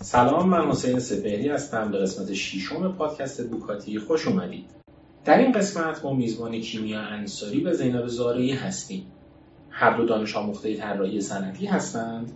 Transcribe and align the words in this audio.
سلام 0.00 0.48
من 0.48 0.70
حسین 0.70 0.98
سپهری 0.98 1.48
هستم 1.48 1.90
به 1.90 1.98
قسمت 1.98 2.32
ششم 2.32 2.92
پادکست 2.92 3.48
بوکاتی. 3.48 3.98
خوش 3.98 4.26
اومدید. 4.26 4.64
در 5.24 5.38
این 5.38 5.52
قسمت 5.52 6.04
ما 6.04 6.14
میزبان 6.14 6.60
کیمیا 6.60 7.00
انصاری 7.00 7.64
و 7.64 7.72
زینب 7.72 8.06
زارعی 8.06 8.52
هستیم. 8.52 9.06
هر 9.70 9.96
دو 9.96 10.04
دانش 10.04 10.36
آموخته 10.36 10.76
طراحی 10.76 11.20
صنعتی 11.20 11.66
هستند 11.66 12.32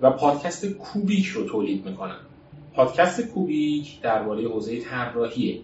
و 0.00 0.10
پادکست 0.10 0.66
کوبیک 0.66 1.26
رو 1.26 1.48
تولید 1.48 1.86
می‌کنند 1.86 2.26
پادکست 2.74 3.20
کوبیک 3.20 4.00
درباره 4.00 4.48
حوزه 4.48 4.80
طراحیه. 4.80 5.60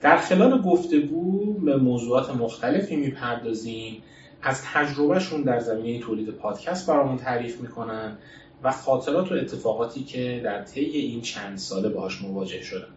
در 0.00 0.16
خلال 0.16 0.62
گفتگو 0.62 1.52
به 1.52 1.76
موضوعات 1.76 2.36
مختلفی 2.36 2.96
می‌پردازیم 2.96 4.02
از 4.44 4.62
تجربهشون 4.62 5.42
در 5.42 5.60
زمینه 5.60 6.00
تولید 6.00 6.30
پادکست 6.30 6.86
برامون 6.86 7.16
تعریف 7.16 7.60
می‌کنن 7.60 8.18
و 8.62 8.72
خاطرات 8.72 9.32
و 9.32 9.34
اتفاقاتی 9.34 10.04
که 10.04 10.40
در 10.44 10.62
طی 10.62 10.80
این 10.80 11.20
چند 11.20 11.58
ساله 11.58 11.88
باهاش 11.88 12.22
مواجه 12.22 12.62
شدن. 12.62 12.88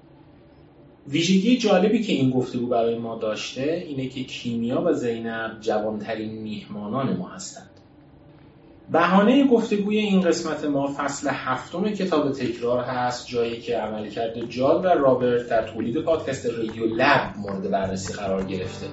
ویژگی 1.07 1.57
جالبی 1.57 2.03
که 2.03 2.13
این 2.13 2.29
گفتگو 2.29 2.67
برای 2.67 2.97
ما 2.97 3.17
داشته 3.17 3.83
اینه 3.87 4.07
که 4.07 4.23
کیمیا 4.23 4.81
و 4.81 4.93
زینب 4.93 5.57
جوانترین 5.61 6.41
میهمانان 6.41 7.17
ما 7.17 7.27
هستند. 7.27 7.69
بهانه 8.91 9.47
گفتگوی 9.47 9.97
این 9.97 10.21
قسمت 10.21 10.65
ما 10.65 10.93
فصل 10.97 11.29
هفتم 11.33 11.89
کتاب 11.89 12.31
تکرار 12.31 12.83
هست 12.83 13.27
جایی 13.27 13.61
که 13.61 13.77
عملکرد 13.77 14.49
جاد 14.49 14.85
و 14.85 14.87
رابرت 14.87 15.49
در 15.49 15.67
تولید 15.67 15.97
پادکست 15.97 16.45
رادیو 16.45 16.85
لب 16.85 17.33
مورد 17.37 17.71
بررسی 17.71 18.13
قرار 18.13 18.43
گرفته. 18.43 18.87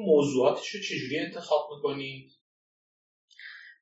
موضوعاتش 0.00 0.74
رو 0.74 0.80
چجوری 0.80 1.18
انتخاب 1.18 1.70
می‌کنید؟ 1.76 2.30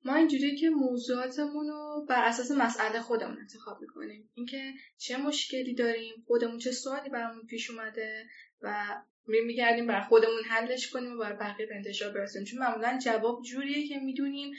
ما 0.05 0.15
اینجوری 0.15 0.57
که 0.57 0.71
موضوعاتمون 0.71 1.69
رو 1.69 2.07
بر 2.09 2.25
اساس 2.25 2.51
مسئله 2.51 3.01
خودمون 3.01 3.39
انتخاب 3.39 3.81
می‌کنیم 3.81 4.31
اینکه 4.35 4.73
چه 4.97 5.17
مشکلی 5.17 5.75
داریم 5.75 6.25
خودمون 6.27 6.59
چه 6.59 6.73
سوالی 6.73 7.11
برامون 7.11 7.47
پیش 7.47 7.71
اومده 7.71 8.27
و 8.61 8.97
می 9.27 9.41
میگردیم 9.41 9.87
بر 9.87 10.01
خودمون 10.01 10.43
حلش 10.45 10.91
کنیم 10.91 11.13
و 11.13 11.19
بر 11.19 11.33
بقیه 11.33 11.67
به 11.67 11.75
انتشار 11.75 12.13
برسونیم 12.13 12.47
چون 12.47 12.59
معمولا 12.59 12.99
جواب 13.05 13.43
جوریه 13.43 13.89
که 13.89 13.99
می‌دونیم 13.99 14.55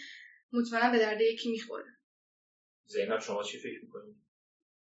مطمئنا 0.54 0.92
به 0.92 1.00
درد 1.00 1.22
یکی 1.22 1.52
می‌خوره 1.52 1.86
زینب 2.86 3.20
شما 3.20 3.44
چی 3.44 3.58
فکر 3.58 3.80
می‌کنید؟ 3.84 4.16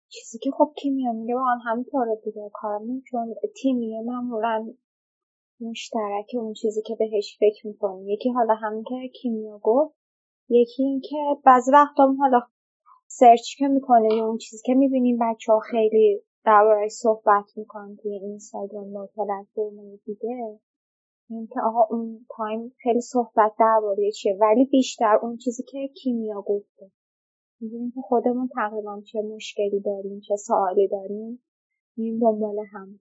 چیزی 0.10 0.40
که 0.40 0.52
خب 0.58 0.74
کیمیا 0.78 1.12
میگه 1.12 1.34
با 1.34 1.46
هم 1.46 1.72
همینطوره 1.72 2.22
دیگه 2.26 2.50
کارمون 2.54 3.04
چون 3.12 3.36
تیمیه 3.62 4.02
معمولا 4.02 4.74
مشترک 5.62 6.26
اون 6.34 6.54
چیزی 6.54 6.82
که 6.82 6.96
بهش 7.00 7.38
فکر 7.40 7.68
می‌کنیم. 7.68 8.10
یکی 8.10 8.30
حالا 8.30 8.54
همین 8.54 8.84
که 8.84 9.08
کیمیا 9.22 9.60
گفت 9.64 9.96
یکی 10.50 10.84
این 10.84 11.02
که 11.02 11.16
بعضی 11.46 11.72
وقتا 11.72 12.16
حالا 12.20 12.42
search 13.08 13.56
که 13.58 13.68
می‌کنه 13.68 14.14
اون 14.14 14.38
چیزی 14.38 14.64
که 14.66 14.74
می‌بینیم 14.74 15.18
بچه 15.22 15.54
ها 15.54 15.60
خیلی 15.60 16.22
دربارهش 16.46 16.92
صحبت 16.92 17.45
می‌کنن 17.56 17.98
توی 18.02 18.14
اینستاگرام 18.14 18.94
و 18.94 19.08
پلتفرم 19.08 19.95
دیگه 20.06 20.60
اینکه 21.30 21.62
آقا 21.64 21.95
اون 21.95 22.26
time 22.38 22.73
خیلی 22.83 23.02
صحبت 23.02 23.52
درباره 23.60 24.12
چیه. 24.12 24.38
ولی 24.42 24.66
بیشتر 24.66 25.20
اون 25.22 25.38
چیزی 25.38 25.64
که 25.64 25.88
کیمیا 25.88 26.42
گفته. 26.42 26.92
می‌بینیم 27.62 27.92
که 27.92 28.02
خودمون 28.02 28.50
تقریبا 28.56 29.02
چه 29.02 29.22
مشکلی 29.22 29.80
داریم 29.80 30.20
چه 30.20 30.36
سوالی 30.36 30.88
داریم 30.88 31.44
این 31.98 32.20
دنبال 32.20 32.66
هم 32.72 33.00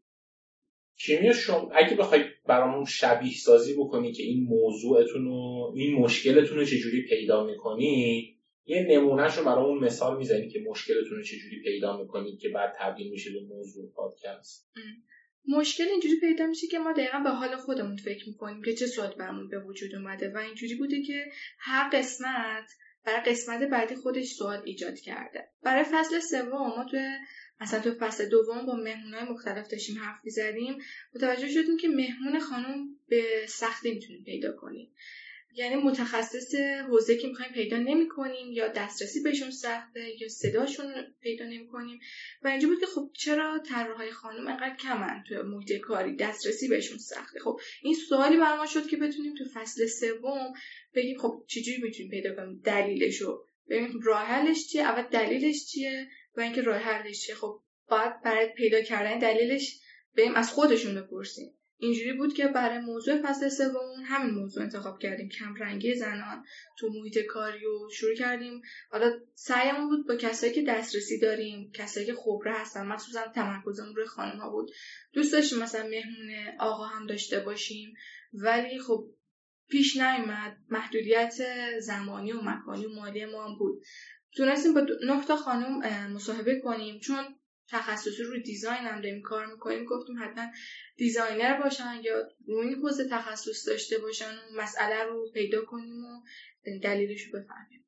کیمیا 0.98 1.32
شما 1.32 1.70
اگه 1.74 1.96
بخوای 1.96 2.24
برامون 2.46 2.84
شبیه 2.84 3.32
سازی 3.32 3.74
بکنی 3.74 4.12
که 4.12 4.22
این 4.22 4.44
موضوعتون 4.44 5.24
رو 5.24 5.72
این 5.76 5.94
مشکلتون 5.94 6.58
رو 6.58 6.64
چجوری 6.64 7.06
پیدا 7.08 7.46
می‌کنی 7.46 8.34
یه 8.66 8.86
نمونهش 8.88 9.38
رو 9.38 9.44
برامون 9.44 9.84
مثال 9.84 10.18
می‌زنی 10.18 10.48
که 10.48 10.60
مشکلتون 10.70 11.16
رو 11.16 11.22
چجوری 11.22 11.62
پیدا 11.62 12.02
می‌کنید 12.02 12.40
که 12.40 12.48
بعد 12.48 12.74
تبدیل 12.78 13.10
میشه 13.10 13.30
به 13.30 13.40
موضوع 13.40 13.92
پادکست. 13.92 14.70
مشکل 15.48 15.84
اینجوری 15.84 16.20
پیدا 16.20 16.46
میشه 16.46 16.66
که 16.66 16.78
ما 16.78 16.92
دقیقا 16.92 17.18
به 17.18 17.30
حال 17.30 17.56
خودمون 17.56 17.96
فکر 17.96 18.28
می‌کنیم 18.28 18.62
که 18.62 18.74
چه 18.74 18.86
سوال 18.86 19.14
برامون 19.18 19.48
به 19.48 19.58
وجود 19.58 19.94
اومده 19.94 20.32
و 20.34 20.38
اینجوری 20.38 20.74
بوده 20.74 21.02
که 21.02 21.24
هر 21.58 21.90
قسمت 21.92 22.64
برای 23.04 23.20
قسمت 23.20 23.62
بعدی 23.62 23.94
خودش 23.94 24.26
سوال 24.26 24.62
ایجاد 24.64 24.98
کرده. 24.98 25.48
برای 25.62 25.84
فصل 25.92 26.20
سوم 26.20 26.48
ما 26.48 26.86
تو 26.90 26.96
مثلا 27.60 27.80
تو 27.80 27.94
فصل 28.00 28.28
دوم 28.28 28.66
با 28.66 28.76
مهمونهای 28.76 29.24
مختلف 29.24 29.68
داشتیم 29.68 29.98
حرف 29.98 30.20
می‌زدیم. 30.24 30.78
متوجه 31.14 31.48
شدیم 31.48 31.76
که 31.76 31.88
مهمون 31.88 32.40
خانم 32.40 32.88
به 33.08 33.46
سختی 33.48 33.90
می‌تونیم 33.90 34.24
پیدا 34.24 34.52
کنیم. 34.52 34.92
یعنی 35.54 35.74
متخصص 35.74 36.54
حوزه 36.88 37.16
که 37.16 37.28
می‌خوایم 37.28 37.52
پیدا 37.52 37.76
نمی 37.76 38.08
کنیم 38.08 38.52
یا 38.52 38.68
دسترسی 38.68 39.20
بهشون 39.20 39.50
سخته 39.50 40.20
یا 40.20 40.28
صداشون 40.28 40.94
پیدا 41.20 41.44
نمی 41.44 41.68
کنیم 41.68 42.00
و 42.42 42.48
اینجا 42.48 42.68
بود 42.68 42.80
که 42.80 42.86
خب 42.86 43.10
چرا 43.14 43.58
طراحهای 43.58 44.10
خانم 44.10 44.46
انقدر 44.46 44.76
کمن 44.76 45.24
تو 45.28 45.42
محیط 45.42 45.80
کاری؟ 45.80 46.16
دسترسی 46.16 46.68
بهشون 46.68 46.98
سخته. 46.98 47.40
خب 47.40 47.60
این 47.82 47.94
سوالی 47.94 48.36
بر 48.36 48.56
ما 48.56 48.66
شد 48.66 48.86
که 48.86 48.96
بتونیم 48.96 49.34
تو 49.34 49.44
فصل 49.54 49.86
سوم 49.86 50.52
بگیم 50.94 51.18
خب 51.18 51.44
چجوری 51.46 51.82
می‌تونیم 51.82 52.10
پیدا 52.10 52.34
کنیم؟ 52.34 52.60
دلیلشو 52.64 53.44
ببینیم. 53.68 54.00
راه 54.00 54.22
حلش 54.22 54.66
چیه؟ 54.66 54.82
اول 54.82 55.02
دلیلش 55.02 55.66
چیه؟ 55.66 56.08
و 56.36 56.40
اینکه 56.40 56.62
راه 56.62 56.78
حلش 56.78 57.20
چیه 57.20 57.34
خب 57.34 57.60
باید 57.88 58.22
برای 58.22 58.46
پیدا 58.46 58.80
کردن 58.80 59.18
دلیلش 59.18 59.80
بریم 60.16 60.34
از 60.34 60.50
خودشون 60.50 60.94
بپرسیم. 60.94 61.54
اینجوری 61.80 62.12
بود 62.12 62.34
که 62.34 62.46
برای 62.46 62.78
موضوع 62.78 63.22
فصل 63.22 63.48
سوم 63.48 64.04
همین 64.04 64.34
موضوع 64.34 64.62
انتخاب 64.62 64.98
کردیم. 64.98 65.28
کم 65.28 65.54
رنگی 65.54 65.94
زنان 65.94 66.44
تو 66.78 66.88
محیط 66.88 67.18
کاری 67.18 67.66
و 67.66 67.88
شروع 67.90 68.14
کردیم. 68.14 68.62
حالا 68.90 69.20
سعیمون 69.34 69.88
بود 69.88 70.06
با 70.08 70.16
کسایی 70.16 70.52
که 70.52 70.62
دسترسی 70.62 71.18
داریم 71.18 71.70
کسایی 71.74 72.06
که 72.06 72.14
خبره 72.14 72.52
هستن 72.54 72.86
مخصوصا 72.86 73.28
تمرکزمون 73.34 73.96
روی 73.96 74.06
خانم 74.06 74.38
ها 74.38 74.50
بود. 74.50 74.70
دوست 75.12 75.32
داشتیم 75.32 75.58
مثلا 75.58 75.88
مهمون 75.88 76.58
آقا 76.58 76.84
هم 76.84 77.06
داشته 77.06 77.40
باشیم. 77.40 77.94
ولی 78.32 78.78
خب 78.78 79.04
پیش 79.68 79.96
نیومد 79.96 80.56
محدودیت 80.68 81.34
زمانی 81.80 82.32
و 82.32 82.40
مکانی 82.40 82.86
و 82.86 82.94
مالی 82.94 83.24
ما 83.24 83.46
هم 83.46 83.58
بود. 83.58 83.82
تونستیم 84.36 84.74
با 84.74 84.80
نه 85.06 85.24
تا 85.24 85.36
خانم 85.36 85.78
مصاحبه 86.12 86.60
کنیم 86.60 87.00
چون 87.00 87.24
تخصصی 87.70 88.22
روی 88.22 88.42
design 88.42 88.80
هم 88.80 89.00
داریم 89.00 89.22
کار 89.22 89.46
می‌کنیم. 89.46 89.84
گفتیم 89.84 90.16
حتما 90.22 90.44
designer 90.96 91.60
باشن 91.62 92.00
یا 92.02 92.14
روی 92.46 92.74
حوزه 92.74 93.08
تخصص 93.10 93.68
داشته 93.68 93.98
باشن 93.98 94.30
و 94.30 94.62
مسئله 94.62 95.04
رو 95.04 95.30
پیدا 95.34 95.64
کنیم 95.64 96.04
و 96.04 96.20
دلیلش 96.82 97.22
رو 97.22 97.40
بفهمیم. 97.40 97.84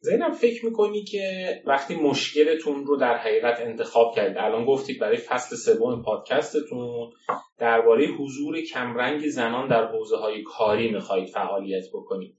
زینب 0.00 0.32
فکر 0.32 0.64
می‌کنی 0.64 1.04
که 1.04 1.62
وقتی 1.66 1.94
مشکلتون 1.94 2.86
رو 2.86 2.96
در 2.96 3.16
حقیقت 3.16 3.60
انتخاب 3.60 4.14
کردید 4.16 4.38
الان 4.38 4.64
گفتید 4.64 5.00
برای 5.00 5.16
فصل 5.16 5.56
سوم 5.56 6.02
پادکستتون 6.02 7.10
درباره 7.58 8.06
حضور 8.06 8.60
کمرنگ 8.60 9.28
زنان 9.28 9.68
در 9.68 9.86
حوزه 9.86 10.16
های 10.16 10.42
کاری 10.42 10.90
می‌خواهید 10.90 11.28
فعالیت 11.28 11.84
بکنید. 11.92 12.38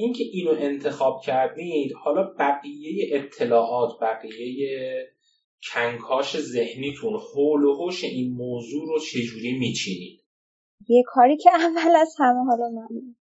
اینکه 0.00 0.24
اینو 0.32 0.50
انتخاب 0.50 1.20
کردید 1.20 1.92
حالا 1.92 2.34
بقیه 2.38 3.16
اطلاعات 3.16 4.00
بقیه 4.00 5.06
کنکاش 5.72 6.40
ذهنیتون 6.40 7.12
حول 7.12 7.64
و 7.64 7.74
حوش 7.74 8.04
این 8.04 8.32
موضوع 8.32 8.86
رو 8.86 8.98
چجوری 8.98 9.58
میچینید؟ 9.58 10.20
یه 10.88 11.02
کاری 11.06 11.36
که 11.36 11.50
اول 11.54 11.96
از 11.96 12.14
همه 12.18 12.44
حالا 12.44 12.68
من 12.68 12.88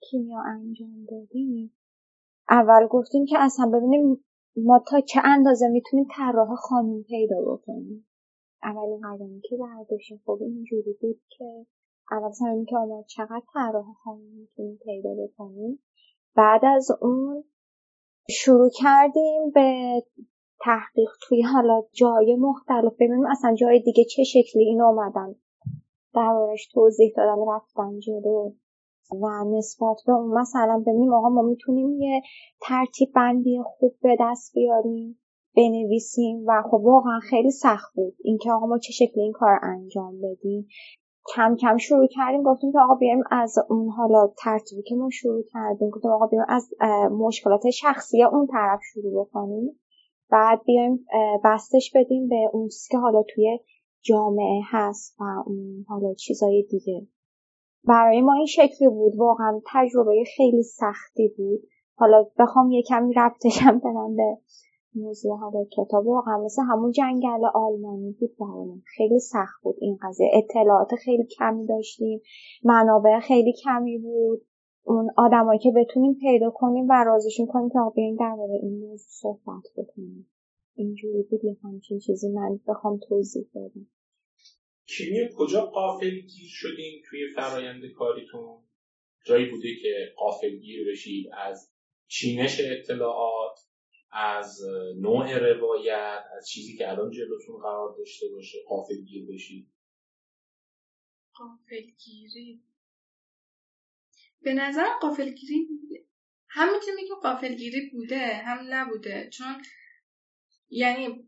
کیمیا 0.02 0.40
انجام 0.40 1.06
دادیم 1.12 1.74
اول 2.50 2.88
گفتیم 2.88 3.26
که 3.26 3.36
اصلا 3.40 3.66
ببینیم 3.66 4.26
ما 4.56 4.84
تا 4.88 5.02
چه 5.02 5.22
اندازه 5.24 5.68
می‌تونیم 5.68 6.08
طراح 6.16 6.56
خانم 6.56 7.04
پیدا 7.04 7.42
بکنیم. 7.42 8.08
اولین 8.64 9.02
قدمی 9.04 9.42
که 9.50 9.58
برداشتیم 9.58 10.22
خب 10.26 10.38
اینجوری 10.42 10.94
بود 11.02 11.22
که 11.30 11.66
اول 12.12 12.32
سر 12.32 12.64
که 12.70 12.78
آمد 12.78 13.06
چقدر 13.08 13.44
طراح 13.54 13.86
خانم 14.04 14.22
می‌تونیم 14.22 14.80
پیدا 14.86 15.10
بکنیم. 15.24 15.80
بعد 16.36 16.66
از 16.66 16.88
اون 17.02 17.44
شروع 18.30 18.70
کردیم 18.76 19.52
به 19.54 20.02
تحقیق 20.60 21.10
توی 21.22 21.42
حالا 21.42 21.82
جای 21.94 22.36
مختلف. 22.36 22.94
ببینیم 22.94 23.26
اصلا 23.26 23.56
جای 23.56 23.80
دیگه 23.80 24.04
چه 24.04 24.24
شکلی 24.24 24.64
این 24.64 24.82
آمدن 24.82 25.36
دربارش 26.14 26.68
توضیح 26.68 27.14
دادن 27.18 27.42
رفتن 27.48 28.00
جلو. 28.00 28.52
و 29.22 29.58
نسبت 29.58 29.98
به 30.08 30.14
اون 30.14 30.40
مثلا 30.40 30.84
ببینیم 30.88 31.14
آقا 31.14 31.30
ما 31.30 31.42
می‌تونیم 31.42 32.02
یه 32.02 32.22
ترتیب 32.62 33.12
بندی 33.16 33.62
خوب 33.66 33.96
به 34.02 34.18
دست 34.20 34.54
بیاریم 34.54 35.20
بنویسیم. 35.56 36.44
و 36.48 36.64
خب 36.72 36.82
واقعا 36.84 37.20
خیلی 37.20 37.52
سخت 37.52 37.94
بود. 37.96 38.16
اینکه 38.24 38.52
آقا 38.52 38.66
ما 38.66 38.78
چه 38.78 38.92
شکلی 38.92 39.24
این 39.24 39.32
کار 39.32 39.60
انجام 39.64 40.22
بدیم. 40.22 40.68
کم 41.28 41.56
کم 41.56 41.78
شروع 41.78 42.08
کردیم 42.08 42.44
گفتیم 42.44 42.72
که 42.72 42.80
آقا 42.80 42.96
بیایم 42.96 43.24
از 43.32 43.56
اون 43.70 43.90
حالا 43.90 44.34
ترتیبی 44.38 44.82
که 44.82 44.96
ما 44.96 45.10
شروع 45.10 45.44
کردیم. 45.54 45.90
گفتیم 45.90 46.12
آقا 46.12 46.28
بیایم 46.28 46.46
از 46.50 46.70
مشکلات 47.12 47.70
شخصی 47.70 48.24
اون 48.24 48.48
طرف 48.48 48.80
شروع 48.94 49.26
بکنیم. 49.26 49.80
بعد 50.30 50.64
بیایم 50.64 51.06
بستش 51.44 51.92
بدیم 51.96 52.28
به 52.28 52.50
اون 52.54 52.68
چیزی 52.68 52.88
که 52.92 52.98
حالا 52.98 53.24
توی 53.36 53.60
جامعه 54.02 54.62
هست 54.66 55.16
و 55.20 55.24
اون 55.46 55.86
حالا 55.88 56.14
چیزای 56.14 56.66
دیگه. 56.70 57.08
برای 57.84 58.22
ما 58.22 58.34
این 58.34 58.46
شکلی 58.46 58.90
بود 58.90 59.16
واقعا 59.18 59.62
تجربه 59.74 60.24
خیلی 60.38 60.64
سختی 60.64 61.34
بود. 61.38 61.62
حالا 61.96 62.26
بخوام 62.40 62.72
یه 62.72 62.84
کمی 62.84 63.14
ربطشم 63.14 63.78
بدم 63.80 64.16
به 64.16 64.38
موضوع 64.96 65.38
حالا 65.38 65.66
کتاب 65.66 66.08
واقعا 66.08 66.44
مثل 66.46 66.62
همون 66.62 66.92
جنگل 66.92 67.46
آلمانی 67.54 68.12
بود 68.12 68.38
برامون 68.40 68.84
خیلی 68.98 69.20
سخت 69.20 69.64
بود 69.64 69.76
این 69.80 69.98
قضیه. 70.04 70.32
اطلاعات 70.34 70.96
خیلی 70.96 71.24
کمی 71.26 71.68
داشتیم 71.68 72.22
منابع 72.64 73.20
خیلی 73.20 73.54
کمی 73.64 73.98
بود. 73.98 74.46
اون 74.84 75.10
آدمایی 75.18 75.60
که 75.60 75.72
بتونیم 75.76 76.14
پیدا 76.14 76.50
کنیم 76.50 76.88
و 76.90 77.04
رازشون 77.04 77.46
کنیم 77.46 77.70
که 77.70 77.80
بیاین 77.96 78.16
درباره 78.16 78.54
این 78.62 78.80
موضوع 78.80 79.08
صحبت 79.10 79.64
بکنیم. 79.78 80.32
اینجوری 80.76 81.24
بود 81.24 81.44
یه 81.44 81.58
همچین 81.64 82.00
چیزی 82.00 82.30
من 82.30 82.60
بخوام 82.68 83.00
توضیح 83.10 83.46
بدم. 83.56 83.88
کیمیا 84.88 85.28
کجا 85.38 85.66
قافل 85.66 86.10
گیر 86.10 86.50
شدیم 86.50 87.02
توی 87.10 87.20
فرایند 87.36 87.82
کاریتون؟ 87.98 88.58
جایی 89.26 89.50
بوده 89.50 89.68
که 89.82 90.14
قافل 90.18 90.50
گیر 90.50 90.92
بشید 90.92 91.26
از 91.48 91.72
چینش 92.08 92.62
اطلاعات؟ 92.64 93.60
از 94.12 94.62
نوع 94.98 95.38
روایت 95.38 96.24
از 96.38 96.50
چیزی 96.50 96.78
که 96.78 96.90
الان 96.90 97.12
جلوتون 97.12 97.62
قرار 97.62 97.96
داشته 97.98 98.28
باشه 98.30 98.58
قافل 98.68 99.02
گیر 99.02 99.26
بشید. 99.26 99.68
قافل 101.34 101.82
گیری 102.06 102.64
به 104.42 104.54
نظر 104.54 104.88
قافل 105.02 105.30
گیری 105.30 105.68
هم 106.50 106.74
می‌تونیم 106.74 107.08
که 107.08 107.14
قافل 107.22 107.56
گیری 107.56 107.90
بوده 107.90 108.36
هم 108.36 108.60
نبوده. 108.70 109.30
چون 109.30 109.62
یعنی 110.70 111.28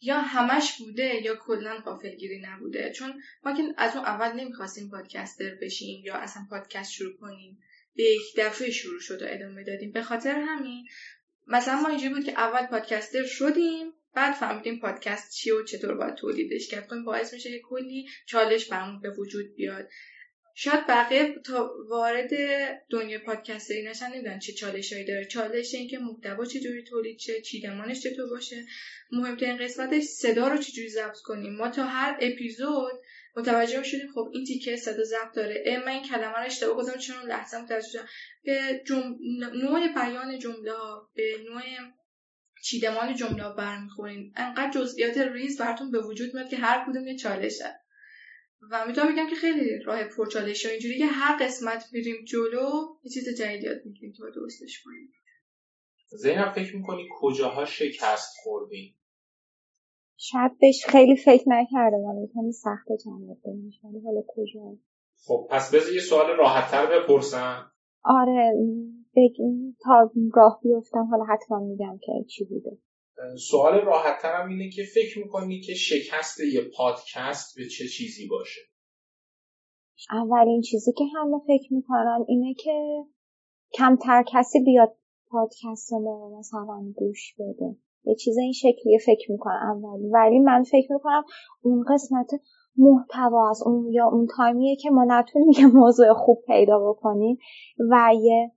یا 0.00 0.20
همش 0.20 0.78
بوده 0.78 1.22
یا 1.22 1.36
کلا 1.36 1.78
قافلگیری 1.84 2.40
نبوده. 2.40 2.92
چون 2.92 3.22
ما 3.44 3.56
که 3.56 3.62
از 3.76 3.96
اون 3.96 4.04
اول 4.04 4.32
نمی‌خواستیم 4.32 4.90
پادکستر 4.90 5.54
بشیم 5.62 6.04
یا 6.04 6.14
اصلا 6.14 6.46
پادکست 6.50 6.92
شروع 6.92 7.16
کنیم. 7.16 7.58
به 7.94 8.02
یک 8.02 8.22
دفعه 8.38 8.70
شروع 8.70 9.00
شد 9.00 9.22
و 9.22 9.26
ادامه 9.28 9.64
دادیم. 9.64 9.92
به 9.92 10.02
خاطر 10.02 10.34
همین 10.34 10.86
مثلا 11.46 11.80
ما 11.80 11.88
اینجوری 11.88 12.14
بود 12.14 12.24
که 12.24 12.32
اول 12.32 12.66
پادکستر 12.66 13.24
شدیم 13.26 13.92
بعد 14.14 14.34
فهمیدیم 14.34 14.80
پادکست 14.80 15.34
چیه 15.34 15.54
و 15.54 15.62
چطور 15.62 15.94
باید 15.94 16.14
تولیدش 16.14 16.68
کرد. 16.68 16.86
خب 16.86 17.04
باعث 17.06 17.34
میشه 17.34 17.50
که 17.50 17.60
کلی 17.68 18.08
چالش 18.26 18.68
برامون 18.68 19.00
به 19.00 19.10
وجود 19.10 19.54
بیاد. 19.54 19.88
شاید 20.56 20.86
بقیه 20.88 21.34
تا 21.44 21.70
وارد 21.88 22.30
دنیای 22.90 23.18
پادکستری 23.18 23.82
نشن 23.82 24.08
نمی‌دونن 24.08 24.38
چه 24.38 24.52
چالشهایی 24.52 25.04
داره. 25.04 25.24
چالش 25.24 25.74
این 25.74 25.88
که 25.88 25.98
محتوا 25.98 26.44
چجوری 26.44 26.84
تولید 26.84 27.18
شه 27.18 27.40
چیدمانش 27.40 28.00
چطور 28.02 28.30
باشه. 28.30 28.64
مهمترین 29.12 29.56
قسمتش 29.56 30.02
صدا 30.02 30.48
رو 30.48 30.58
چجوری 30.58 30.88
ضبط 30.88 31.18
کنیم. 31.18 31.56
ما 31.56 31.68
تا 31.68 31.84
هر 31.84 32.18
اپیزود 32.20 32.92
متوجه 33.36 33.82
شدیم 33.82 34.12
خب 34.14 34.30
این 34.32 34.44
تیکه 34.44 34.76
صدا 34.76 35.04
ضبط 35.04 35.34
داره. 35.34 35.82
من 35.86 35.92
این 35.92 36.02
کلمه 36.02 36.36
رو 36.36 36.44
اشتباه 36.44 36.76
گفتم 36.76 36.98
چون 36.98 37.16
لحظه 37.26 37.62
متوجه 37.62 37.88
شدم. 37.88 38.06
به 38.44 38.82
جم... 38.86 39.16
نوع 39.54 39.88
بیان 39.94 40.38
جمله 40.38 40.72
ها 40.72 41.10
به 41.14 41.36
نوع 41.48 41.62
چیدمان 42.62 43.14
جمله 43.14 43.42
ها 43.42 43.52
برمیخوریم 43.52 44.32
انقدر 44.36 44.70
جزئیات 44.70 45.18
ریز 45.18 45.58
براتون 45.60 45.90
به 45.90 46.00
وجود 46.00 46.34
میاد 46.34 46.48
که 46.48 46.56
هر 46.56 46.86
کدوم 46.90 47.06
یه 47.06 47.16
چالشه 47.16 47.80
و 48.70 48.86
می‌تونم 48.86 49.12
بگم 49.12 49.30
که 49.30 49.36
خیلی 49.36 49.78
راه 49.78 50.04
پرچالشه 50.04 50.68
اینجوری 50.68 50.98
که 50.98 51.06
هر 51.06 51.44
قسمت 51.44 51.84
میریم 51.92 52.24
جلو 52.24 52.98
یه 53.04 53.10
چیز 53.10 53.28
جدید 53.38 53.62
یاد 53.62 53.76
می‌گیریم 53.84 54.12
تا 54.18 54.30
درستش 54.30 54.82
کنیم. 54.84 55.12
زینب 56.10 56.52
فکر 56.52 56.76
می‌کنی 56.76 57.08
کجاها 57.20 57.64
شکست 57.64 58.34
خوردیم 58.42 58.96
شاید 60.16 60.58
بهش 60.58 60.84
خیلی 60.86 61.16
فکر 61.16 61.44
نکرده 61.46 61.96
من 61.96 62.26
کمی 62.34 62.52
سخت 62.52 62.86
جمع 63.04 63.36
ولی 63.84 64.00
حالا 64.04 64.22
کجا؟ 64.28 64.76
خب 65.26 65.46
پس 65.50 65.74
بذار 65.74 65.94
یه 65.94 66.00
سوال 66.00 66.36
راحتتر 66.38 66.86
بپرسم. 66.86 67.70
آره 68.04 68.52
بگیم 69.16 69.76
تا 69.82 70.10
راه 70.34 70.60
بیفتم 70.62 71.08
حالا 71.10 71.24
حتما 71.24 71.58
میگم 71.58 71.98
که 72.02 72.12
چی 72.28 72.44
بوده. 72.44 72.78
سوال 73.50 73.80
راحت 73.80 74.22
ترم 74.22 74.48
اینه 74.48 74.70
که 74.70 74.82
فکر 74.94 75.18
می‌کنی 75.18 75.60
که 75.60 75.74
شکست 75.74 76.40
یه 76.40 76.60
پادکست 76.76 77.56
به 77.56 77.68
چه 77.68 77.84
چیزی 77.88 78.26
باشه؟ 78.26 78.60
اولین 80.10 80.60
چیزی 80.60 80.92
که 80.92 81.04
همه 81.16 81.38
فکر 81.46 81.74
می‌کنن 81.74 82.24
اینه 82.28 82.54
که 82.54 83.04
کمتر 83.72 84.24
کسی 84.28 84.60
بیاد 84.60 84.96
پادکست 85.28 85.92
ما 85.92 86.38
مثلا 86.38 86.92
گوش 86.96 87.34
بده. 87.38 87.76
یه 88.04 88.14
چیز 88.14 88.38
این 88.38 88.52
شکلیه 88.52 88.98
فکر 89.06 89.32
می‌کنم 89.32 89.84
اولی 89.84 90.08
ولی 90.08 90.38
من 90.38 90.62
فکر 90.62 90.92
می‌کنم 90.92 91.24
اون 91.62 91.84
قسمت 91.88 92.30
محتوا 92.76 93.50
است. 93.50 93.66
اون 93.66 93.92
یا 93.92 94.08
اون 94.08 94.26
تایمیه 94.36 94.76
که 94.76 94.90
ما 94.90 95.04
نتونیم 95.08 95.48
یه 95.58 95.66
موضوع 95.66 96.12
خوب 96.12 96.42
پیدا 96.46 96.90
بکنیم 96.90 97.38
و 97.90 98.10
یه 98.20 98.50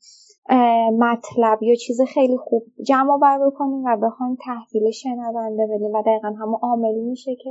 مطلب 0.99 1.63
یا 1.63 1.75
چیز 1.75 2.01
خیلی 2.01 2.37
خوب 2.37 2.63
جمع 2.87 3.19
بر 3.21 3.47
بکنیم 3.47 3.83
و 3.85 3.97
بخوایم 3.97 4.37
تحویل 4.45 4.91
شنونده 4.91 5.67
بدیم. 5.67 5.91
و 5.93 6.01
دقیقا 6.01 6.27
همون 6.27 6.59
عاملی 6.61 7.01
میشه 7.01 7.35
که 7.35 7.49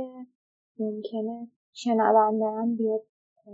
ممکنه 0.79 1.47
شنونده 1.73 2.45
هم 2.45 2.75
بیاد 2.75 3.01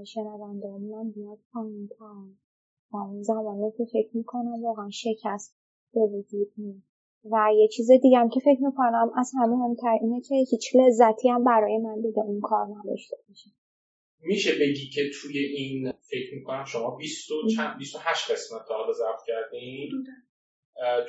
شنونده 0.06 0.68
هم 0.68 1.12
بیاد 1.12 1.38
پایین 1.54 1.90
و 2.92 2.98
اون 2.98 3.22
زمانه 3.22 3.72
که 3.78 3.86
فکر 3.86 4.18
می‌کنم 4.18 4.64
واقعا 4.64 4.90
شکست 4.90 5.56
به 5.94 6.02
وجود 6.02 6.48
میاد. 6.58 6.93
و 7.32 7.48
یه 7.58 7.68
چیز 7.68 7.92
دیگه 7.92 8.18
هم 8.18 8.30
که 8.30 8.40
فکر 8.40 8.60
می‌کنم 8.62 9.12
از 9.18 9.32
همه 9.38 9.56
مهمتر 9.56 9.98
اینه 10.02 10.22
که 10.22 10.36
هیچ 10.36 10.76
لذتی 10.76 11.30
هم 11.30 11.44
برای 11.44 11.78
من 11.78 12.02
دیگه 12.02 12.20
اون 12.20 12.42
کار 12.42 12.66
نداشته 12.66 13.18
باشه. 13.28 13.50
میشه 14.20 14.52
بگی 14.60 14.90
که 14.90 15.02
توی 15.22 15.40
این 15.40 15.92
فکر 15.92 16.36
می‌کنم 16.36 16.66
شما 16.66 16.96
20 16.96 17.30
چند 17.56 17.78
28 17.78 18.32
قسمت 18.32 18.62
تا 18.68 18.76
حالا 18.76 18.94
ضبط 18.94 19.20
کردین؟ 19.28 19.90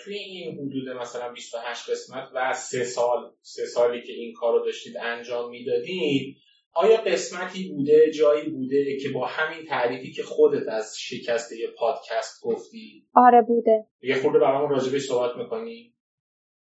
توی 0.04 0.14
این 0.14 0.54
حدود 0.54 0.88
مثلا 1.00 1.32
28 1.32 1.90
قسمت 1.90 2.28
و 2.34 2.52
سه 2.52 2.84
سال 2.84 3.32
سه 3.42 3.66
سالی 3.66 4.02
که 4.02 4.12
این 4.12 4.32
کار 4.32 4.58
رو 4.58 4.64
داشتید 4.64 4.96
انجام 4.96 5.50
می‌دادید 5.50 6.36
آیا 6.76 6.96
قسمتی 6.96 7.68
بوده 7.68 8.10
جایی 8.10 8.50
بوده 8.50 8.96
که 9.02 9.08
با 9.08 9.26
همین 9.26 9.66
تعریفی 9.66 10.12
که 10.12 10.22
خودت 10.22 10.68
از 10.68 10.96
شکست 10.98 11.52
یه 11.52 11.68
پادکست 11.78 12.42
گفتی؟ 12.42 13.06
آره 13.14 13.42
بوده. 13.42 13.86
یه 14.02 14.14
خورده 14.14 14.38
برامون 14.38 14.70
راجبش 14.70 15.02
صحبت 15.02 15.36
می‌کنی؟ 15.36 15.93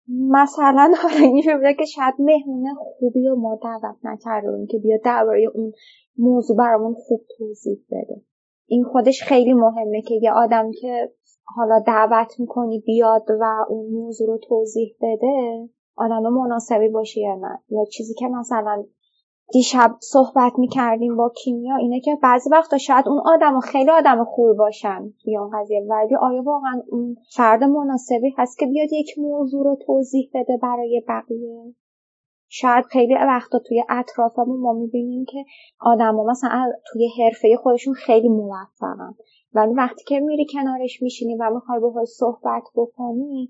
مثلا 0.07 0.93
حالا 1.03 1.25
اینجوری 1.25 1.55
بوده 1.55 1.73
که 1.73 1.85
شاید 1.85 2.13
مهمون 2.19 2.75
خوبی 2.75 3.27
رو 3.27 3.35
ما 3.35 3.59
دعوت 3.63 3.95
نکردیم 4.03 4.67
که 4.67 4.77
بیا 4.77 4.97
درباره 5.05 5.51
اون 5.53 5.71
موضوع 6.17 6.57
برامون 6.57 6.93
خوب 6.93 7.21
توضیح 7.37 7.77
بده. 7.91 8.21
این 8.67 8.83
خودش 8.83 9.23
خیلی 9.23 9.53
مهمه 9.53 10.01
که 10.01 10.15
یه 10.21 10.31
آدم 10.31 10.71
که 10.81 11.11
حالا 11.55 11.79
دعوت 11.79 12.39
می‌کنی 12.39 12.79
بیاد 12.79 13.25
و 13.39 13.65
اون 13.69 13.91
موضوع 13.91 14.27
رو 14.27 14.37
توضیح 14.37 14.95
بده 15.01 15.69
آدم 15.95 16.23
مناسبی 16.23 16.89
باشه 16.89 17.21
یا 17.21 17.35
نه. 17.35 17.59
یا 17.69 17.85
چیزی 17.85 18.13
که 18.13 18.27
مثلا 18.27 18.83
دیشب 19.51 19.95
صحبت 19.99 20.53
می‌کردیم 20.57 21.15
با 21.15 21.31
کیمیا 21.43 21.75
اینه 21.75 21.99
که 21.99 22.17
بعضی 22.23 22.49
وقتا 22.49 22.77
شاید 22.77 23.07
اون 23.07 23.21
آدم 23.25 23.59
خیلی 23.59 23.89
آدم 23.89 24.23
خوب 24.23 24.57
باشن 24.57 25.13
توی 25.23 25.37
اون 25.37 25.49
قضیه. 25.53 25.85
ولی 25.89 26.15
آیا 26.15 26.43
واقعا 26.43 26.81
اون 26.91 27.15
فرد 27.35 27.63
مناسبی 27.63 28.33
هست 28.37 28.57
که 28.59 28.65
بیاد 28.65 28.93
یک 28.93 29.19
موضوع 29.19 29.63
رو 29.63 29.77
توضیح 29.85 30.29
بده 30.33 30.57
برای 30.57 31.03
بقیه؟ 31.07 31.75
شاید 32.49 32.85
خیلی 32.85 33.13
وقتا 33.13 33.59
توی 33.59 33.83
اطرافمون 33.89 34.59
ما 34.59 34.73
می‌بینیم 34.73 35.25
که 35.25 35.45
آدما 35.79 36.23
مثلا 36.23 36.71
توی 36.91 37.09
حرفه 37.19 37.57
خودشون 37.63 37.93
خیلی 37.93 38.29
موفقن. 38.29 39.13
ولی 39.53 39.73
وقتی 39.73 40.03
که 40.07 40.19
میری 40.19 40.45
کنارش 40.53 41.01
میشینی 41.01 41.35
و 41.35 41.49
می‌خوای 41.53 41.79
باهاش 41.79 42.07
صحبت 42.07 42.63
بکنی 42.75 43.49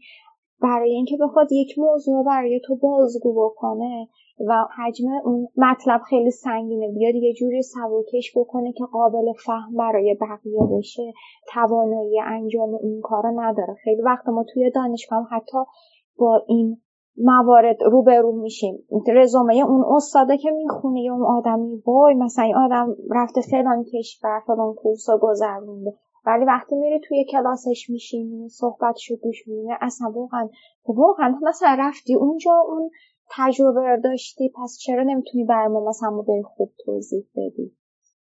برای 0.62 0.92
اینکه 0.92 1.18
بخواد 1.22 1.52
یک 1.52 1.80
موضوع 1.80 2.26
برای 2.26 2.62
تو 2.66 2.76
بازگو 2.76 3.34
بکنه 3.34 4.08
و 4.48 4.66
حجم 4.78 5.06
اون 5.26 5.48
مطلب 5.58 6.02
خیلی 6.10 6.32
سنگینه. 6.32 6.88
بیاد 6.88 7.16
یه 7.16 7.34
جوری 7.34 7.62
سبکش 7.62 8.38
بکنه 8.38 8.72
که 8.72 8.86
قابل 8.86 9.34
فهم 9.46 9.78
برای 9.78 10.18
بقیه 10.22 10.78
بشه. 10.78 11.14
توانایی 11.54 12.20
انجام 12.20 12.76
این 12.84 13.02
کارا 13.04 13.32
نداره. 13.36 13.74
خیلی 13.84 14.02
وقت 14.02 14.30
ما 14.30 14.46
توی 14.54 14.72
دانشگاه 14.72 15.28
حتی 15.32 15.58
با 16.18 16.42
این 16.48 16.78
موارد 17.18 17.78
روبرو 17.84 18.32
میشیم. 18.32 18.78
رزومه 19.16 19.56
اون 19.56 19.86
استاده 19.96 20.38
که 20.38 20.52
می‌خونه 20.52 21.02
یا 21.02 21.14
اون 21.14 21.26
آدمی 21.26 21.82
وای 21.88 22.14
مثلا 22.14 22.46
این 22.46 22.56
آدم 22.56 22.96
رفته 23.12 23.42
فلان 23.42 23.84
کشور 23.84 24.42
فلان 24.48 24.74
کورس 24.74 25.06
گذرونده 25.22 25.94
ولی 26.26 26.46
وقتی 26.46 26.76
میری 26.76 27.00
توی 27.00 27.26
کلاسش 27.32 27.90
میشینی 27.90 28.50
صحبتشو 28.50 29.16
گوش 29.16 29.48
میدی 29.48 29.70
اصلا 29.82 30.12
واقعا. 30.12 30.50
واقعا 30.88 31.40
مثلا 31.42 31.76
رفتی 31.80 32.16
اونجا 32.16 32.52
اون 32.68 32.90
تجربه 33.32 33.82
رو 33.82 34.02
داشتی 34.02 34.54
پس 34.56 34.78
چرا 34.82 35.04
نمی‌تونی 35.04 35.44
برای 35.44 35.68
ما 35.68 35.90
مثلا 35.90 36.10
مدل 36.10 36.42
خوب 36.42 36.72
توضیح 36.86 37.26
بدی؟ 37.36 37.76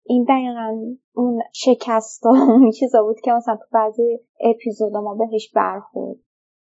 این 0.03 0.23
دقیقا 0.23 0.95
اون 1.15 1.41
شکست 1.53 2.25
و 2.25 2.29
اون 2.29 2.71
چیزا 2.71 3.03
بود 3.03 3.19
که 3.19 3.31
مثلا 3.31 3.55
تو 3.55 3.65
بعضی 3.71 4.19
اپیزود 4.39 4.93
ما 4.97 5.15
بهش 5.15 5.51
برخورد. 5.55 6.19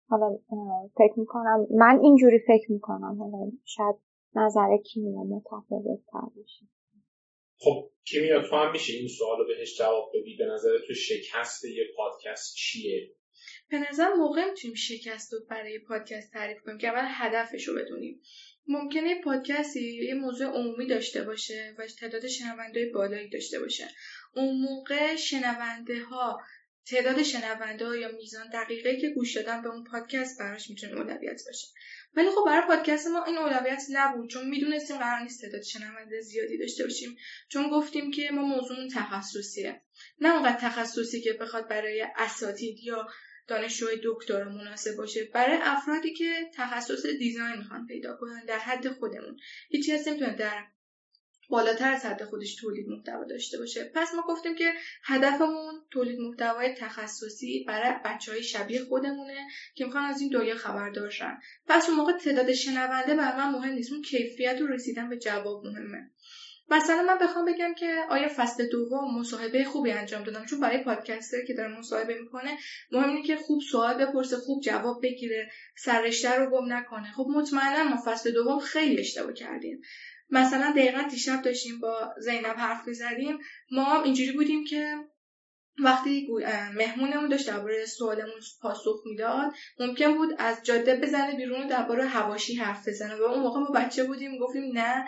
حالا 0.10 0.38
فکر 0.98 1.20
می‌کنم 1.20 1.68
من 1.72 2.00
اینجوری 2.02 2.40
فکر 2.40 2.72
می‌کنم 2.72 3.16
حالا 3.20 3.52
شاید 3.64 3.96
نظر 4.36 4.78
کیمیا 4.78 5.24
متفاوت 5.24 6.00
تر 6.12 6.28
باشه. 6.36 6.66
خب 7.64 7.92
کیمیا 8.06 8.42
تو 8.42 8.56
هم 8.56 8.72
میشه 8.72 8.94
این 8.94 9.08
سوال 9.08 9.38
رو 9.38 9.48
بهش 9.48 9.78
جواب 9.78 10.12
بدی؟ 10.14 10.36
به 10.36 10.46
نظر 10.46 10.70
تو 10.88 10.94
شکست 10.94 11.66
یه 11.66 11.84
پادکست 11.98 12.56
چیه؟ 12.56 13.12
به 13.70 13.78
نظر 13.90 14.14
موقع 14.14 14.50
می‌تونیم 14.50 14.76
شکست 14.76 15.34
رو 15.34 15.40
برای 15.50 15.80
پادکست 15.80 16.32
تعریف 16.34 16.58
کنیم 16.62 16.78
که 16.78 16.88
اول 16.88 17.06
هدفش 17.08 17.68
رو 17.68 17.76
بدونیم. 17.76 18.22
ممکنه 18.68 19.22
پادکستی 19.22 20.06
یه 20.08 20.14
موضوع 20.14 20.48
عمومی 20.48 20.88
داشته 20.88 21.24
باشه 21.24 21.76
و 21.78 21.88
تعداد 22.00 22.28
شنونده 22.28 22.92
بالایی 22.94 23.30
داشته 23.30 23.60
باشه. 23.60 23.88
اون 24.36 24.62
موقع 24.62 25.16
شنونده 25.16 26.00
ها 26.04 26.40
تعداد 26.86 27.24
شنونده 27.24 27.86
ها 27.86 27.96
یا 27.96 28.12
میزان 28.12 28.50
دقیقه 28.50 28.98
که 29.02 29.10
گوش 29.10 29.36
دادن 29.36 29.62
به 29.62 29.70
اون 29.70 29.84
پادکست 29.84 30.40
براش 30.40 30.70
می‌تونه 30.70 30.94
اولویت 30.94 31.42
باشه. 31.46 31.68
ولی 32.16 32.30
خب 32.30 32.44
برای 32.46 32.68
پادکست 32.68 33.08
ما 33.08 33.24
این 33.24 33.38
اولویت 33.38 33.84
نبود 33.90 34.30
چون 34.30 34.50
می‌دونستیم 34.50 34.98
قرار 34.98 35.22
نیست 35.22 35.42
تعداد 35.42 35.62
شنونده 35.62 36.22
زیادی 36.22 36.58
داشته 36.58 36.84
باشیم. 36.84 37.18
چون 37.50 37.70
گفتیم 37.70 38.12
که 38.12 38.32
ما 38.32 38.42
موضوع 38.42 38.78
تخصصیه. 38.96 39.82
نه 40.22 40.34
اونقدر 40.34 40.60
تخصصی 40.70 41.22
که 41.22 41.34
بخواد 41.34 41.70
برای 41.70 42.06
اساتید 42.16 42.80
یا 42.80 43.08
دانشجوی 43.48 44.02
دکترا 44.04 44.50
مناسب 44.50 44.96
باشه 44.96 45.24
برای 45.34 45.58
افرادی 45.62 46.14
که 46.14 46.52
تخصص 46.56 47.06
دیزاین 47.06 47.58
می‌خوان 47.58 47.86
پیدا 47.86 48.18
کنن 48.20 48.46
در 48.46 48.60
حد 48.60 48.88
خودمون. 48.88 49.38
هیچی 49.70 49.92
هست 49.92 50.08
نمی‌تونه 50.08 50.36
در 50.36 50.66
بالاتر 51.50 51.92
از 51.92 52.06
حد 52.06 52.24
خودش 52.24 52.56
تولید 52.56 52.88
محتوا 52.88 53.24
داشته 53.24 53.58
باشه. 53.58 53.92
پس 53.96 54.14
ما 54.14 54.24
گفتیم 54.28 54.56
که 54.56 54.74
هدفمون 55.04 55.74
تولید 55.92 56.20
محتوای 56.20 56.74
تخصصی 56.74 57.66
برای 57.68 57.96
بچه 58.06 58.32
های 58.32 58.44
شبیه 58.44 58.84
خودمونه 58.84 59.48
که 59.76 59.86
می‌خوان 59.86 60.04
از 60.04 60.22
این 60.22 60.30
دنیا 60.30 60.56
خبردار 60.56 61.10
شن. 61.10 61.38
پس 61.68 61.90
اون 61.90 61.98
موقع 61.98 62.14
تعداد 62.14 62.54
شنونده 62.54 63.16
بر 63.16 63.38
من 63.38 63.52
مهم 63.52 63.74
نیست. 63.74 63.92
اون 63.92 64.02
کیفیت 64.02 64.62
و 64.62 64.68
رسیدن 64.68 65.10
به 65.10 65.18
جواب 65.18 65.66
مهمه. 65.66 66.10
مثلا 66.70 67.04
من 67.04 67.18
بخوام 67.18 67.46
بگم 67.46 67.74
که 67.74 68.04
آیا 68.10 68.30
فصل 68.36 68.70
دوم 68.70 69.20
مصاحبه 69.20 69.64
خوبی 69.64 69.92
انجام 69.92 70.24
دادم؟ 70.24 70.46
چون 70.46 70.60
برای 70.60 70.84
پادکستر 70.84 71.46
که 71.48 71.54
داره 71.54 71.80
مصاحبه 71.80 72.22
می‌کنه 72.22 72.58
مهم 72.92 73.10
اینه 73.10 73.24
که 73.28 73.36
خوب 73.36 73.62
سوال 73.62 74.06
بپرسه 74.06 74.38
خوب 74.38 74.64
جواب 74.64 75.04
بگیره 75.04 75.52
سررشته 75.78 76.36
رو 76.36 76.50
گم 76.50 76.74
نکنه. 76.74 77.12
خب 77.12 77.28
مطمئنا 77.36 77.84
ما 77.84 78.02
فصل 78.06 78.32
دوم 78.32 78.60
خیلی 78.60 79.00
اشتباه 79.00 79.34
کردیم. 79.34 79.82
مثلا 80.30 80.72
دقیقا 80.72 81.02
دیشب 81.02 81.42
داشتیم 81.42 81.80
با 81.80 82.14
زینب 82.18 82.56
حرف 82.58 82.88
می‌زدیم. 82.88 83.40
ما 83.72 83.84
هم 83.84 84.04
اینجوری 84.04 84.32
بودیم 84.32 84.66
که 84.66 84.96
وقتی 85.84 86.28
مهمونمون 86.76 87.30
داشت 87.30 87.48
درباره 87.48 87.86
سوالمون 87.86 88.40
پاسخ 88.62 89.02
می‌داد 89.06 89.54
ممکن 89.80 90.18
بود 90.18 90.30
از 90.38 90.64
جاده 90.64 90.96
بزنه 90.96 91.36
بیرون 91.36 91.68
درباره 91.68 92.06
هواشی 92.06 92.56
حرف 92.56 92.88
بزنه. 92.88 93.16
و 93.16 93.24
اون 93.24 93.40
موقع 93.40 93.60
ما 93.60 93.72
بچه 93.72 94.04
بودیم 94.04 94.38
گفتیم 94.38 94.78
نه 94.78 95.06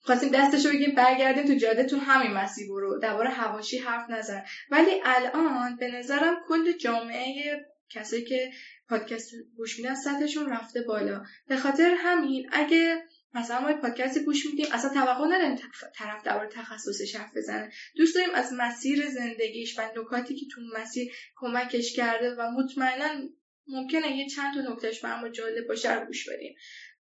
خواستیم 0.00 0.30
دستشو 0.30 0.68
بگیم 0.68 0.94
برگردیم 0.94 1.46
تو 1.46 1.54
جاده 1.54 1.84
تو 1.84 1.96
همین 1.96 2.32
مسیر 2.32 2.68
برو 2.68 2.98
درباره 2.98 3.30
هواشی 3.30 3.78
حرف 3.78 4.10
نزن. 4.10 4.42
ولی 4.70 4.90
الان 5.04 5.76
به 5.76 5.90
نظرم 5.90 6.36
کل 6.48 6.72
جامعه 6.72 7.66
کسایی 7.90 8.24
که 8.24 8.50
پادکست 8.88 9.30
گوش 9.56 9.78
میدن 9.78 9.94
سطحشون 9.94 10.50
رفته 10.50 10.82
بالا. 10.82 11.22
به 11.48 11.56
خاطر 11.56 11.94
همین 11.98 12.48
اگه 12.52 13.02
مثلا 13.34 13.60
ما 13.60 13.72
پادکست 13.72 14.18
گوش 14.18 14.46
میدیم 14.46 14.66
اصلا 14.72 14.90
توقع 14.90 15.26
نداریم 15.26 15.56
طرف 15.98 16.24
درباره 16.24 16.48
تخصصش 16.48 17.16
حرف 17.16 17.36
بزنه. 17.36 17.72
دوست 17.96 18.14
داریم 18.14 18.34
از 18.34 18.52
مسیر 18.52 19.10
زندگیش 19.10 19.78
و 19.78 19.82
نکاتی 19.96 20.36
که 20.36 20.46
تو 20.50 20.60
مسیر 20.80 21.12
کمکش 21.36 21.96
کرده 21.96 22.34
و 22.34 22.50
مطمئنا 22.50 23.28
ممکنه 23.68 24.16
یه 24.16 24.28
چند 24.28 24.54
تا 24.54 24.72
نکتهش 24.72 25.00
برام 25.00 25.28
جالب 25.28 25.68
باشه 25.68 25.94
رو 25.94 26.06
گوش 26.06 26.28
بدیم. 26.28 26.54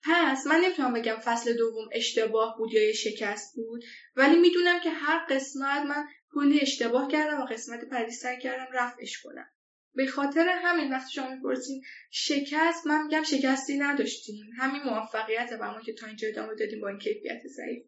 پس 0.02 0.46
من 0.46 0.60
نمی‌تونم 0.60 0.92
بگم 0.92 1.16
فصل 1.24 1.56
دوم 1.56 1.88
اشتباه 1.92 2.56
بود 2.58 2.72
یا 2.72 2.86
یه 2.86 2.92
شکست 2.92 3.54
بود 3.54 3.84
ولی 4.16 4.36
می‌دونم 4.36 4.80
که 4.80 4.90
هر 4.90 5.26
قسمت 5.30 5.82
من 5.82 6.06
کلی 6.30 6.60
اشتباه 6.60 7.08
کردم 7.08 7.40
و 7.40 7.44
قسمت 7.44 8.10
سعی 8.10 8.38
کردم 8.38 8.66
رفعش 8.72 9.22
کنم. 9.22 9.53
به 9.96 10.06
خاطر 10.06 10.48
همین 10.48 10.92
وقتی 10.92 11.12
شما 11.12 11.34
می‌پرسین 11.34 11.82
شکست 12.10 12.86
من 12.86 13.06
میگم 13.06 13.22
شکستی 13.22 13.78
نداشتیم 13.78 14.50
همین 14.58 14.82
موفقیت 14.82 15.50
و 15.60 15.80
که 15.86 15.92
تا 15.92 16.06
اینجا 16.06 16.28
ادامه 16.28 16.54
دادیم 16.54 16.80
با 16.80 16.88
این 16.88 16.98
کیفیت 16.98 17.42
ضعیف. 17.46 17.82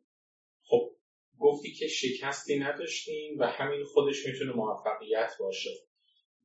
خب 0.62 0.96
گفتی 1.38 1.72
که 1.72 1.86
شکستی 1.86 2.58
نداشتیم 2.58 3.38
و 3.38 3.46
همین 3.46 3.84
خودش 3.84 4.26
می‌تونه 4.26 4.52
موفقیت 4.52 5.30
باشه. 5.40 5.70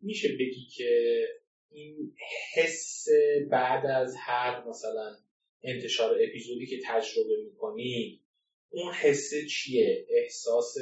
میشه 0.02 0.28
بگی 0.40 0.68
که 0.76 1.24
این 1.72 2.16
حس 2.56 3.06
بعد 3.52 3.86
از 3.86 4.16
هر 4.20 4.64
مثلا 4.70 5.16
انتشار 5.64 6.18
اپیزودی 6.22 6.66
که 6.66 6.80
تجربه 6.86 7.44
می‌کنی 7.46 8.22
اون 8.70 8.94
حسه 8.94 9.46
چیه؟ 9.46 10.08
احساس 10.10 10.76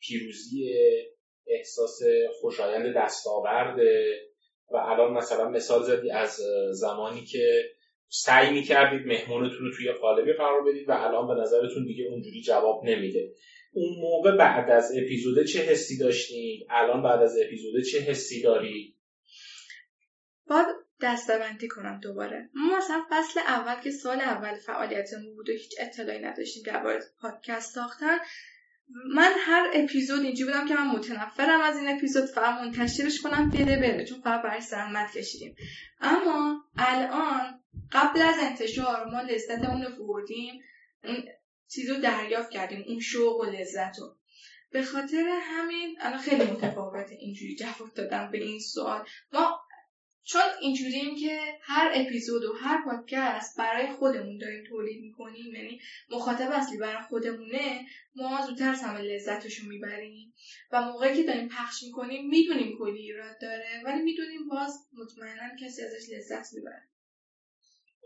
پیروزی 0.00 0.74
احساس 1.46 1.98
خوشایند 2.40 2.96
دستاورده 2.96 4.20
و 4.72 4.76
الان 4.76 5.12
مثلا 5.12 5.48
مثال 5.48 5.82
زدی 5.82 6.10
از 6.10 6.40
زمانی 6.70 7.24
که 7.24 7.64
سعی 8.08 8.50
می‌کردید 8.50 9.06
مهمونتون 9.06 9.58
رو 9.58 9.76
توی 9.76 9.92
قالبی 9.92 10.32
قرار 10.32 10.64
بدید 10.64 10.88
و 10.88 10.92
الان 10.92 11.26
به 11.26 11.42
نظرتون 11.42 11.84
دیگه 11.84 12.04
اونجوری 12.04 12.42
جواب 12.42 12.84
نمیده. 12.84 13.32
اون 13.72 13.98
موقع 14.00 14.36
بعد 14.36 14.70
از 14.70 14.92
اپیزوده 14.96 15.44
چه 15.44 15.58
حسی 15.58 15.98
داشتید؟ 15.98 16.66
الان 16.70 17.02
بعد 17.02 17.22
از 17.22 17.36
اپیزوده 17.46 17.82
چه 17.82 17.98
حسی 17.98 18.42
دارید؟ 18.42 18.96
باید 20.48 20.66
دستبندی 21.02 21.68
کنم 21.68 22.00
دوباره. 22.02 22.50
ما 22.54 22.76
مثلا 22.76 23.02
فصل 23.10 23.40
اول 23.40 23.82
که 23.82 23.90
سال 23.90 24.20
اول 24.20 24.54
فعالیتمون 24.54 25.34
بود 25.34 25.48
و 25.48 25.52
هیچ 25.52 25.74
اطلاعی 25.80 26.18
نداشتیم 26.18 26.62
درباره 26.66 27.00
پادکست 27.20 27.74
ساختن 27.74 28.18
من 29.14 29.32
هر 29.38 29.70
اپیزود 29.74 30.20
اینجوری 30.20 30.52
بودم 30.52 30.68
که 30.68 30.74
من 30.74 30.86
متنفرم 30.86 31.60
از 31.60 31.76
این 31.76 31.88
اپیزود 31.88 32.24
فقط 32.24 32.60
منتشرش 32.60 33.20
کنم 33.20 33.50
بره 33.50 33.76
بره 33.76 34.04
چون 34.04 34.20
فقط 34.20 34.42
برای 34.42 34.60
زحمت 34.60 35.12
کشیدیم. 35.12 35.54
اما 36.00 36.64
الان 36.76 37.60
قبل 37.92 38.22
از 38.22 38.34
انتشار 38.42 39.04
ما 39.04 39.20
لذت 39.20 39.64
اون 39.64 39.82
رو 39.82 40.06
بردیم 40.06 40.62
اون 41.04 41.24
چیز 41.68 41.90
رو 41.90 42.00
دریافت 42.00 42.50
کردیم 42.50 42.84
اون 42.88 43.00
شوق 43.00 43.40
و 43.40 43.44
لذت 43.44 43.98
رو. 43.98 44.16
به 44.70 44.82
خاطر 44.82 45.40
همین 45.42 45.96
الان 46.00 46.18
خیلی 46.18 46.44
متفاوته 46.44 47.14
اینجوری 47.14 47.56
جواب 47.56 47.94
دادم 47.94 48.30
به 48.30 48.38
این 48.38 48.60
سوال. 48.60 49.04
ما 49.32 49.60
چون 50.24 50.42
اینجوریم 50.60 51.16
که 51.16 51.38
هر 51.60 51.92
اپیزود 51.94 52.44
و 52.44 52.52
هر 52.52 52.84
پادکست 52.84 53.58
برای 53.58 53.92
خودمون 53.92 54.38
داریم 54.38 54.64
تولید 54.68 55.02
می‌کنیم 55.02 55.54
یعنی 55.54 55.80
مخاطب 56.10 56.48
اصلی 56.52 56.78
برای 56.78 57.02
خودمونه 57.08 57.86
ما 58.14 58.46
زودتر 58.46 58.74
همه 58.74 59.00
لذتشو 59.00 59.66
می‌بریم. 59.66 60.34
و 60.72 60.82
موقعی 60.82 61.16
که 61.16 61.22
داریم 61.22 61.48
پخش 61.48 61.82
می‌کنیم 61.82 62.28
می‌دونیم 62.28 62.78
کلی 62.78 62.98
ایراد 62.98 63.36
داره 63.40 63.82
ولی 63.84 64.02
می‌دونیم 64.02 64.48
باز 64.48 64.88
مطمئنا 64.92 65.56
کسی 65.60 65.82
ازش 65.82 66.10
لذت 66.10 66.54
می‌بره. 66.54 66.88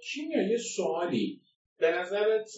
کیمیا 0.02 0.48
یه 0.48 0.58
سوالی. 0.58 1.42
به 1.78 1.90
نظرت 1.90 2.50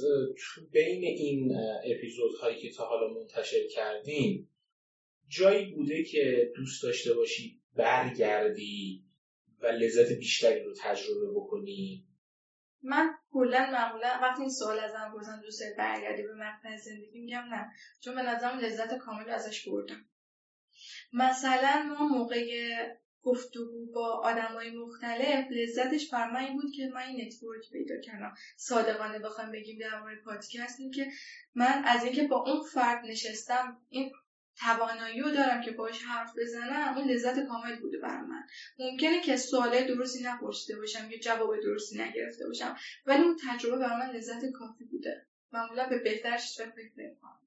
بین 0.73 1.05
این 1.05 1.53
اپیزودهایی 1.85 2.61
که 2.61 2.71
تا 2.71 2.87
حالا 2.87 3.15
منتشر 3.15 3.67
کردیم 3.75 4.51
جایی 5.29 5.75
بوده 5.75 6.05
که 6.05 6.53
دوست 6.57 6.83
داشته 6.83 7.15
باشی 7.15 7.61
برگردی 7.77 9.08
و 9.61 9.67
لذت 9.67 10.13
بیشتری 10.13 10.65
رو 10.65 10.75
تجربه 10.83 11.31
بکنی؟ 11.35 12.05
من 12.83 13.15
کلا 13.33 13.71
معمولا 13.73 14.19
وقتی 14.23 14.41
این 14.43 14.51
سوال 14.51 14.79
ازم 14.79 15.13
پرسن 15.15 15.41
دوست 15.41 15.63
برگردی 15.79 16.23
به 16.23 16.35
مقطع 16.35 16.77
زندگی 16.77 17.21
میگم 17.21 17.45
نه 17.55 17.73
چون 18.01 18.15
به 18.15 18.23
نظرم 18.23 18.59
لذت 18.59 18.99
کامل 18.99 19.31
ازش 19.31 19.69
بردم. 19.69 20.05
مثلا 21.13 21.83
ما 21.83 22.09
موقع 22.09 22.45
گفتگو 23.23 23.93
با 23.93 24.21
آدمای 24.25 24.71
مختلف 24.71 25.47
لذتش 25.51 26.11
بر 26.11 26.31
من 26.31 26.41
این 26.41 26.57
بود 26.61 26.73
که 26.77 26.91
من 26.95 27.03
این 27.03 27.27
نتورک 27.27 27.71
پیدا 27.73 28.01
کردم. 28.01 28.35
صادقانه 28.57 29.19
بخوام 29.19 29.53
بگیم 29.53 29.79
در 29.79 30.01
مورد 30.01 30.23
پادکست 30.23 30.79
که 30.95 31.07
من 31.55 31.83
از 31.85 32.05
اینکه 32.05 32.23
با 32.23 32.37
اون 32.37 32.63
فرد 32.73 33.05
نشستم 33.05 33.81
این 33.89 34.13
توانایی 34.61 35.21
رو 35.21 35.31
دارم 35.31 35.63
که 35.65 35.71
باش 35.71 36.03
حرف 36.03 36.31
بزنم 36.39 36.99
اون 36.99 37.11
لذت 37.11 37.47
کامل 37.47 37.81
بوده 37.81 37.99
بر 37.99 38.21
من. 38.21 38.43
ممکنه 38.79 39.23
که 39.23 39.37
سوالای 39.37 39.85
درستی 39.85 40.23
نپرسیده 40.23 40.79
باشم 40.79 41.11
یا 41.11 41.19
جواب 41.19 41.61
درستی 41.63 41.99
نگرفته 41.99 42.47
باشم 42.47 42.77
ولی 43.07 43.23
اون 43.23 43.37
تجربه 43.49 43.79
بر 43.79 43.99
من 43.99 44.17
لذت 44.17 44.51
کافی 44.55 44.85
بوده. 44.85 45.27
معمولا 45.53 45.89
به 45.89 45.99
بهترش 45.99 46.57
فکر 46.57 46.93
نمی‌کنم 46.97 47.41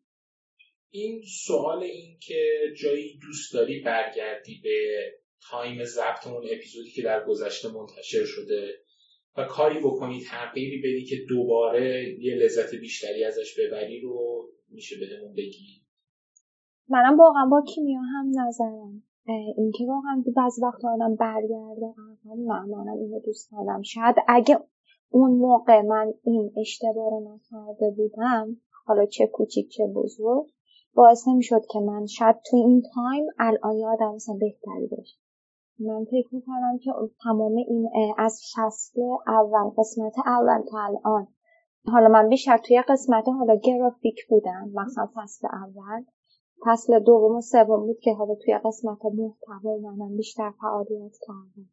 این 0.90 1.24
سوال 1.46 1.84
این 1.84 2.20
که 2.20 2.60
جایی 2.82 3.20
دوست 3.22 3.54
داری 3.54 3.80
برگردی 3.80 4.62
به 4.64 5.06
تایم 5.50 5.84
ضبط 5.84 6.28
اون 6.28 6.48
اپیزودی 6.52 6.92
که 6.92 7.02
در 7.02 7.26
گذشته 7.26 7.70
منتشر 7.72 8.26
شده 8.26 8.82
و 9.38 9.44
کاری 9.44 9.80
بکنی 9.80 10.24
تغییری 10.24 10.78
بدی 10.78 11.06
که 11.06 11.16
دوباره 11.30 12.16
یه 12.20 12.36
لذت 12.36 12.76
بیشتری 12.76 13.24
ازش 13.24 13.60
ببری 13.60 14.02
رو 14.02 14.48
میشه 14.70 14.96
بهمون 15.00 15.34
بگی؟ 15.34 15.81
منم 16.92 17.20
واقعا 17.20 17.46
با 17.46 17.62
کیمیا 17.62 18.02
هم 18.02 18.32
نظرم. 18.36 19.04
اینکه 19.58 19.86
واقعا 19.88 20.24
بعضی 20.36 20.62
وقتا 20.62 20.94
آدم 20.94 21.16
برگرده 21.16 21.94
نه 22.26 22.66
منم 22.66 22.98
اینو 22.98 23.20
دوست 23.20 23.52
دارم. 23.52 23.82
شاید 23.82 24.16
اگه 24.28 24.60
اون 25.10 25.32
موقع 25.32 25.82
من 25.82 26.14
این 26.24 26.52
اشتباه 26.58 27.10
رو 27.10 27.20
نکرده 27.20 27.92
بودم 27.98 28.58
حالا 28.86 29.06
چه 29.06 29.28
کوچیک 29.28 29.70
چه 29.70 29.88
بزرگ 29.88 30.46
باعث 30.96 31.28
نمی‌شد 31.28 31.62
که 31.72 31.80
من 31.80 32.06
شاید 32.06 32.36
توی 32.50 32.60
این 32.60 32.84
تایم 32.96 33.26
الان 33.40 33.78
یادم 33.78 34.16
مثلا 34.16 34.36
بهتری 34.36 34.88
باشه. 34.88 35.18
من 35.80 36.06
فکر 36.06 36.36
می‌کنم 36.36 36.78
که 36.84 36.92
تمام 37.24 37.56
این 37.56 37.90
از 38.18 38.42
فصل 38.56 39.02
اول 39.28 39.70
قسمت 39.78 40.14
اول 40.26 40.62
تا 40.72 40.78
الان. 40.80 41.28
حالا 41.86 42.08
من 42.08 42.30
بیشتر 42.30 42.58
توی 42.58 42.82
قسمت 42.82 43.30
حالا 43.30 43.56
گرافیک 43.56 44.28
بودم 44.30 44.70
مثلا 44.74 45.10
فصل 45.16 45.48
اول. 45.48 46.04
فصل 46.66 47.00
دوم 47.00 47.36
و 47.36 47.42
سوم 47.42 47.86
بود 47.86 48.00
که 48.00 48.14
حالا 48.14 48.36
توی 48.36 48.58
قسمت 48.66 49.00
محتوا 49.06 49.78
من 49.98 50.16
بیشتر 50.18 50.52
فعالیت 50.62 51.16
کردم. 51.28 51.70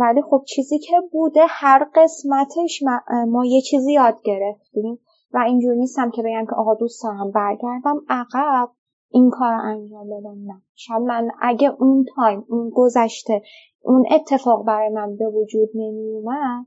ولی 0.00 0.22
خب 0.22 0.44
چیزی 0.46 0.78
که 0.78 0.96
بوده 1.12 1.40
هر 1.48 1.90
قسمتش 1.94 2.82
ما 3.28 3.44
یه 3.44 3.60
چیزی 3.60 3.92
یاد 3.92 4.22
گرفتیم 4.24 4.98
و 5.32 5.38
اینجور 5.46 5.74
نیستم 5.74 6.10
که 6.10 6.22
بگم 6.22 6.46
که 6.46 6.54
آقا 6.56 6.74
دوست 6.74 7.04
دارم 7.04 7.30
برگردم. 7.30 8.00
عقب 8.08 8.68
این 9.10 9.30
کار 9.30 9.52
انجام 9.52 10.06
بدم 10.06 10.52
نه. 10.52 10.62
شاید 10.74 11.02
من 11.02 11.28
اگه 11.40 11.72
اون 11.78 12.04
time 12.16 12.44
اون 12.48 12.70
گذشته 12.74 13.42
اون 13.82 14.04
اتفاق 14.10 14.66
برای 14.66 14.88
من 14.88 15.16
به 15.16 15.28
وجود 15.28 15.68
نمی 15.74 16.10
اومد 16.10 16.66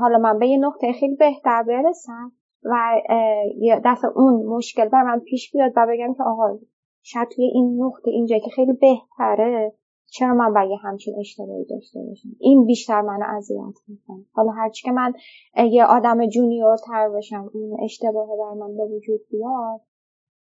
حالا 0.00 0.18
من 0.18 0.38
به 0.38 0.48
یه 0.48 0.58
نقطه 0.58 0.92
خیلی 0.92 1.16
بهتر 1.16 1.62
برسم. 1.62 2.32
و 2.64 2.76
دفعه 3.84 4.10
اون 4.14 4.46
مشکل 4.46 4.88
بر 4.88 5.02
من 5.02 5.18
پیش 5.20 5.52
بیاد 5.52 5.72
و 5.76 5.86
بگم 5.88 6.14
که 6.14 6.22
آقا 6.22 6.58
شاید 7.02 7.28
توی 7.28 7.44
این 7.44 7.82
نقطه 7.82 8.10
اینجا 8.10 8.38
که 8.38 8.50
خیلی 8.50 8.72
بهتره 8.72 9.72
چرا 10.06 10.34
من 10.34 10.54
باید 10.54 10.78
همچین 10.82 11.14
اشتباهی 11.18 11.64
داشته 11.64 12.00
باشم؟ 12.02 12.28
این 12.38 12.66
بیشتر 12.66 13.00
منو 13.00 13.24
اذیت 13.36 13.74
می‌کنه. 13.88 14.24
حالا 14.32 14.50
هرچی 14.50 14.82
که 14.84 14.92
من 14.92 15.12
یه 15.70 15.84
آدم 15.84 16.26
junior 16.26 16.76
تر 16.76 17.08
باشم 17.08 17.50
این 17.54 17.76
اشتباه 17.82 18.28
بر 18.38 18.54
من 18.54 18.76
به 18.76 18.84
وجود 18.84 19.20
بیاد 19.30 19.80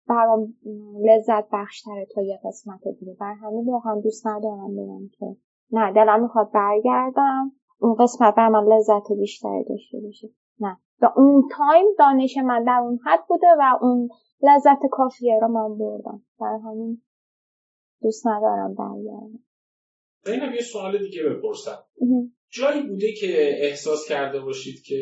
برام 0.08 0.54
لذت 1.02 1.50
بخشتره 1.54 2.08
تا 2.16 2.22
یه 2.22 2.40
قسمت 2.46 2.88
دیگه. 3.00 3.14
بر 3.20 3.34
همین 3.34 3.66
واقعا 3.66 4.02
دوست 4.02 4.28
ندارم 4.28 4.76
بگم 4.76 5.08
که 5.20 5.36
نه 5.72 5.92
دلم 5.94 6.22
می‌خواد 6.22 6.52
برگردم. 6.52 7.52
اون 7.80 7.96
قسمت 7.96 8.36
بر 8.36 8.50
من 8.50 8.64
لذت 8.64 9.12
بیشتری 9.12 9.64
داشته 9.64 10.00
باشه. 10.00 10.30
نه. 10.60 10.78
و 11.02 11.14
اون 11.16 11.50
تایم 11.58 11.86
دانش 12.00 12.38
من 12.38 12.64
در 12.64 12.80
اون 12.84 13.00
حد 13.06 13.20
بوده 13.30 13.48
و 13.60 13.78
اون 13.82 14.10
لذت 14.44 14.80
کافیه 14.92 15.40
رو 15.42 15.48
من 15.48 15.78
بردم. 15.78 16.26
برای 16.40 16.60
همین 16.66 17.02
دوست 18.02 18.28
ندارم 18.28 18.76
برگردم. 18.76 19.40
اینم 20.26 20.54
یه 20.54 20.62
سوال 20.62 20.98
دیگه 20.98 21.24
بپرسم. 21.24 21.84
جایی 22.50 22.88
بوده 22.88 23.14
که 23.14 23.56
احساس 23.66 24.08
کرده 24.10 24.40
باشید 24.40 24.84
که 24.86 24.96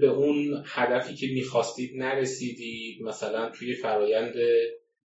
به 0.00 0.08
اون 0.08 0.62
هدفی 0.66 1.14
که 1.14 1.26
می‌خواستید 1.34 1.90
نرسیدید 2.02 3.02
مثلا 3.02 3.50
توی 3.50 3.74
فرایند 3.74 4.34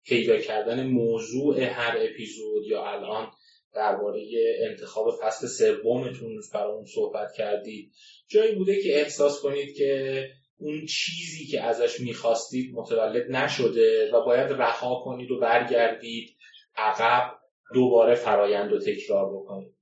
پیدا 0.06 0.38
کردن 0.38 0.88
موضوع 0.88 1.60
هر 1.60 1.98
اپیزود 1.98 2.64
یا 2.68 2.86
الان 2.86 3.28
درباره 3.76 4.22
انتخاب 4.70 5.06
فصل 5.22 5.48
سومتون 5.48 6.42
برامون 6.54 6.86
صحبت 6.86 7.28
کردید. 7.38 7.92
جایی 8.28 8.56
بوده 8.56 8.82
که 8.84 9.00
احساس 9.00 9.42
کنید 9.42 9.76
که 9.78 10.22
اون 10.58 10.86
چیزی 10.86 11.46
که 11.52 11.64
ازش 11.64 12.00
می‌خواستید 12.00 12.76
متولد 12.76 13.32
نشده 13.32 14.12
و 14.14 14.26
باید 14.26 14.52
رها 14.52 15.02
کنید 15.06 15.32
و 15.32 15.40
برگردید 15.40 16.30
عقب 16.76 17.32
دوباره 17.74 18.16
فرایند 18.16 18.72
رو 18.72 18.80
تکرار 18.80 19.34
بکنید. 19.34 19.76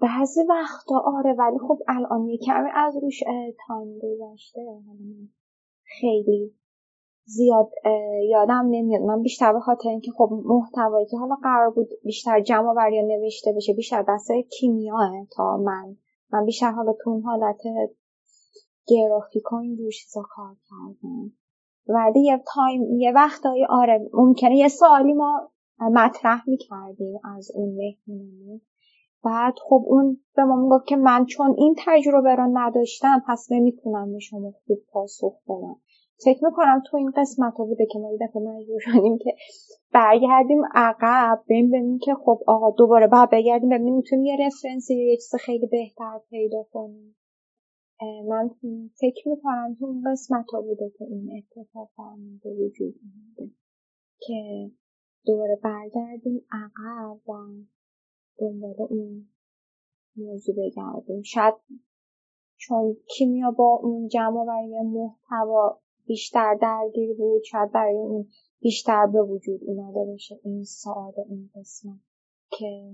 بعضی 0.00 0.40
وقتا 0.48 0.94
آره 1.18 1.32
ولی 1.32 1.58
خب 1.68 1.78
الان 1.88 2.26
یه 2.26 2.38
کمی 2.46 2.70
از 2.74 2.94
روش 3.02 3.20
time 3.66 3.98
گذشته. 3.98 4.60
خیلی 6.00 6.57
زیاد 7.28 7.70
یادم 8.28 8.66
نمیاد. 8.70 9.02
من 9.02 9.22
بیشتر 9.22 9.52
به 9.52 9.60
خاطر 9.60 9.88
اینکه 9.88 10.10
خب 10.10 10.30
محتوایی 10.44 11.06
که 11.06 11.16
حالا 11.16 11.34
قرار 11.42 11.70
بود 11.70 11.88
بیشتر 12.04 12.40
جمع 12.40 12.68
آوری 12.68 13.02
نوشته 13.02 13.52
بشه 13.56 13.72
بیشتر 13.72 14.04
دست 14.08 14.30
کیمیائه 14.50 15.10
تا 15.36 15.56
من. 15.56 15.96
من 16.32 16.44
بیشتر 16.44 16.70
حالا 16.70 16.92
تو 17.04 17.10
اون 17.10 17.22
حالت 17.22 17.60
گرافیک 18.86 19.52
و 19.52 19.56
اینجور 19.56 19.90
چیزا 19.90 20.22
کار 20.30 20.54
کردم. 20.70 21.32
ولی 21.88 22.20
یه 22.20 22.42
time 22.54 22.82
یه 22.94 23.12
وقتایی 23.12 23.64
آره 23.64 24.08
ممکنه 24.14 24.56
یه 24.56 24.68
سوالی 24.68 25.12
ما 25.12 25.50
مطرح 25.80 26.48
می‌کردیم 26.48 27.20
از 27.36 27.50
اون 27.54 27.68
مهمونمون. 27.68 28.60
بعد 29.24 29.54
خب 29.68 29.84
اون 29.86 30.20
به 30.36 30.44
ما 30.44 30.56
می‌گفت 30.56 30.86
که 30.86 30.96
من 30.96 31.24
چون 31.24 31.54
این 31.58 31.74
تجربه 31.78 32.34
رو 32.34 32.50
نداشتم 32.52 33.22
پس 33.28 33.46
نمی‌تونم 33.50 34.12
به 34.12 34.18
شما 34.18 34.50
خوب 34.66 34.78
پاسخ 34.92 35.32
بدم. 35.48 35.76
فکر 36.24 36.44
می‌کنم 36.44 36.82
تو 36.86 36.96
این 36.96 37.12
قسمت 37.16 37.54
ها 37.54 37.64
بوده 37.64 37.86
که 37.86 37.98
ما 37.98 38.12
یه 38.12 38.18
دفعه 38.20 38.42
مجبور 38.42 38.80
شدیم 38.80 39.18
که 39.18 39.34
برگردیم 39.92 40.62
عقب 40.74 41.44
ببین 41.48 41.70
ببینیم 41.70 41.98
که 41.98 42.14
خب 42.14 42.40
آقا 42.46 42.70
دوباره 42.70 43.06
باید 43.06 43.30
بگردیم 43.30 43.68
ببینیم 43.68 43.94
می‌تونیم 43.94 44.24
یه 44.24 44.36
رفرنسی 44.46 44.96
یا 44.96 45.10
یه 45.10 45.16
چیز 45.16 45.34
خیلی 45.40 45.66
بهتر 45.66 46.20
پیدا 46.30 46.62
کنیم. 46.72 47.16
من 48.28 48.50
فکر 49.00 49.28
می‌کنم 49.28 49.76
تو 49.78 49.86
این 49.86 50.12
قسمت 50.12 50.50
ها 50.52 50.60
بوده 50.60 50.92
که 50.98 51.04
این 51.04 51.30
اتفاق 51.38 51.90
به 52.44 52.50
وجود 52.50 52.94
اومده 53.02 53.52
که 54.20 54.70
دوباره 55.26 55.58
برگردیم 55.62 56.46
عقب 56.52 57.28
و 57.28 57.32
دنبال 58.38 58.74
اون 58.90 59.28
موضوع 60.16 60.54
بگردیم. 60.54 61.22
شاید 61.22 61.54
چون 62.56 62.96
کیمیا 63.08 63.50
با 63.50 63.80
اون 63.82 64.08
جمع 64.08 64.44
برای 64.46 64.82
محتوا 64.82 65.80
بیشتر 66.08 66.54
درگیر 66.54 67.16
بود 67.16 67.42
شاید 67.42 67.72
برای 67.72 67.96
اون 67.96 68.26
بیشتر 68.60 69.06
به 69.06 69.22
وجود 69.22 69.60
اومده 69.66 70.04
باشه 70.04 70.40
این 70.44 70.64
سوال 70.64 71.12
این 71.28 71.50
قسمت 71.56 72.00
که 72.50 72.92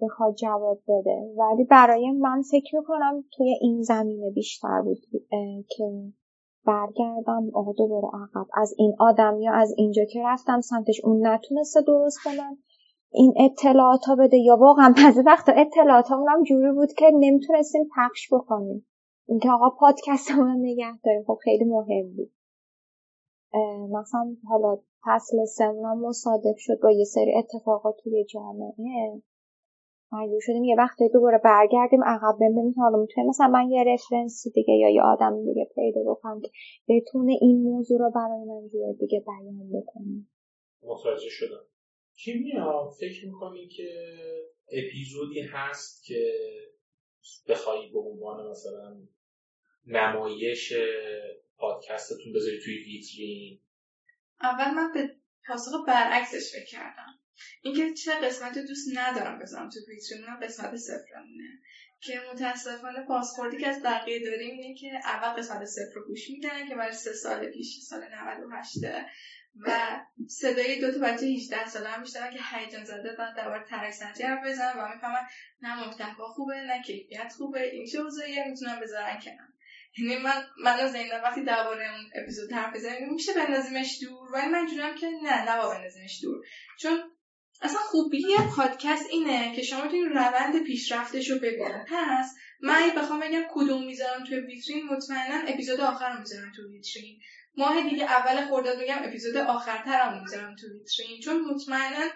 بخواد 0.00 0.34
جواب 0.34 0.80
بده. 0.88 1.34
ولی 1.36 1.64
برای 1.64 2.10
من 2.10 2.42
فکر 2.50 2.76
می‌کنم 2.76 3.24
توی 3.36 3.54
این 3.60 3.82
زمینه 3.82 4.30
بیشتر 4.30 4.82
بود 4.82 4.98
که 5.76 5.84
برگردم 6.66 7.50
آقا 7.54 7.72
دوباره 7.72 8.08
عقب. 8.14 8.46
از 8.54 8.74
این 8.78 8.94
آدم 8.98 9.40
یا 9.40 9.52
از 9.52 9.74
اینجا 9.76 10.04
که 10.04 10.22
رفتم 10.24 10.60
سمتش 10.60 11.00
اون 11.04 11.26
نتونسته 11.26 11.82
درست 11.82 12.18
کنم 12.24 12.58
این 13.12 13.34
اطلاعات 13.36 14.00
بده. 14.18 14.38
یا 14.38 14.56
واقعا 14.56 14.94
بعضی 15.04 15.20
وقتا 15.20 15.52
اطلاعات 15.52 16.10
هم 16.10 16.42
جوری 16.42 16.72
بود 16.72 16.92
که 16.92 17.10
نمی‌تونستیم 17.14 17.88
پخش 17.96 18.32
بکنیم. 18.32 18.86
اینکه 19.28 19.50
آقا 19.50 19.70
پادکست 19.70 20.30
رو 20.30 20.54
نگه 20.54 20.98
داریم. 21.04 21.24
خب 21.26 21.38
خیلی 21.44 21.64
مهم 21.64 22.16
بود. 22.16 22.30
مثلا 23.90 24.36
حالا 24.48 24.78
فصل 25.04 25.44
سمون 25.44 25.98
مصادف 25.98 26.56
شد 26.58 26.80
با 26.82 26.90
یه 26.90 27.04
سری 27.04 27.34
اتفاقات 27.38 27.96
توی 28.04 28.24
جامعه. 28.24 29.22
مجبور 30.12 30.40
شدیم 30.40 30.64
یه 30.64 30.76
وقتی 30.78 31.08
دوباره 31.08 31.38
برگردیم 31.44 32.04
عقب 32.04 32.36
ببینیم 32.36 32.74
حالا 32.76 32.98
می‌تونیم 32.98 33.28
مثلا 33.28 33.46
من 33.46 33.70
یه 33.70 33.84
رفرنسی 33.86 34.50
دیگه 34.50 34.74
یا 34.74 34.90
یه 34.90 35.02
آدم 35.02 35.44
دیگه 35.44 35.70
پیدا 35.74 36.00
بکنم 36.06 36.40
که 36.40 36.50
بتونه 36.88 37.38
این 37.40 37.62
موضوع 37.62 37.98
رو 37.98 38.10
برای 38.10 38.44
من 38.44 38.68
جور 38.68 38.92
دیگه 38.92 39.24
بیان 39.26 39.82
بکنه. 39.82 40.26
متوجه 40.82 41.28
شدم. 41.28 41.64
کیمیا 42.16 42.90
فکر 43.00 43.26
می‌کنی 43.26 43.68
که 43.68 43.88
اپیزودی 44.72 45.40
هست 45.40 46.04
که 46.04 46.32
بخوایی 47.48 47.92
به 47.92 47.98
عنوان 47.98 48.50
مثلا 48.50 48.96
نمایش 49.86 50.72
پادکستتون 51.58 52.32
بذاری 52.34 52.60
توی 52.64 52.84
ویترین. 52.84 53.60
اول 54.42 54.70
من 54.70 54.92
به 54.92 55.16
پاسخ 55.46 55.72
برعکسش 55.86 56.52
فکر 56.52 56.66
کردم. 56.66 57.18
اینکه 57.62 57.94
چه 57.94 58.12
قسمتی 58.12 58.62
دوست 58.62 58.88
ندارم 58.94 59.38
بذارم 59.38 59.68
تو 59.68 59.78
ویترین 59.88 60.40
قسمت 60.42 60.76
صفرمونه. 60.76 61.60
که 62.00 62.20
متاسفانه 62.32 63.06
پاسپورتی 63.08 63.56
که 63.56 63.68
از 63.68 63.82
بقیه 63.82 64.24
داریم 64.24 64.58
اینه 64.58 64.74
که 64.74 65.00
اول 65.04 65.28
قسمت 65.28 65.64
صفر 65.64 65.94
رو 65.94 66.06
گوش 66.06 66.30
میدن 66.30 66.68
که 66.68 66.74
برای 66.74 66.92
سه 66.92 67.12
سال 67.12 67.50
پیش 67.50 67.80
سال 67.80 68.00
98 68.14 68.78
و 69.60 70.00
صدای 70.28 70.80
دو 70.80 70.92
تا 70.92 70.98
بچه 70.98 71.26
18 71.26 71.68
ساله 71.68 71.88
هم 71.88 72.00
میشنن 72.00 72.30
که 72.30 72.38
هیجان 72.50 72.84
زده 72.84 73.16
و 73.18 73.32
دوباره 73.36 73.64
ترک 73.64 73.90
سنجی 73.90 74.22
حرف 74.22 74.46
بزنن 74.46 74.78
و 74.78 74.94
می‌فهمن 74.94 75.26
نه 75.60 75.86
محتوا 75.86 76.26
خوبه 76.26 76.54
نه 76.54 76.82
کیفیت 76.82 77.32
خوبه. 77.36 77.62
این 77.62 77.86
چه 77.86 77.98
اوضاعیه 77.98 78.48
می‌تونن 78.48 78.80
بذارن 78.80 79.20
کنار. 79.20 79.53
یعنی 79.98 80.22
من 80.22 80.42
من 80.64 80.86
زینب 80.92 81.20
وقتی 81.24 81.44
درباره 81.44 81.94
اون 81.94 82.10
اپیزود 82.22 82.52
حرف 82.52 82.74
بزنیم 82.74 83.12
میشه 83.12 83.32
بندازیمش 83.34 83.98
دور؟ 84.02 84.32
ولی 84.32 84.46
من 84.46 84.66
جونم 84.66 84.94
که 84.94 85.10
نه 85.22 85.50
نبا 85.50 85.68
بندازیمش 85.68 86.18
دور. 86.22 86.44
چون 86.80 87.02
اصلا 87.62 87.80
خوبی 87.80 88.24
پادکست 88.56 89.06
اینه 89.10 89.56
که 89.56 89.62
شما 89.62 89.84
می‌تونید 89.84 90.06
روند 90.06 90.62
پیشرفتش 90.62 91.30
رو 91.30 91.38
ببینید 91.38 91.84
پس 91.86 92.34
من 92.60 92.74
اگه 92.74 92.94
بخوام 92.94 93.20
بگم 93.20 93.42
کدوم 93.50 93.86
می‌ذارم 93.86 94.24
توی 94.24 94.40
ویترین 94.40 94.86
مطمئنا 94.86 95.48
اپیزود 95.48 95.80
آخر 95.80 96.12
رو 96.12 96.18
می‌ذارم 96.18 96.52
تو 96.56 96.70
ویترین. 96.70 97.20
ماه 97.56 97.90
دیگه 97.90 98.04
اول 98.04 98.46
خرداد 98.46 98.78
میگم 98.78 99.02
اپیزود 99.04 99.36
آخرترم 99.36 100.20
می‌ذارم 100.22 100.56
تو 100.56 100.66
ویترین. 100.66 101.20
چون 101.20 101.40
مطمئنا 101.40 102.10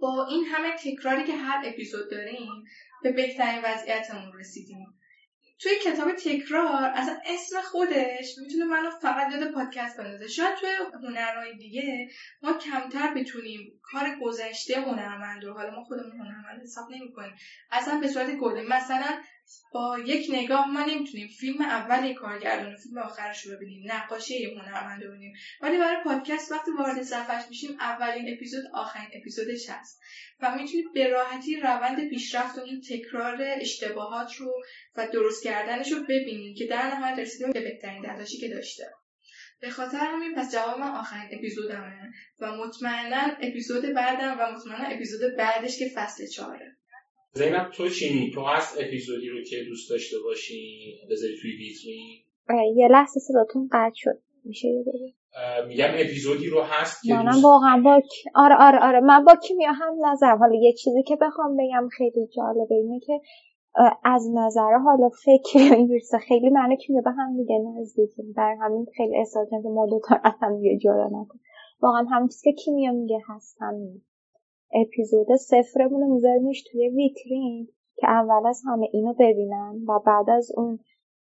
با 0.00 0.26
این 0.30 0.44
همه 0.44 0.76
تکراری 0.76 1.24
که 1.24 1.32
هر 1.32 1.62
اپیزود 1.66 2.10
داریم 2.10 2.64
به 3.02 3.12
بهترین 3.12 3.60
وضعیتمون 3.64 4.32
رسیدیم. 4.38 4.86
توی 5.62 5.72
کتاب 5.84 6.12
تکرار 6.12 6.84
اصلا 6.94 7.18
اسم 7.26 7.60
خودش 7.60 8.38
می‌تونه 8.38 8.64
منو 8.64 8.90
فقط 8.90 9.32
یاد 9.32 9.52
پادکست 9.52 9.96
بندازه. 9.98 10.28
شاید 10.28 10.54
توی 10.54 10.70
هنرهای 11.02 11.56
دیگه 11.56 12.08
ما 12.42 12.52
کمتر 12.52 13.14
بتونیم 13.14 13.80
کار 13.82 14.16
گذشته 14.22 14.80
هنرمند 14.80 15.44
رو 15.44 15.54
حالا 15.54 15.70
ما 15.70 15.84
خودمون 15.84 16.12
هنرمند 16.12 16.62
حساب 16.62 16.90
نمی‌کنیم 16.90 17.34
اصلا 17.70 18.00
به 18.00 18.08
صورت 18.08 18.36
کلی 18.36 18.66
مثلا 18.68 19.22
با 19.72 19.98
یک 20.06 20.26
نگاه 20.30 20.70
ما 20.70 20.84
نمی‌تونیم 20.84 21.28
فیلم 21.28 21.62
اول 21.62 22.12
کارگردان 22.14 22.74
و 22.74 22.76
فیلم 22.76 22.98
آخرش 22.98 23.46
رو 23.46 23.56
ببینیم. 23.56 23.92
نقاشی 23.92 24.44
هنرمند 24.44 25.02
رو 25.02 25.08
ببینیم. 25.08 25.34
ولی 25.60 25.78
برای 25.78 26.04
پادکست 26.04 26.52
وقتی 26.52 26.70
وارد 26.78 27.02
صفحش 27.02 27.44
میشیم 27.48 27.76
اولین 27.80 28.34
اپیزود 28.34 28.64
آخرین 28.74 29.08
اپیزودش 29.14 29.68
هست. 29.68 30.00
و 30.40 30.54
می‌تونید 30.54 30.86
به 30.94 31.08
راحتی 31.08 31.56
روند 31.56 32.08
پیشرفت 32.08 32.58
و 32.58 32.62
تکرار 32.90 33.38
اشتباهات 33.40 34.34
رو 34.34 34.62
و 34.96 35.08
درست 35.12 35.44
کردنش 35.44 35.92
رو 35.92 36.02
ببینید 36.02 36.58
که 36.58 36.66
در 36.66 36.86
نهایت 36.86 37.18
رسیده 37.18 37.52
به 37.52 37.60
بهترین 37.60 38.02
درداشی 38.02 38.38
که 38.38 38.48
داشته. 38.48 38.84
به 39.60 39.70
خاطر 39.70 39.98
همین 39.98 40.34
پس 40.34 40.52
جواب 40.52 40.78
من 40.78 40.90
آخرین 40.90 41.38
اپیزودمه. 41.38 42.12
و 42.38 42.56
مطمئنا 42.56 43.36
اپیزود 43.40 43.84
بعدم 43.84 44.36
و 44.40 44.52
مطمئنا 44.52 44.84
اپیزود 44.84 45.36
بعدش 45.38 45.78
که 45.78 45.90
فصل 45.94 46.26
چهاره 46.26 46.76
زینب 47.34 47.70
تو 47.70 47.88
چی 47.88 48.30
تو 48.34 48.40
هست 48.44 48.78
اپیزودی 48.80 49.28
رو 49.28 49.42
که 49.42 49.56
دوست 49.68 49.90
داشته 49.90 50.16
باشی؟ 50.24 50.94
بذاری 51.10 51.36
توی 51.42 51.50
ویترین؟ 51.56 52.76
یه 52.76 52.88
لحظه 52.88 53.20
صداتون 53.20 53.68
قطع 53.72 53.94
شد. 53.94 54.18
میشه 54.44 54.68
یه 54.68 54.84
میگم 55.68 55.90
اپیزودی 55.94 56.46
رو 56.46 56.62
هست 56.62 57.02
که 57.02 57.14
منم 57.14 57.42
واقعا 57.42 57.82
با 57.84 58.02
آره 58.34 58.56
آره 58.58 58.78
آره. 58.78 59.00
من 59.00 59.24
با 59.24 59.34
کیمیا 59.48 59.72
هم 59.72 59.94
نظرم. 60.06 60.38
حالا 60.38 60.54
یه 60.54 60.72
چیزی 60.72 61.02
که 61.02 61.16
بخوام 61.16 61.56
بگم 61.56 61.88
خیلی 61.96 62.26
جالبه 62.36 62.74
اینه 62.74 63.00
که 63.00 63.20
از 64.04 64.30
نظر 64.34 64.78
حالا 64.84 65.08
فکر 65.08 65.58
اینجوریه 65.58 66.18
خیلی 66.28 66.50
منو 66.50 66.76
کیمیا 66.76 67.02
به 67.02 67.10
هم 67.10 67.36
دیگه 67.36 67.58
نزدیکیم. 67.58 68.32
در 68.36 68.56
همین 68.60 68.86
خیلی 68.96 69.16
احساس 69.16 69.48
که 69.50 69.68
ما 69.68 69.86
دوتا 69.86 70.20
از 70.24 70.32
هم 70.40 70.60
دیگه 70.60 70.78
جدا 70.78 71.06
نکن. 71.06 71.38
واقعا 71.82 72.04
همین 72.10 72.28
چیزی 72.28 72.52
که 72.52 72.62
کیمیا 72.64 72.92
میگه 72.92 73.18
هستم 73.28 73.74
اپیزود 74.74 75.26
صفرمون 75.36 76.00
رو 76.00 76.14
میذاریمش 76.14 76.62
توی 76.62 76.88
ویترین 76.88 77.68
که 77.96 78.10
اول 78.10 78.46
از 78.46 78.62
همه 78.66 78.88
اینو 78.92 79.14
ببینن 79.18 79.84
و 79.88 80.00
بعد 80.06 80.30
از 80.30 80.52
اون 80.56 80.78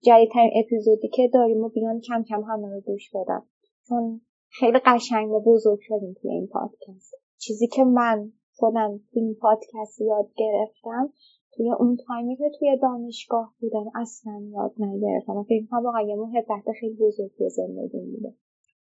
جدیدترین 0.04 0.52
اپیزودی 0.56 1.08
که 1.08 1.30
داریم 1.34 1.64
و 1.64 1.70
بیان 1.70 2.00
کم 2.00 2.24
کم 2.24 2.44
همه 2.44 2.70
رو 2.70 2.82
گوش 2.82 3.12
بدن. 3.14 3.42
چون 3.90 4.22
خیلی 4.50 4.80
قشنگ 4.86 5.32
و 5.32 5.40
بزرگ 5.40 5.80
شدیم 5.82 6.14
توی 6.22 6.32
این 6.32 6.48
پادکست. 6.48 7.16
چیزی 7.38 7.68
که 7.68 7.84
من 7.84 8.32
خودم 8.54 9.00
این 9.12 9.36
پادکست 9.42 10.02
یاد 10.02 10.30
گرفتم 10.36 11.14
توی 11.54 11.72
اون 11.80 11.98
تایمی 12.08 12.38
که 12.38 12.52
توی 12.60 12.78
دانشگاه 12.82 13.54
بودم 13.60 13.86
اصلا 13.96 14.42
یاد 14.54 14.74
نگرفتم. 14.80 15.44
فکر 15.44 15.66
کنم 15.72 15.86
واقعا 15.86 16.02
یه 16.02 16.16
محبت 16.16 16.72
خیلی 16.80 16.96
بزرگ 16.96 17.32
به 17.40 17.50
زندگی 17.50 18.00
میده 18.00 18.34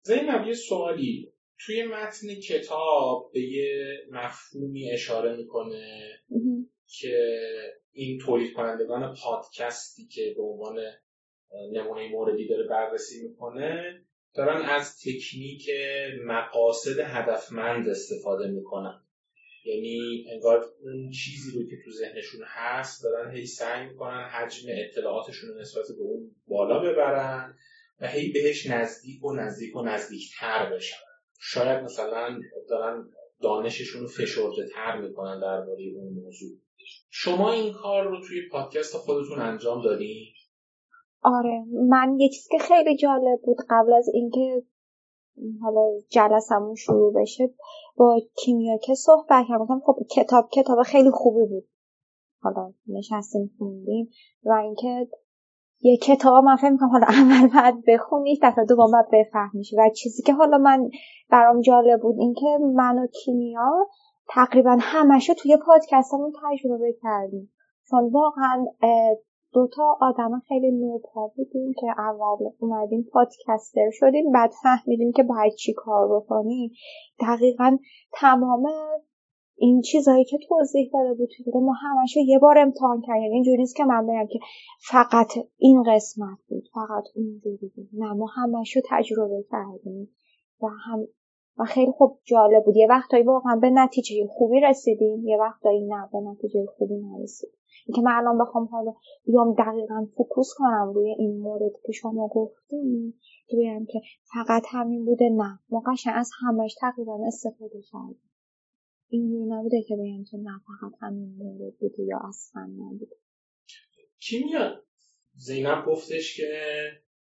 زینب 0.04 0.48
یه 0.48 0.54
سوالی. 0.54 1.34
توی 1.66 1.84
متن 1.84 2.36
کتاب 2.36 3.32
به 3.34 3.40
یه 3.40 3.98
مفهومی 4.12 4.92
اشاره 4.92 5.36
می‌کنه 5.36 6.20
که 6.88 7.48
این 7.92 8.20
تولید 8.20 8.54
کنندگان 8.54 9.16
پادکستی 9.24 10.08
که 10.08 10.34
به 10.36 10.44
عنوان 10.44 10.80
نمونه 11.72 12.10
موردی 12.10 12.48
داره 12.48 12.68
بررسی 12.68 13.28
می‌کنه 13.28 14.02
دارن 14.34 14.62
از 14.62 15.00
تکنیک 15.00 15.70
مقاصد 16.26 17.00
هدفمند 17.00 17.90
استفاده 17.90 18.48
می‌کنن. 18.48 19.04
یعنی 19.66 20.26
انگار 20.32 20.66
اون 20.84 21.12
چیزی 21.12 21.52
رو 21.52 21.70
که 21.70 21.76
تو 21.86 21.92
ذهنشون 21.92 22.42
هست 22.46 23.04
دارن 23.04 23.36
هی 23.36 23.46
سعی 23.46 23.86
می‌کنن 23.86 24.30
حجم 24.30 24.68
اطلاعاتشون 24.70 25.50
رو 25.50 25.60
نسبت 25.62 25.86
به 25.98 26.04
اون 26.04 26.36
بالا 26.48 26.80
ببرن 26.80 27.58
و 28.00 28.08
هی 28.08 28.32
بهش 28.32 28.68
نزدیک 28.68 29.26
و 29.26 29.34
نزدیک 29.34 29.76
و 29.76 29.82
نزدیکتر 29.82 30.76
بشن. 30.76 31.07
شاید 31.38 31.84
مثلا 31.84 32.40
دارن 32.70 33.10
دانششون 33.42 34.02
رو 34.02 34.08
فشرده 34.08 34.70
تر 34.74 35.02
می‌کنن 35.02 35.40
درباره 35.40 35.84
اون 35.96 36.14
موضوع. 36.14 36.58
شما 37.10 37.52
این 37.52 37.74
کار 37.74 38.08
رو 38.08 38.22
توی 38.28 38.50
پادکست 38.52 38.98
خودتون 38.98 39.40
انجام 39.40 39.82
دادین 39.82 40.26
آره 41.22 41.66
من 41.90 42.20
یه 42.20 42.30
چیز 42.30 42.48
که 42.52 42.58
خیلی 42.58 42.98
جالب 42.98 43.42
بود 43.44 43.58
قبل 43.70 43.94
از 43.94 44.10
اینکه 44.14 44.64
حالا 45.62 46.00
جلسمون 46.10 46.76
شروع 46.76 47.14
بشه 47.22 47.54
با 47.96 48.20
کیمیا 48.36 48.78
که 48.78 48.94
صحبت 48.96 49.46
کردم. 49.50 49.82
خب 49.86 49.96
کتاب 50.16 50.50
کتاب 50.54 50.84
خیلی 50.84 51.12
خوبی 51.12 51.46
بود. 51.46 51.68
حالا 52.42 52.74
نشستیم 52.88 53.56
خوندیم 53.58 54.10
و 54.44 54.52
اینکه 54.52 55.08
یه 55.82 55.98
کتاب 55.98 56.44
من 56.44 56.56
فکر 56.56 56.70
می‌کنم 56.70 56.90
حالا 56.90 57.08
اول 57.10 57.48
بعد 57.48 57.76
بخونی 57.88 58.40
دفعه 58.44 58.66
دوم 58.66 58.92
بعد 58.92 59.08
بفهمیش. 59.14 59.74
و 59.78 59.90
چیزی 59.90 60.24
که 60.24 60.34
حالا 60.34 60.58
من 60.58 60.90
برام 61.30 61.62
جالب 61.62 62.02
بود 62.02 62.16
اینکه 62.20 62.58
من 62.76 63.00
و 63.00 63.08
کیمیا 63.08 63.88
تقریبا 64.30 64.78
همشو 64.82 65.34
توی 65.34 65.58
پادکستمون 65.66 66.34
تجربه 66.44 66.96
کردیم. 67.04 67.52
چون 67.90 68.12
واقعا 68.12 68.66
دوتا 69.54 69.98
آدم 70.02 70.42
خیلی 70.48 70.72
نوپا 70.72 71.28
بودیم 71.28 71.74
که 71.80 71.88
اول 71.98 72.50
اومدیم 72.60 73.08
پادکستر 73.14 73.90
شدیم 73.92 74.32
بعد 74.32 74.52
فهمیدیم 74.64 75.12
که 75.12 75.24
باید 75.24 75.54
چی 75.54 75.74
کار 75.74 76.20
بکنیم. 76.20 76.72
دقیقا 77.20 77.78
تمام 78.14 78.64
این 79.60 79.82
چیزهایی 79.82 80.26
که 80.26 80.38
توضیح 80.50 80.90
داده 80.94 81.14
بود. 81.14 81.30
توی 81.38 81.62
ما 81.62 81.74
همش 81.74 82.18
یه 82.18 82.40
بار 82.40 82.58
امتحان 82.58 83.02
کردیم. 83.02 83.22
یعنی 83.24 83.34
اینجوری 83.34 83.58
نیست 83.58 83.76
که 83.76 83.86
من 83.86 84.08
بگم 84.08 84.28
که 84.28 84.40
فقط 84.80 85.34
این 85.58 85.84
قسمت 85.84 86.38
بود 86.50 86.64
فقط 86.74 87.04
اینجوری 87.16 87.72
بود. 87.76 87.90
نه 87.94 88.14
ما 88.14 88.26
همش 88.26 88.76
رو 88.76 88.82
تجربه 88.90 89.46
کردیم 89.52 90.10
و 90.62 90.68
هم 90.68 91.08
و 91.58 91.66
خیلی 91.66 91.92
خوب 91.92 92.20
جالب 92.24 92.66
بود. 92.66 92.76
یه 92.76 92.88
وقتایی 92.90 93.24
واقعا 93.24 93.56
به 93.56 93.70
نتیجه 93.70 94.28
خوبی 94.28 94.60
رسیدیم 94.60 95.28
یه 95.28 95.38
وقتایی 95.38 95.86
نه 95.86 96.10
به 96.14 96.20
نتیجه 96.20 96.66
خوبی 96.78 96.96
نرسیدیم. 96.98 97.58
اینکه 97.88 98.02
من 98.02 98.12
الان 98.12 98.38
بخوام 98.38 98.66
حالا 98.66 98.94
بیام 99.26 99.54
دقیقا 99.54 100.08
فوکوس 100.18 100.54
کنم 100.58 100.92
روی 100.96 101.10
این 101.10 101.40
مورد 101.40 101.72
که 101.86 101.92
شما 101.92 102.28
گفتیم 102.28 103.14
که 103.48 103.58
بگم 103.58 103.86
که 103.86 104.02
فقط 104.34 104.64
همین 104.70 105.06
بوده 105.06 105.30
نه. 105.30 105.60
ما 105.70 105.84
قشن 105.88 106.10
از 106.10 106.30
همش 106.42 106.76
تقریبا 106.82 107.20
استفاده 107.28 107.82
کردیم. 107.92 108.27
اینجوری 109.10 109.46
نبوده 109.50 109.84
که 109.88 109.96
بگم 109.96 110.24
که 110.24 110.38
نه 110.38 110.62
فقط 110.68 110.92
همین 111.02 111.36
مورد 111.38 111.78
بوده 111.78 112.04
یا 112.04 112.20
اصلا 112.28 112.62
نبوده. 112.62 113.16
چی 114.18 114.44
میاد؟ 114.44 114.84
زینب 115.36 115.86
گفتش 115.86 116.38
که 116.38 116.52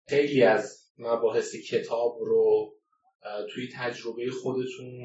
خیلی 0.07 0.43
از 0.43 0.91
مباحث 0.97 1.55
کتاب 1.55 2.17
رو 2.19 2.75
توی 3.53 3.69
تجربه 3.75 4.31
خودتون 4.31 4.99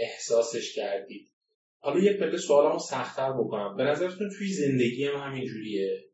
احساسش 0.00 0.74
کردید. 0.74 1.32
حالا 1.78 2.00
یه 2.00 2.12
پله 2.12 2.36
سوالمو 2.36 2.78
سختتر 2.78 3.32
بکنم. 3.32 3.76
به 3.76 3.84
نظرتون 3.84 4.30
توی 4.38 4.52
زندگی 4.52 5.04
هم 5.04 5.16
همین 5.16 5.46
جوریه 5.46 6.04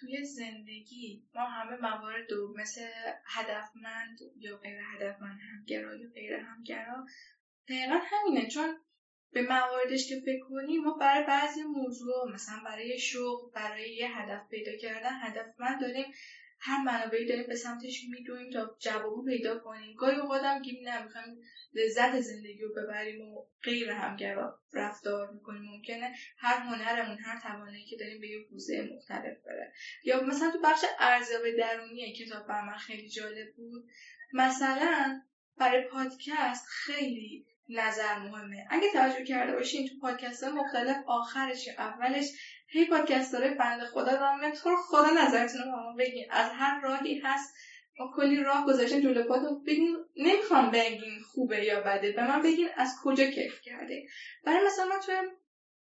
توی 0.00 0.24
زندگی 0.24 1.22
ما 1.34 1.44
همه 1.44 1.76
موارد 1.76 2.32
رو 2.32 2.54
مثل 2.56 2.80
هدفمند 3.26 4.18
یا 4.36 4.56
غیر 4.56 4.80
هدفمند 4.94 5.40
همگرا 5.40 5.96
یا 5.96 6.10
غیر 6.14 6.34
همگرا 6.34 7.06
دقیقا 7.68 8.00
همینه. 8.04 8.48
چون 8.48 8.76
به 9.32 9.42
مواردش 9.42 10.08
که 10.08 10.14
فکر 10.24 10.44
کنیم 10.48 10.82
ما 10.82 10.92
برای 10.92 11.26
بعضی 11.26 11.62
موضوع 11.62 12.32
مثلا 12.34 12.62
برای 12.64 12.98
شغل 12.98 13.50
برای 13.54 13.94
یه 13.94 14.08
هدف 14.18 14.48
پیدا 14.48 14.76
کردن 14.76 15.20
هدفمند 15.22 15.80
داریم. 15.80 16.12
هر 16.62 16.82
منابعی 16.82 17.26
داریم 17.26 17.46
به 17.46 17.56
سمتش 17.56 18.04
میدویم 18.10 18.50
تا 18.50 18.76
جوابو 18.80 19.24
پیدا 19.24 19.58
کنیم. 19.58 19.96
گاهی 19.96 20.16
اوقاتم 20.16 20.62
گیم 20.62 20.88
نمی‌خوایم 20.88 21.38
لذت 21.74 22.20
زندگی 22.20 22.62
رو 22.62 22.74
ببریم 22.74 23.20
و 23.20 23.46
غیر 23.62 23.90
همگرا 23.90 24.58
رفتار 24.72 25.30
می‌کنیم. 25.30 25.62
ممکنه 25.62 26.14
هر 26.38 26.58
هنرمون 26.58 27.18
هر 27.18 27.40
توانایی 27.40 27.84
که 27.84 27.96
داریم 27.96 28.20
به 28.20 28.28
یه 28.28 28.38
حوزه 28.50 28.88
مختلف 28.96 29.36
بره. 29.46 29.72
یا 30.04 30.20
مثلا 30.20 30.50
تو 30.50 30.58
بخش 30.64 30.84
ارزیابی 30.98 31.56
درونی 31.56 32.12
کتاب 32.12 32.46
بر 32.46 32.60
من 32.60 32.76
خیلی 32.76 33.08
جالب 33.08 33.54
بود. 33.56 33.84
مثلا 34.32 35.22
برای 35.58 35.88
پادکست 35.88 36.66
خیلی 36.68 37.46
نظر 37.68 38.18
مهمه. 38.18 38.66
اگه 38.70 38.92
توجه 38.92 39.24
کرده 39.24 39.52
باشین 39.52 39.88
تو 39.88 39.94
پادکست 40.00 40.44
مختلف 40.44 40.96
آخرش 41.06 41.66
یا 41.66 41.72
اولش 41.78 42.26
هی 42.72 42.86
پادکست 42.86 43.32
داره 43.32 43.54
بنده 43.54 43.86
خدا 43.86 44.12
دارم. 44.12 44.50
تو 44.50 44.76
خدا 44.76 45.10
نظرتون 45.10 45.60
رو 45.60 45.94
بگین. 45.98 46.26
از 46.30 46.50
هر 46.54 46.80
راهی 46.80 47.18
هست 47.24 47.54
ما 47.98 48.12
کلی 48.16 48.36
راه 48.36 48.66
گذاشتیم 48.66 49.00
جلو 49.00 49.28
پاتون 49.28 49.64
بگین 49.66 49.96
نمی‌خوام 50.16 50.70
بگین 50.70 51.20
خوبه 51.32 51.64
یا 51.64 51.80
بده. 51.80 52.12
به 52.12 52.28
من 52.28 52.42
بگین 52.42 52.68
از 52.76 52.88
کجا 53.04 53.24
کیف 53.24 53.60
کرده 53.60 54.02
برای 54.44 54.66
مثلا 54.66 54.84
من 54.86 55.00
توی 55.06 55.14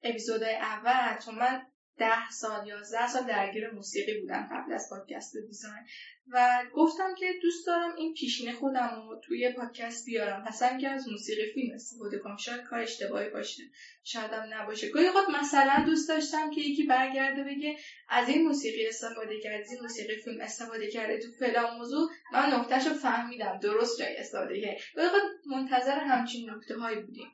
اپیزودهای 0.03 0.55
اول 0.55 1.18
چون 1.25 1.35
من 1.35 1.66
ده 1.98 2.30
سال 2.30 2.66
یازده 2.66 3.09
سال 3.09 3.26
درگیر 3.26 3.70
موسیقی 3.70 4.20
بودم 4.20 4.48
قبل 4.52 4.72
از 4.72 4.87
پادکست 4.90 5.37
دیزاین. 5.37 5.85
و 6.28 6.62
گفتم 6.74 7.14
که 7.14 7.26
دوست 7.42 7.66
دارم 7.66 7.94
این 7.96 8.14
پیشینه 8.14 8.52
خودم 8.52 8.90
رو 8.94 9.20
توی 9.24 9.52
پادکست 9.52 10.06
بیارم. 10.06 10.44
پس 10.44 10.62
که 10.80 10.88
از 10.88 11.09
موسیقی 11.09 11.52
فیلم 11.54 11.74
استفاده 11.74 12.18
کنم. 12.18 12.37
شاید 12.37 12.62
کار 12.62 12.78
اشتباهی 12.78 13.30
باشه. 13.30 13.62
شاید 14.04 14.30
هم 14.30 14.54
نباشه. 14.54 14.88
گاهی 14.88 15.11
خود 15.11 15.30
مثلا 15.30 15.85
دوست 15.87 16.09
داشتم 16.09 16.50
که 16.50 16.61
یکی 16.61 16.82
برگرده 16.82 17.44
بگه 17.44 17.76
از 18.09 18.28
این 18.28 18.46
موسیقی 18.46 18.88
استفاده 18.88 19.40
کرد 19.40 19.64
این 19.70 19.82
موسیقی 19.82 20.16
فیلم 20.16 20.40
استفاده 20.40 20.90
کرده 20.90 21.18
تو 21.18 21.28
فلان 21.38 21.76
موضوع 21.76 22.11
من 22.32 22.52
نکتهش 22.52 22.87
رو 22.87 22.94
فهمیدم. 22.94 23.59
درست 23.62 23.98
جای 23.98 24.16
استفاده 24.16 24.61
کرد. 24.61 24.76
گاهی 24.96 25.09
منتظر 25.46 25.98
همچین 25.98 26.50
نکته 26.50 26.76
هایی 26.76 27.00
بودیم. 27.00 27.28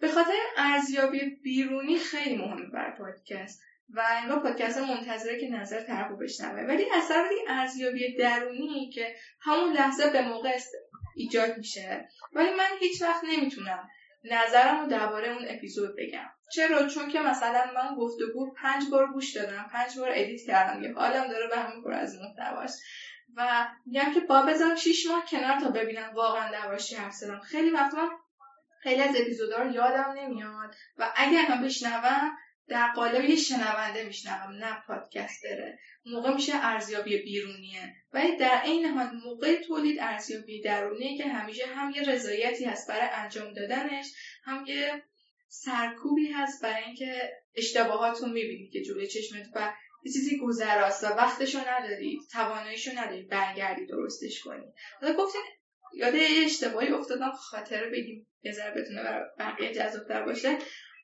به 0.00 0.08
خاطر 0.08 0.36
ارزیابی 0.56 1.20
بیرونی 1.42 1.98
خیلی 1.98 2.36
مهمه 2.36 2.70
برای 2.72 2.98
پادکست. 2.98 3.60
و 3.88 4.02
انگار 4.10 4.40
پادکست 4.40 4.78
منتظره 4.78 5.40
که 5.40 5.48
نظر 5.48 5.80
طرف 5.80 6.10
رو 6.10 6.16
بشنوه. 6.16 6.60
ولی 6.60 6.90
از 6.90 7.08
طرف 7.08 7.28
ارزیابی 7.48 8.16
درونی 8.16 8.90
که 8.94 9.14
همون 9.40 9.72
لحظه 9.72 10.10
به 10.10 10.22
موقع 10.22 10.58
ایجاد 11.16 11.58
میشه. 11.58 12.08
ولی 12.32 12.54
من 12.54 12.68
هیچ 12.80 13.02
وقت 13.02 13.24
نمی‌تونم 13.24 13.88
نظرم 14.24 14.80
رو 14.80 14.86
درباره 14.86 15.28
اون 15.32 15.44
اپیزود 15.48 15.96
بگم. 15.98 16.30
چرا؟ 16.52 16.88
چون 16.88 17.08
که 17.08 17.20
مثلا 17.20 17.64
من 17.74 17.96
گفتگو 17.96 18.54
پنج 18.54 18.82
بار 18.90 19.12
گوش 19.12 19.36
دادم 19.36 19.70
پنج 19.72 19.98
بار 19.98 20.10
ادیت 20.12 20.46
کردم. 20.46 20.82
یه 20.82 20.92
حالم 20.92 21.28
داره 21.28 21.48
به 21.48 21.56
همون 21.56 21.94
از 21.94 22.14
محتواش 22.14 22.70
و 23.36 23.66
میگم 23.86 24.14
که 24.14 24.20
با 24.20 24.42
بذارم 24.42 24.76
شیش 24.76 25.06
ماه 25.06 25.24
کنار 25.30 25.60
تا 25.60 25.70
ببینم 25.70 26.14
واقعا 26.14 26.52
دربارش 26.52 26.92
حرف 26.92 27.12
زدم. 27.12 27.40
خیلی 27.40 27.70
وقت 27.70 27.94
من 27.94 28.08
خیلی 28.82 29.02
از 29.02 29.16
اپیزودها 29.20 29.62
رو 29.62 29.72
یادم 29.72 30.14
نمیاد. 30.16 30.74
و 30.96 31.12
اگر 31.16 31.42
هم 31.42 31.64
بشنوم 31.64 32.36
در 32.68 32.92
قالب 32.92 33.24
یه 33.24 33.36
شنونده 33.36 34.04
میشنوم 34.04 34.52
نه 34.52 34.82
پادکستره. 34.86 35.78
موقع 36.06 36.34
میشه 36.34 36.52
ارزیابی 36.54 37.18
بیرونیه. 37.18 37.94
ولی 38.12 38.36
در 38.36 38.60
عین 38.64 38.84
حال 38.84 39.10
موقع 39.24 39.62
تولید 39.62 40.00
ارزیابی 40.00 40.60
درونیه 40.60 41.18
که 41.18 41.24
همیشه 41.24 41.66
هم 41.66 41.90
یه 41.90 42.02
رضایتی 42.02 42.64
هست 42.64 42.88
برای 42.88 43.08
انجام 43.12 43.52
دادنش 43.52 44.06
هم 44.44 44.64
یه 44.66 45.02
سرکوبی 45.48 46.26
هست 46.32 46.62
برای 46.62 46.84
اینکه 46.84 47.32
اشتباهاتون 47.54 48.32
می‌بینید 48.32 48.72
که 48.72 48.82
جلوی 48.82 49.06
چشمت 49.06 49.46
و 49.54 49.72
یه 50.04 50.12
چیزی 50.12 50.38
گذراست 50.38 51.04
و 51.04 51.06
وقتشو 51.06 51.58
ندارید 51.68 52.20
تواناییشو 52.32 52.90
ندارید 52.98 53.28
برگردی 53.28 53.86
درستش 53.86 54.40
کنید 54.40 54.74
حالا 55.00 55.14
گفتین 55.14 55.42
یاد 55.94 56.14
اشتباهی 56.44 56.88
افتادم 56.88 57.32
خاطره 57.32 57.90
بگیم 57.90 58.26
یه 58.42 58.52
ذره 58.52 58.82
بتونه 58.82 59.00
بقیه 59.38 59.74
جذابتر 59.74 60.22
باشه. 60.22 60.58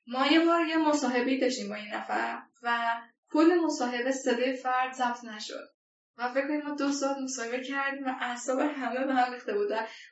ما 0.07 0.27
یه 0.27 0.45
بار 0.45 0.65
یه 0.67 0.77
مصاحبه 0.77 1.37
داشتیم 1.37 1.69
با 1.69 1.75
این 1.75 1.93
نفر 1.93 2.41
و 2.63 3.01
کل 3.29 3.53
مصاحبه 3.63 4.11
صدای 4.11 4.53
فرد 4.53 4.93
ضبط 4.93 5.23
نشد. 5.23 5.69
و 6.17 6.33
فکر 6.33 6.47
کنید 6.47 6.63
ما 6.63 6.75
دو 6.75 6.91
ساعت 6.91 7.17
مصاحبه 7.17 7.63
کردیم 7.63 8.03
و 8.05 8.15
اعصاب 8.21 8.59
همه 8.59 9.05
به 9.05 9.13
هم 9.13 9.33
ریخته 9.33 9.53
بود 9.53 9.71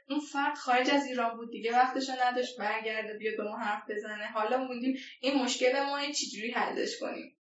اون 0.10 0.20
فرد 0.20 0.58
خارج 0.58 0.90
از 0.90 1.06
ایران 1.06 1.38
بود 1.38 1.52
دیگه 1.52 1.72
وقتش 1.72 2.10
نداشت 2.10 2.60
برگرده 2.60 3.18
بیاد 3.18 3.38
به 3.38 3.44
ما 3.44 3.58
حرف 3.58 3.84
بزنه. 3.90 4.28
حالا 4.28 4.58
موندیم 4.58 4.98
این 5.22 5.44
مشکل 5.44 5.84
ما 5.86 6.00
چجوری 6.12 6.52
حلش 6.52 7.00
کنیم؟ 7.00 7.38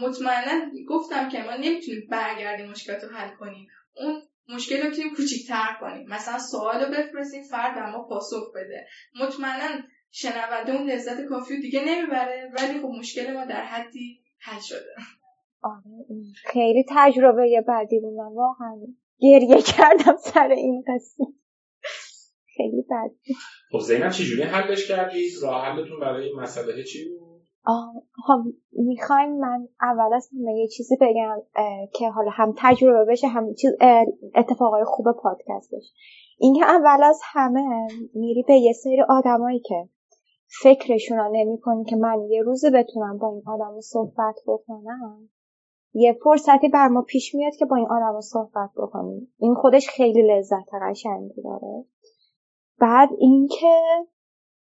مطمئنا 0.00 0.70
گفتم 0.88 1.28
که 1.28 1.42
ما 1.42 1.56
نمی‌تونیم 1.56 2.08
برگردیم 2.10 2.70
مشکلات 2.70 3.04
رو 3.04 3.16
حل 3.16 3.36
کنیم. 3.36 3.68
اون 3.96 4.22
مشکل 4.48 4.82
رو 4.82 4.88
می‌تونیم 4.88 5.14
کوچیکتر 5.14 5.76
کنیم. 5.80 6.08
مثلا 6.08 6.38
سوال 6.38 6.84
رو 6.84 6.90
بفرستیم 6.92 7.42
فرد 7.42 7.78
ما 7.78 8.08
پاسخ 8.08 8.52
بده. 8.54 8.86
مطمئنا 9.20 9.82
شنونده 10.16 10.72
اون 10.72 10.90
لذت 10.90 11.24
کافی 11.24 11.60
دیگه 11.60 11.80
نمی‌بره 11.88 12.52
ولی 12.56 12.80
خب 12.80 12.88
مشکل 12.98 13.32
ما 13.32 13.44
در 13.44 13.64
حدی 13.64 14.20
حل 14.38 14.60
شده. 14.60 14.94
آره 15.62 16.06
خیلی 16.44 16.84
تجربه 16.88 17.64
بعدی 17.68 18.00
بود. 18.00 18.14
من 18.14 18.32
واقعا 18.34 18.76
گریه 19.18 19.62
کردم 19.62 20.16
سر 20.16 20.48
این 20.48 20.84
قصه. 20.88 21.24
خیلی 22.56 22.82
بد 22.82 23.34
خب 23.72 23.78
زینب 23.78 24.10
چجوری 24.10 24.42
حلش 24.42 24.88
کردید 24.88 25.32
راه 25.42 25.64
حلتون 25.64 26.00
برای 26.00 26.28
این 26.28 26.40
مسئله 26.40 26.84
چی 26.84 27.08
بود؟ 27.08 27.42
خب 28.26 28.42
می‌خوایم 28.72 29.38
من 29.38 29.68
اول 29.80 30.14
از 30.14 30.28
همه 30.32 30.58
یه 30.58 30.68
چیزی 30.68 30.96
بگم 31.00 31.42
که 31.94 32.08
حالا 32.08 32.30
هم 32.30 32.54
تجربه 32.56 33.04
بشه 33.12 33.28
هم 33.28 33.54
چیز 33.54 33.70
اتفاقای 34.34 34.84
خوب 34.86 35.06
پادکست 35.22 35.74
بشه. 35.74 35.92
اینکه 36.38 36.64
اول 36.64 37.02
از 37.04 37.20
همه 37.24 37.88
میری 38.14 38.44
به 38.48 38.54
یه 38.54 38.72
سری 38.72 39.02
آدمایی 39.08 39.60
که 39.60 39.88
فکرشون 40.62 41.18
رو 41.18 41.30
نمی 41.32 41.60
کنی 41.60 41.84
که 41.84 41.96
من 41.96 42.20
یه 42.28 42.42
روز 42.42 42.64
بتونم 42.64 43.18
با 43.18 43.28
این 43.28 43.42
آدم 43.46 43.80
صحبت 43.80 44.34
بکنم؟ 44.46 45.28
یه 45.94 46.18
فرصتی 46.24 46.68
بر 46.68 46.88
ما 46.88 47.02
پیش 47.02 47.34
میاد 47.34 47.52
که 47.58 47.66
با 47.66 47.76
این 47.76 47.86
آدم 47.86 48.20
صحبت 48.20 48.70
بکنیم. 48.76 49.34
این 49.38 49.54
خودش 49.54 49.88
خیلی 49.88 50.22
لذت 50.22 50.74
قشنگی 50.82 51.42
داره. 51.42 51.84
بعد 52.80 53.08
اینکه 53.18 54.06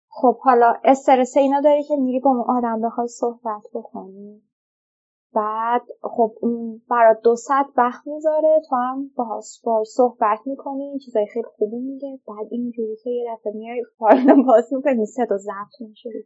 خب 0.10 0.38
حالا 0.38 0.74
استرس 0.84 1.38
اینا 1.38 1.62
داری 1.62 1.84
که 1.84 1.96
میری 1.96 2.20
با 2.20 2.30
اون 2.30 2.58
آدم 2.58 2.82
بخوای 2.82 3.08
صحبت 3.08 3.64
بکنی. 3.74 4.47
بعد 5.34 5.82
خب 6.02 6.34
اون 6.42 6.82
برات 6.90 7.22
دو 7.24 7.36
ساعت 7.36 7.66
وقت 7.78 8.08
می‌ذاره 8.08 8.62
تو 8.70 8.76
هم 8.76 9.12
باهاش 9.16 9.44
صحبت 9.84 10.40
می‌کنی 10.46 11.00
چیزای 11.06 11.26
خیلی 11.34 11.46
خوبی 11.58 11.80
میگه. 11.80 12.20
بعد 12.28 12.48
اینجوری 12.52 12.96
که 13.04 13.10
یه 13.10 13.34
دفعه 13.34 13.54
میای 13.54 13.84
فایل 13.98 14.44
باز 14.48 14.74
می‌کنی 14.74 15.06
صدا 15.06 15.38
ضبط 15.38 15.90
نشده 15.90 16.26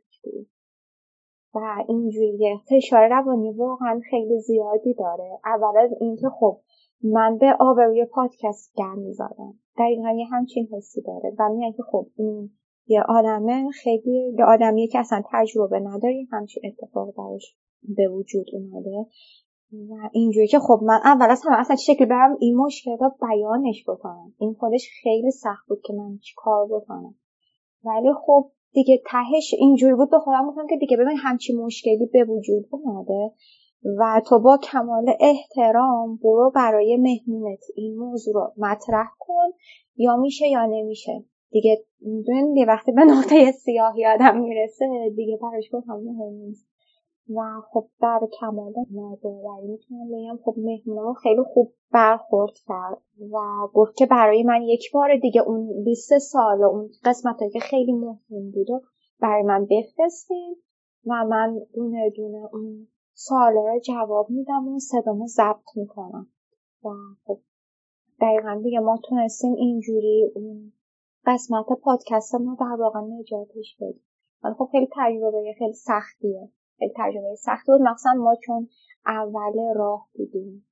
و 1.54 1.84
اینجوری 1.88 2.58
فشار 2.70 3.08
روانی 3.08 3.52
واقعا 3.52 4.02
خیلی 4.10 4.40
زیادی 4.40 4.94
داره. 4.94 5.40
اول 5.46 5.78
از 5.78 5.90
اینکه 6.00 6.30
خب 6.30 6.60
من 7.04 7.38
به 7.38 7.54
آبروی 7.60 8.06
پادکست 8.06 8.74
گرم 8.76 9.00
می‌ذارم. 9.00 9.60
دقیقا 9.78 10.10
یه 10.10 10.26
همچین 10.26 10.68
حسی 10.74 11.02
داره. 11.02 11.36
و 11.40 11.50
میگه 11.50 11.78
که 11.78 11.84
خب 11.84 12.08
این 12.16 12.50
یه 12.88 13.04
آدمه 13.10 13.70
خیلی 13.70 14.36
یه 14.38 14.46
آدمیه 14.46 14.88
که 14.88 15.00
اصلا 15.00 15.24
تجربه 15.32 15.80
نداری 15.80 16.28
همچین 16.32 16.64
اتفاق 16.66 17.16
براش 17.16 17.58
به 17.84 18.08
وجود 18.08 18.46
اومده. 18.54 19.06
و 19.74 20.10
اینجوری 20.12 20.48
که 20.48 20.60
خب 20.60 20.80
من 20.84 21.00
اول 21.04 21.30
از 21.30 21.42
همه 21.46 21.60
اصلا 21.60 21.76
شکل 21.76 22.06
برم 22.06 22.38
این 22.40 22.58
مشکل 22.58 22.98
بیانش 23.22 23.84
بکنم. 23.88 24.34
این 24.38 24.54
خودش 24.54 24.90
خیلی 25.04 25.32
سخت 25.32 25.68
بود 25.68 25.82
که 25.86 25.94
من 25.94 26.18
چی 26.18 26.34
کار 26.38 26.68
بکنم. 26.68 27.16
ولی 27.84 28.10
خب 28.26 28.52
دیگه 28.74 29.02
تهش 29.06 29.54
اینجوری 29.58 29.96
بود 29.96 30.12
به 30.12 30.20
خودم 30.20 30.48
گفتم 30.48 30.68
که 30.68 30.78
دیگه 30.78 30.98
ببین 30.98 31.18
همچی 31.18 31.54
مشکلی 31.54 32.06
به 32.14 32.24
وجود 32.24 32.66
اومده. 32.72 33.32
و 34.00 34.22
تو 34.28 34.40
با 34.40 34.58
کمال 34.64 35.14
احترام 35.20 36.18
برو 36.24 36.52
برای 36.56 36.98
مهمونت 36.98 37.64
این 37.76 37.98
موضوع 37.98 38.34
رو 38.34 38.54
مطرح 38.58 39.08
کن. 39.20 39.50
یا 39.96 40.18
میشه 40.18 40.48
یا 40.48 40.66
نمیشه. 40.66 41.24
دیگه 41.50 41.86
می‌دونین 42.02 42.56
یه 42.56 42.66
وقتی 42.66 42.92
به 42.92 43.02
نقطه 43.02 43.52
سیاه 43.52 43.96
آدم 44.16 44.40
می‌رسه 44.42 44.86
دیگه 45.16 45.38
براش 45.42 45.66
گفتم 45.74 45.94
مهم 45.94 46.34
نیست. 46.34 46.71
و 47.36 47.62
خب 47.72 47.88
در 48.02 48.20
کمال 48.40 48.74
ناداوری 48.92 49.68
می‌تونم 49.68 50.08
بگم 50.08 50.40
خب 50.46 50.56
مهمونم 50.58 51.14
خیلی 51.14 51.44
خوب 51.54 51.74
برخورد 51.92 52.54
کرد 52.68 52.98
و 53.32 53.38
گفت 53.74 53.96
که 53.96 54.06
برای 54.06 54.44
من 54.44 54.62
یک 54.62 54.92
بار 54.94 55.18
دیگه 55.22 55.42
اون 55.42 55.84
20 55.84 56.18
سال 56.18 56.60
و 56.62 56.64
اون 56.64 56.90
قسمت 57.06 57.38
که 57.54 57.60
خیلی 57.60 57.92
مهم 57.92 58.52
بود 58.52 58.70
و 58.70 58.82
برای 59.22 59.44
من 59.44 59.68
بفرستین 59.70 60.56
و 61.06 61.26
من 61.26 61.60
دونه 61.74 62.10
دونه 62.10 62.50
اون 62.54 62.88
سوالا 63.14 63.68
رو 63.68 63.80
جواب 63.80 64.30
میدم 64.30 64.68
و 64.68 64.80
صدامو 64.80 65.28
ضبط 65.28 65.76
می‌کنم. 65.76 66.28
و 66.84 66.90
خب 67.26 67.40
دقیقا 68.22 68.62
دیگه 68.64 68.80
ما 68.80 69.00
تونستیم 69.10 69.54
اینجوری 69.54 70.32
اون 70.36 70.74
قسمت 71.26 71.66
پادکست 71.84 72.36
ما 72.36 72.58
در 72.60 72.82
واقع 72.82 73.00
نجاتش 73.00 73.78
بدیم. 73.82 74.04
ولی 74.44 74.54
خب 74.54 74.70
خیلی 74.72 74.88
تجربه 74.92 75.54
خیلی 75.58 75.74
سختیه. 75.74 76.50
خیلی 76.82 76.94
تجربه 76.98 77.36
سخت 77.36 77.68
بود. 77.68 77.82
مخصوصا 77.82 78.14
ما 78.14 78.36
چون 78.46 78.70
اول 79.06 79.76
راه 79.76 80.08
بودیم 80.14 80.68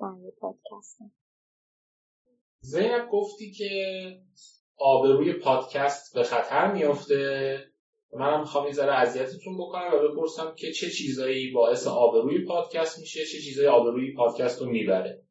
برای 0.00 0.32
پادکست. 0.40 0.98
زینب 2.60 3.08
گفتی 3.12 3.52
که 3.52 3.70
آبروی 4.78 5.32
پادکست 5.32 6.14
به 6.14 6.22
خطر 6.22 6.72
میافته. 6.72 7.58
منم 8.12 8.40
می‌خوام 8.40 8.64
این 8.64 8.72
ذره 8.72 8.92
اذیتتون 8.92 9.58
بکنم 9.58 9.90
و 9.94 10.08
بپرسم 10.08 10.54
که 10.56 10.72
چه 10.72 10.90
چیزایی 10.90 11.52
باعث 11.52 11.86
آبروی 11.86 12.44
پادکست 12.44 12.98
میشه 12.98 13.20
چه 13.20 13.38
چیزایی 13.38 13.68
آبروی 13.68 14.14
پادکست 14.14 14.62
رو 14.62 14.70
می‌بره؟ 14.70 15.22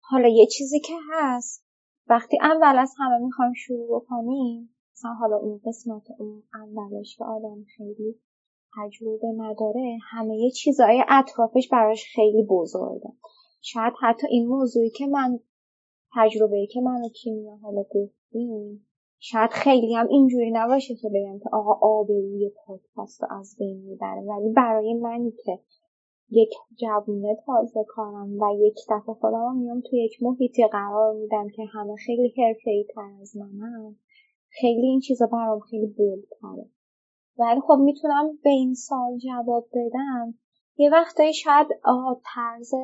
حالا 0.00 0.28
یه 0.28 0.46
چیزی 0.46 0.80
که 0.80 0.94
هست. 1.12 1.66
وقتی 2.06 2.38
اول 2.42 2.78
از 2.78 2.94
همه 2.98 3.24
می‌خوایم 3.24 3.52
شروع 3.52 4.00
بکنیم 4.00 4.76
مثلا 4.92 5.12
حالا 5.12 5.36
اون 5.36 5.60
قسمت 5.66 6.02
اون 6.18 6.42
اولش 6.54 7.16
که 7.16 7.24
آدم 7.24 7.64
خیلی 7.76 8.20
تجربه 8.76 9.32
نداره 9.36 9.98
همه 10.10 10.50
چیزهای 10.50 11.04
اطرافش 11.08 11.68
براش 11.68 12.04
خیلی 12.14 12.42
بزرگه. 12.42 13.12
شاید 13.60 13.92
حتی 14.02 14.26
این 14.30 14.48
موضوعی 14.48 14.90
که 14.90 15.06
من 15.06 15.40
تجربه 16.16 16.66
که 16.66 16.80
من 16.80 17.04
و 17.04 17.08
کیمیا 17.08 17.56
حالا 17.62 17.82
گفتیم 17.82 18.86
شاید 19.18 19.50
خیلی 19.50 19.94
هم 19.94 20.08
اینجوری 20.08 20.50
نباشه 20.50 20.94
که 20.94 21.08
بگم 21.08 21.38
که 21.38 21.50
آقا 21.52 21.72
آبروی 21.88 22.52
پادکست 22.66 23.22
رو 23.22 23.28
از 23.40 23.56
بین 23.58 23.82
می‌بره. 23.82 24.20
ولی 24.20 24.52
برای 24.52 24.94
منی 24.94 25.30
که 25.44 25.58
یک 26.30 26.54
جوونه 26.80 27.36
تازه 27.46 27.84
کارم 27.88 28.40
و 28.40 28.54
یک 28.58 28.76
دفعه 28.90 29.14
خودم 29.14 29.56
میام 29.56 29.80
توی 29.80 30.04
یک 30.04 30.22
محیطی 30.22 30.66
قرار 30.66 31.14
میدم 31.14 31.48
که 31.48 31.64
همه 31.64 31.96
خیلی 31.96 32.34
حرفه 32.36 32.84
تر 32.94 33.20
از 33.20 33.36
منم 33.36 33.96
خیلی 34.48 34.86
این 34.86 35.00
چیزا 35.00 35.26
برام 35.26 35.60
خیلی 35.60 35.86
بولتره 35.86 36.70
ولی 37.38 37.60
خب 37.60 37.78
می‌تونم 37.80 38.38
به 38.44 38.50
این 38.50 38.74
سال 38.74 39.18
جواب 39.18 39.68
بدم. 39.72 40.34
یه 40.76 40.90
وقتایی 40.90 41.34
شاید 41.34 41.66
طرز 42.34 42.74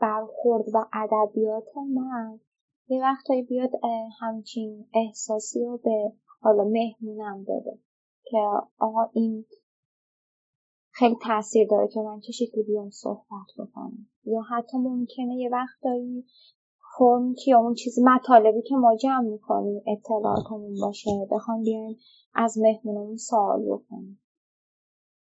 برخورد 0.00 0.64
و 0.74 0.84
ادبیات 0.92 1.76
من. 1.94 2.40
یه 2.88 3.02
وقتایی 3.02 3.42
بیاد 3.42 3.70
همچین 4.20 4.88
احساسی 4.94 5.64
رو 5.64 5.76
به 5.76 6.12
حالا 6.40 6.64
مهمونم 6.64 7.42
بده 7.42 7.78
که 8.24 8.38
آقا 8.78 9.10
این 9.12 9.44
خیلی 10.90 11.16
تاثیر 11.22 11.68
داره 11.70 11.88
که 11.88 12.00
من 12.00 12.20
چه 12.20 12.32
شکلی 12.32 12.62
بیام 12.62 12.90
صحبت 12.90 13.48
بکنم. 13.58 14.08
یا 14.24 14.40
حتی 14.40 14.76
ممکنه 14.78 15.36
یه 15.36 15.50
وقتایی 15.52 16.24
فرم 16.98 17.34
یا 17.46 17.58
اون 17.58 17.74
چیزی 17.74 18.02
مطالبی 18.04 18.62
که 18.62 18.76
ما 18.76 18.96
جمع 18.96 19.28
می‌کنیم 19.28 19.82
اطلاعاتمون 19.86 20.74
باشه 20.80 21.10
بخوام 21.30 21.62
بیایم 21.62 21.98
از 22.34 22.58
مهمونمون 22.58 23.16
سوال 23.16 23.62
بکنیم. 23.62 24.20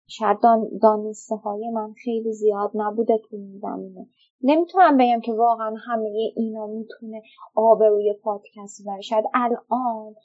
شاید 0.07 0.37
دانسته 0.81 1.35
های 1.35 1.69
من 1.69 1.93
خیلی 2.03 2.33
زیاد 2.33 2.71
نبوده 2.73 3.17
تو 3.17 3.35
این 3.35 3.59
زمینه. 3.59 4.07
نمی‌تونم 4.41 4.97
بگم 4.97 5.19
که 5.19 5.33
واقعا 5.33 5.75
همه 5.87 6.09
اینا 6.35 6.67
می‌تونه 6.67 7.21
آبروی 7.55 8.13
پادکست 8.23 8.85
بره 8.85 9.01
شاید 9.01 9.25
الان 9.33 10.15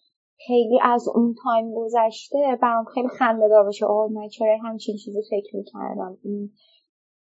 خیلی 0.47 0.79
از 0.83 1.09
اون 1.15 1.35
time 1.45 1.75
گذشته 1.75 2.59
برام 2.63 2.85
خیلی 2.85 3.09
خنده 3.09 3.49
دار 3.49 3.65
باشه. 3.65 3.87
آه 3.87 4.11
من 4.13 4.29
چرا 4.29 4.59
همچین 4.63 4.97
چیزی 4.97 5.23
فکر 5.31 5.57
می‌کردم 5.57 6.19
این 6.23 6.51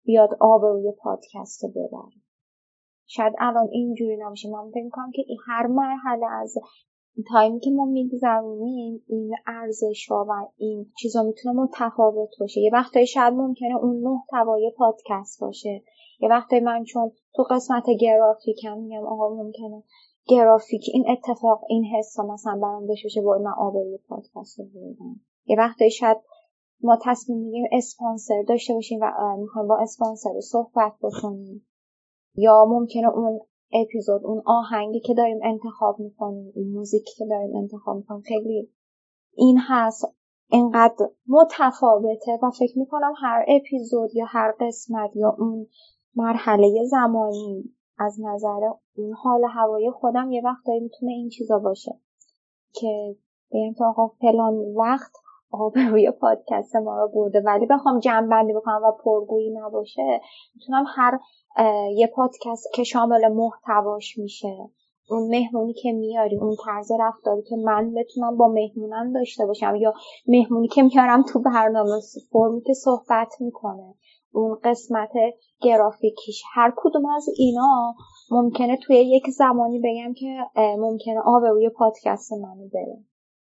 بیاد 0.04 0.30
آبروی 0.40 0.92
پادکست 1.02 1.64
ببره. 1.74 2.25
شاید 3.06 3.34
الان 3.38 3.68
اینجوری 3.72 4.16
نباشه. 4.16 4.48
من 4.50 4.70
فکر 4.70 4.84
می‌کنم 4.84 5.10
که 5.14 5.22
هر 5.46 5.66
مرحله 5.66 6.26
از 6.26 6.54
time 7.32 7.55
ی 7.55 7.60
که 7.60 7.70
ما 7.70 7.84
میگذرونیم 7.84 9.04
این 9.08 9.34
ارزش 9.46 10.10
و 10.10 10.32
این 10.56 10.92
چیزا 10.98 11.22
می‌تونه 11.22 11.60
متفاوت 11.60 12.30
باشه. 12.40 12.60
یه 12.60 12.70
وقتایی 12.72 13.06
شاید 13.06 13.34
ممکنه 13.34 13.76
اون 13.76 13.96
محتوای 13.96 14.72
پادکست 14.76 15.40
باشه. 15.40 15.82
یه 16.20 16.28
وقتایی 16.28 16.62
من 16.62 16.84
چون 16.84 17.12
تو 17.34 17.42
قسمت 17.50 17.84
گرافیکم 18.00 18.78
میگم 18.78 19.06
آقا 19.06 19.34
ممکنه 19.34 19.82
گرافیک 20.28 20.82
این 20.92 21.04
اتفاق 21.10 21.60
این 21.68 21.84
حس 21.84 22.18
مثلا 22.20 22.58
برام 22.62 22.86
بشه 22.86 23.22
با 23.22 23.38
من 23.38 23.52
آبروی 23.58 23.98
پادکست 24.08 24.58
رو 24.58 24.66
یه 25.46 25.56
وقتایی 25.58 25.90
شاید 25.90 26.16
ما 26.82 26.98
تصمیم 27.04 27.38
میگیم 27.38 27.64
اسپانسر 27.72 28.42
داشته 28.48 28.74
باشیم 28.74 28.98
و 29.02 29.36
می‌خوایم 29.38 29.68
با 29.68 29.78
اسپانسر 29.78 30.32
رو 30.34 30.40
صحبت 30.40 30.92
بکنیم. 31.02 31.66
یا 32.36 32.64
ممکنه 32.68 33.08
اون 33.08 33.40
اپیزود 33.72 34.24
اون 34.24 34.42
آهنگی 34.46 35.00
که 35.00 35.14
داریم 35.14 35.40
انتخاب 35.42 36.00
می‌کنیم 36.00 36.52
اون 36.54 36.68
موزیکی 36.68 37.12
که 37.18 37.26
داریم 37.26 37.56
انتخاب 37.56 37.96
می‌کنیم 37.96 38.22
خیلی 38.22 38.70
این 39.36 39.58
هست. 39.60 40.16
انقدر 40.52 41.08
متفاوته 41.28 42.38
و 42.42 42.50
فکر 42.50 42.78
می‌کنم 42.78 43.12
هر 43.22 43.44
اپیزود 43.48 44.14
یا 44.14 44.24
هر 44.28 44.52
قسمت 44.60 45.10
یا 45.16 45.36
اون 45.38 45.66
مرحله 46.16 46.84
زمانی 46.84 47.64
از 47.98 48.16
نظر 48.20 48.60
اون 48.96 49.12
حال 49.12 49.44
هوای 49.44 49.90
خودم 49.90 50.30
یه 50.30 50.42
وقتایی 50.44 50.80
می‌تونه 50.80 51.12
این 51.12 51.28
چیزا 51.28 51.58
باشه 51.58 52.00
که 52.72 53.16
بگم 53.52 53.72
که 53.78 53.84
آقا 53.84 54.06
فلان 54.06 54.54
وقت 54.76 55.12
آب 55.50 55.78
روی 55.78 56.10
پادکست 56.10 56.76
ما 56.76 56.96
رو 56.96 57.08
برده. 57.14 57.40
ولی 57.40 57.66
بخوام 57.66 57.98
جمع 57.98 58.26
بندی 58.26 58.52
بکنم 58.52 58.80
و 58.84 58.92
پرگویی 59.04 59.50
نباشه 59.50 60.20
می‌تونم 60.54 60.84
هر 60.96 61.18
یه 61.94 62.06
پادکست 62.06 62.66
که 62.74 62.84
شامل 62.84 63.28
محتواش 63.28 64.18
میشه. 64.18 64.56
اون 65.10 65.28
مهمونی 65.28 65.72
که 65.72 65.92
میاری 65.92 66.36
اون 66.36 66.56
طرز 66.64 66.90
رفتاری 67.00 67.42
که 67.42 67.56
من 67.56 67.94
بتونم 67.94 68.36
با 68.36 68.48
مهمونم 68.48 69.12
داشته 69.12 69.46
باشم 69.46 69.74
یا 69.76 69.94
مهمونی 70.28 70.68
که 70.68 70.82
میارم 70.82 71.22
تو 71.22 71.42
برنامه 71.42 72.00
فرمی 72.32 72.60
که 72.60 72.74
صحبت 72.74 73.34
می‌کنه. 73.40 73.94
اون 74.32 74.58
قسمت 74.64 75.12
گرافیکیش. 75.60 76.42
هر 76.54 76.72
کدوم 76.76 77.06
از 77.06 77.26
اینا 77.38 77.94
ممکنه 78.30 78.76
توی 78.76 78.96
یک 78.96 79.30
زمانی 79.30 79.78
بگم 79.78 80.14
که 80.14 80.36
ممکنه 80.78 81.20
آب 81.24 81.44
روی 81.44 81.68
پادکست 81.68 82.32
منو 82.32 82.68
بره. 82.74 83.04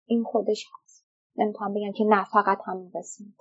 این 0.07 0.25
خودش 0.25 0.67
نمی‌تونم 1.39 1.75
بگم 1.75 1.93
که 1.93 2.05
نه 2.05 2.25
فقط 2.25 2.59
همین 2.67 2.91
قسمت. 2.95 3.35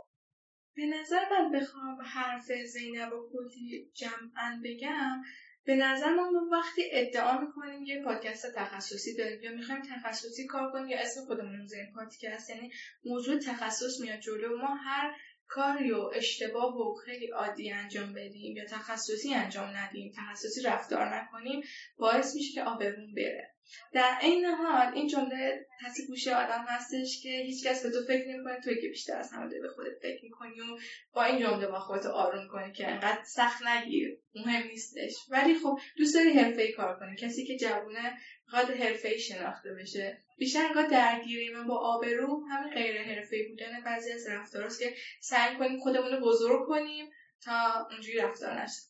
به 0.76 0.86
نظر 0.86 1.22
من 1.32 1.52
بخوام 1.52 2.02
حرف 2.02 2.52
زینب 2.52 3.14
و 3.14 3.30
کلی 3.34 3.92
جمعا 3.94 4.62
بگم 4.64 5.22
به 5.66 5.76
نظر 5.76 6.14
من 6.16 6.50
وقتی 6.52 6.82
ادعا 6.92 7.42
می‌کنیم 7.42 7.84
یه 7.84 8.04
پادکست 8.04 8.56
تخصصی 8.56 9.16
داریم 9.18 9.44
یا 9.44 9.52
می‌خوایم 9.52 9.82
تخصصی 9.82 10.48
کار 10.48 10.72
کنیم 10.72 10.88
یا 10.88 11.00
اسم 11.00 11.22
خودمون 11.26 11.60
رو 11.60 11.68
پادکست 11.96 12.50
یعنی 12.50 12.72
موضوع 13.06 13.40
تخصص 13.40 14.02
میاد 14.02 14.20
جلو 14.20 14.58
ما 14.58 14.76
هر 14.76 15.16
کاری 15.48 15.92
و 15.92 16.12
اشتباه 16.16 16.78
و 16.78 16.96
خیلی 16.96 17.28
عادی 17.28 17.72
انجام 17.72 18.14
بدیم 18.14 18.58
یا 18.58 18.66
تخصصی 18.66 19.34
انجام 19.34 19.70
ندیم 19.70 20.12
تخصصی 20.18 20.62
رفتار 20.62 21.16
نکنیم 21.16 21.62
باعث 21.98 22.36
میشه 22.36 22.54
که 22.54 22.64
آبرون 22.64 23.14
بره. 23.16 23.57
در 23.94 24.18
این 24.22 24.46
حال 24.46 24.94
این 24.94 25.08
جمله 25.08 25.66
تصیب 25.86 26.08
گوشه 26.08 26.36
آدم 26.36 26.66
هستش 26.68 27.22
که 27.24 27.30
هیچکس 27.30 27.84
به 27.84 27.92
تو 27.92 28.06
فکر 28.08 28.28
نمی‌کنه 28.28 28.60
توی 28.64 28.82
که 28.82 28.88
بیشتر 28.88 29.18
از 29.18 29.32
همه 29.32 29.60
به 29.60 29.70
خودت 29.76 30.00
فکر 30.02 30.24
می‌کنی 30.24 30.60
و 30.60 30.78
با 31.14 31.24
این 31.24 31.40
جمله 31.40 31.68
با 31.68 31.80
خودت 31.80 32.06
آروم 32.06 32.48
کنی 32.48 32.74
که 32.74 32.88
انقدر 32.88 33.24
سخت 33.26 33.64
نگیر 33.68 34.18
مهم 34.36 34.68
نیستش. 34.68 35.14
ولی 35.30 35.56
خب 35.56 35.80
دوست 35.98 36.16
داری 36.16 36.30
حرفه 36.30 36.62
ای 36.62 36.72
کار 36.72 37.00
کنی. 37.00 37.16
کسی 37.16 37.46
که 37.46 37.58
جوونه 37.58 38.18
می‌خواد 38.46 38.70
حرفه 38.70 39.08
ای 39.08 39.20
شناخته 39.20 39.74
بشه. 39.74 40.18
بیشتر 40.38 40.66
انگار 40.66 40.88
درگیری 40.88 41.50
من 41.50 41.68
با 41.68 41.78
آبرو 41.78 42.46
همین 42.52 42.74
غیر 42.74 43.02
حرفه 43.02 43.48
بودن 43.50 43.84
بعضی 43.86 44.12
از 44.12 44.28
رفتاراست 44.30 44.80
که 44.80 44.94
سعی 45.20 45.58
کنیم 45.58 45.80
خودمون 45.80 46.12
رو 46.12 46.20
بزرگ 46.20 46.68
کنیم 46.68 47.06
تا 47.44 47.88
اونجوری 47.92 48.18
رفتار 48.18 48.62
نشه. 48.62 48.82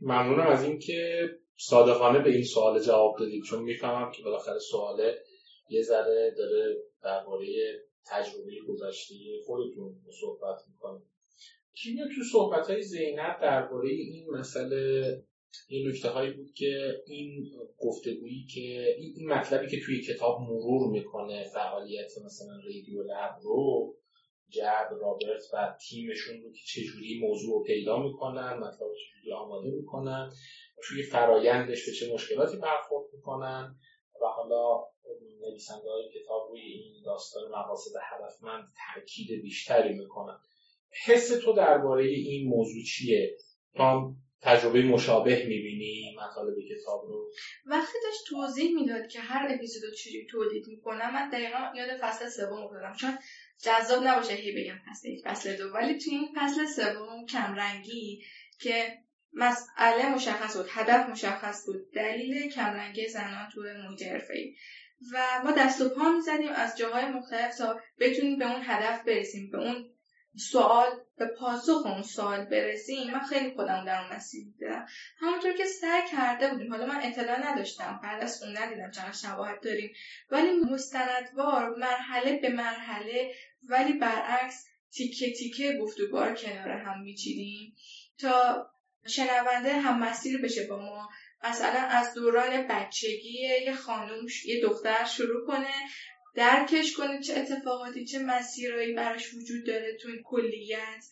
ممنونم 0.00 0.46
از 0.46 0.64
اینکه 0.64 1.28
صادقانه 1.56 2.18
به 2.18 2.30
این 2.30 2.44
سوال 2.44 2.80
جواب 2.80 3.16
دادید 3.18 3.42
چون 3.42 3.62
می‌فهمم 3.62 4.12
که 4.12 4.22
بالاخره 4.22 4.58
سواله 4.58 5.18
یه 5.70 5.82
ذره 5.82 6.34
داره 6.36 6.76
درباره 7.02 7.46
تجربه 8.06 8.52
گذشته 8.68 9.14
خودتون 9.46 9.94
صحبت 10.20 10.56
می‌کنه. 10.68 11.02
کیمیا 11.74 12.04
تو 12.06 12.22
صحبت 12.32 12.70
های 12.70 12.82
زینب 12.82 13.38
درباره 13.42 13.88
این 13.88 14.30
مسئله 14.30 15.22
این 15.68 15.88
نکته 15.88 16.08
هایی 16.08 16.32
بود 16.32 16.52
که 16.52 17.02
این 17.06 17.50
گفتگویی 17.78 18.46
که 18.54 18.94
این 18.98 19.28
مطلبی 19.28 19.68
که 19.68 19.80
توی 19.86 20.02
کتاب 20.02 20.40
مرور 20.40 20.90
می‌کنه 20.90 21.44
فعالیت 21.54 22.10
مثلا 22.24 22.56
رادیو 22.64 23.02
لب 23.02 23.36
رو 23.42 23.94
جب 24.48 24.88
رابرت 25.00 25.42
و 25.52 25.76
تیمشون 25.88 26.42
رو 26.42 26.52
که 26.52 26.60
چجوری 26.66 27.20
موضوع 27.20 27.52
رو 27.52 27.62
پیدا 27.62 28.02
می‌کنن 28.02 28.54
مطلب 28.54 28.88
چجوری 28.94 29.32
آماده 29.32 29.70
می‌کنن. 29.70 30.30
توی 30.82 31.02
فرایندش 31.02 31.86
به 31.86 31.92
چه 31.92 32.12
مشکلاتی 32.14 32.56
برخورد 32.56 33.06
می‌کنن 33.14 33.76
و 34.22 34.26
حالا 34.26 34.84
نویسنده 35.40 35.90
های 35.90 36.08
کتاب 36.14 36.48
روی 36.50 36.60
این 36.60 37.02
داستان 37.04 37.42
مقاصد 37.48 37.90
هدفمند 38.02 38.72
تاکید 38.94 39.42
بیشتری 39.42 39.92
می‌کنن. 39.92 40.38
حس 41.06 41.28
تو 41.28 41.52
درباره 41.52 42.04
این 42.04 42.48
موضوع 42.48 42.82
چیه؟ 42.82 43.36
تو 43.76 44.14
تجربه 44.40 44.82
مشابه 44.82 45.46
می‌بینی 45.46 46.16
مطالب 46.16 46.54
کتاب 46.70 47.04
رو؟ 47.04 47.30
وقتی 47.66 47.98
داشت 48.04 48.24
توضیح 48.28 48.74
می‌داد 48.74 49.08
که 49.08 49.20
هر 49.20 49.54
اپیزود 49.54 49.84
رو 49.84 49.90
چجوری 49.90 50.26
تولید 50.30 50.68
می‌کنم 50.68 51.14
من 51.14 51.30
دقیقا 51.30 51.72
یاد 51.76 51.88
فصل 52.00 52.28
سوم 52.28 52.64
افتادم 52.64 52.94
چون 53.00 53.18
جذاب 53.62 54.02
نباشه 54.04 54.34
هی 54.34 54.52
بگم 54.52 54.78
فصل 54.90 55.08
یک 55.08 55.24
فصل 55.24 55.56
دو. 55.56 55.72
ولی 55.74 55.98
توی 55.98 56.14
این 56.14 56.28
فصل 56.36 56.66
سوم 56.66 57.26
کمرنگی 57.26 58.22
که 58.60 58.98
مسئله 59.36 60.08
مشخص 60.14 60.56
بود 60.56 60.66
هدف 60.70 61.08
مشخص 61.08 61.66
بود. 61.66 61.92
دلیل 61.92 62.50
کمرنگی 62.50 63.08
زنان 63.08 63.48
تو 63.54 63.60
محیط 63.62 64.02
حرفه‌ای. 64.02 64.54
و 65.12 65.42
ما 65.44 65.52
دست 65.52 65.80
و 65.80 65.88
پا 65.88 66.12
می‌زدیم 66.12 66.52
از 66.52 66.78
جاهای 66.78 67.04
مختلف 67.04 67.58
تا 67.58 67.80
بتونیم 67.98 68.38
به 68.38 68.52
اون 68.52 68.62
هدف 68.64 69.04
برسیم 69.04 69.50
به 69.50 69.58
اون 69.58 69.90
سوال 70.38 70.86
به 71.18 71.26
پاسخ 71.26 71.86
اون 71.86 72.02
سوال 72.02 72.44
برسیم. 72.44 73.10
من 73.10 73.20
خیلی 73.20 73.50
خودم 73.50 73.84
در 73.84 74.00
اون 74.00 74.16
مسیر 74.16 74.44
دیدم 74.58 74.86
همونطور 75.18 75.52
که 75.52 75.64
سعی 75.64 76.02
کرده 76.10 76.48
بودیم. 76.48 76.72
حالا 76.72 76.86
من 76.86 77.00
اطلاع 77.02 77.52
نداشتم. 77.52 78.00
بعد 78.02 78.22
از 78.22 78.42
اون 78.42 78.56
ندیدم 78.56 78.90
چقدر 78.90 79.12
شباهت 79.12 79.60
داریم. 79.60 79.92
ولی 80.30 80.56
مستندوار 80.56 81.76
مرحله 81.76 82.38
به 82.38 82.48
مرحله 82.48 83.34
ولی 83.68 83.92
برعکس 83.92 84.66
تیکه 84.92 85.32
تیکه 85.32 85.78
گفتگوها 85.80 86.34
کنار 86.34 86.68
هم 86.68 87.02
میچیدیم 87.02 87.74
تا 88.18 88.66
شنونده 89.06 89.72
هم 89.72 89.98
مسیر 89.98 90.42
بشه 90.42 90.66
با 90.66 90.76
ما. 90.76 91.08
مثلا 91.44 91.80
از 91.80 92.14
دوران 92.14 92.66
بچگی 92.66 93.42
یه 93.64 93.74
خانم 93.74 94.26
یه 94.44 94.62
دختر 94.62 95.04
شروع 95.04 95.46
کنه 95.46 95.74
درکش 96.34 96.92
کنه 96.92 97.22
چه 97.22 97.34
اتفاقاتی 97.36 98.04
چه 98.04 98.18
مسیرهایی 98.18 98.94
براش 98.94 99.34
وجود 99.34 99.66
داره 99.66 99.96
تو 100.02 100.08
این 100.08 100.22
کلیت 100.24 101.04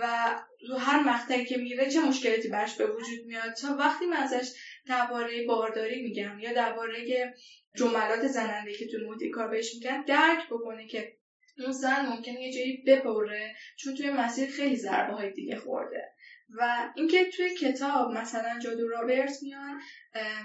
و 0.00 0.34
تو 0.66 0.76
هر 0.76 1.02
مقطعی 1.02 1.44
که 1.44 1.56
میره 1.56 1.90
چه 1.90 2.00
مشکلاتی 2.00 2.48
براش 2.48 2.76
به 2.76 2.86
وجود 2.86 3.26
میاد. 3.26 3.52
تا 3.52 3.76
وقتی 3.76 4.06
من 4.06 4.16
ازش 4.16 4.48
درباره 4.86 5.46
بارداری 5.46 6.02
میگم 6.02 6.38
یا 6.38 6.52
درباره 6.52 7.34
جملات 7.76 8.26
زننده 8.26 8.72
که 8.72 8.86
تو 8.86 8.98
محیط 9.06 9.34
کار 9.34 9.48
بهش 9.48 9.74
میگن 9.74 10.04
درک 10.04 10.46
بکنه 10.50 10.86
که 10.86 11.16
اون 11.58 11.72
زن 11.72 12.06
ممکنه 12.06 12.42
یه 12.42 12.52
جایی 12.52 12.84
بپره 12.86 13.54
چون 13.76 13.94
توی 13.94 14.10
مسیر 14.10 14.50
خیلی 14.50 14.76
ضربه 14.76 15.12
های 15.12 15.30
دیگه 15.30 15.56
خورده. 15.56 16.12
و 16.58 16.90
اینکه 16.96 17.24
توی 17.24 17.54
کتاب 17.54 18.10
مثلا 18.10 18.58
جادو 18.58 18.88
رابرت 18.88 19.42
میان 19.42 19.80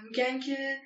میگن 0.04 0.40
که 0.40 0.82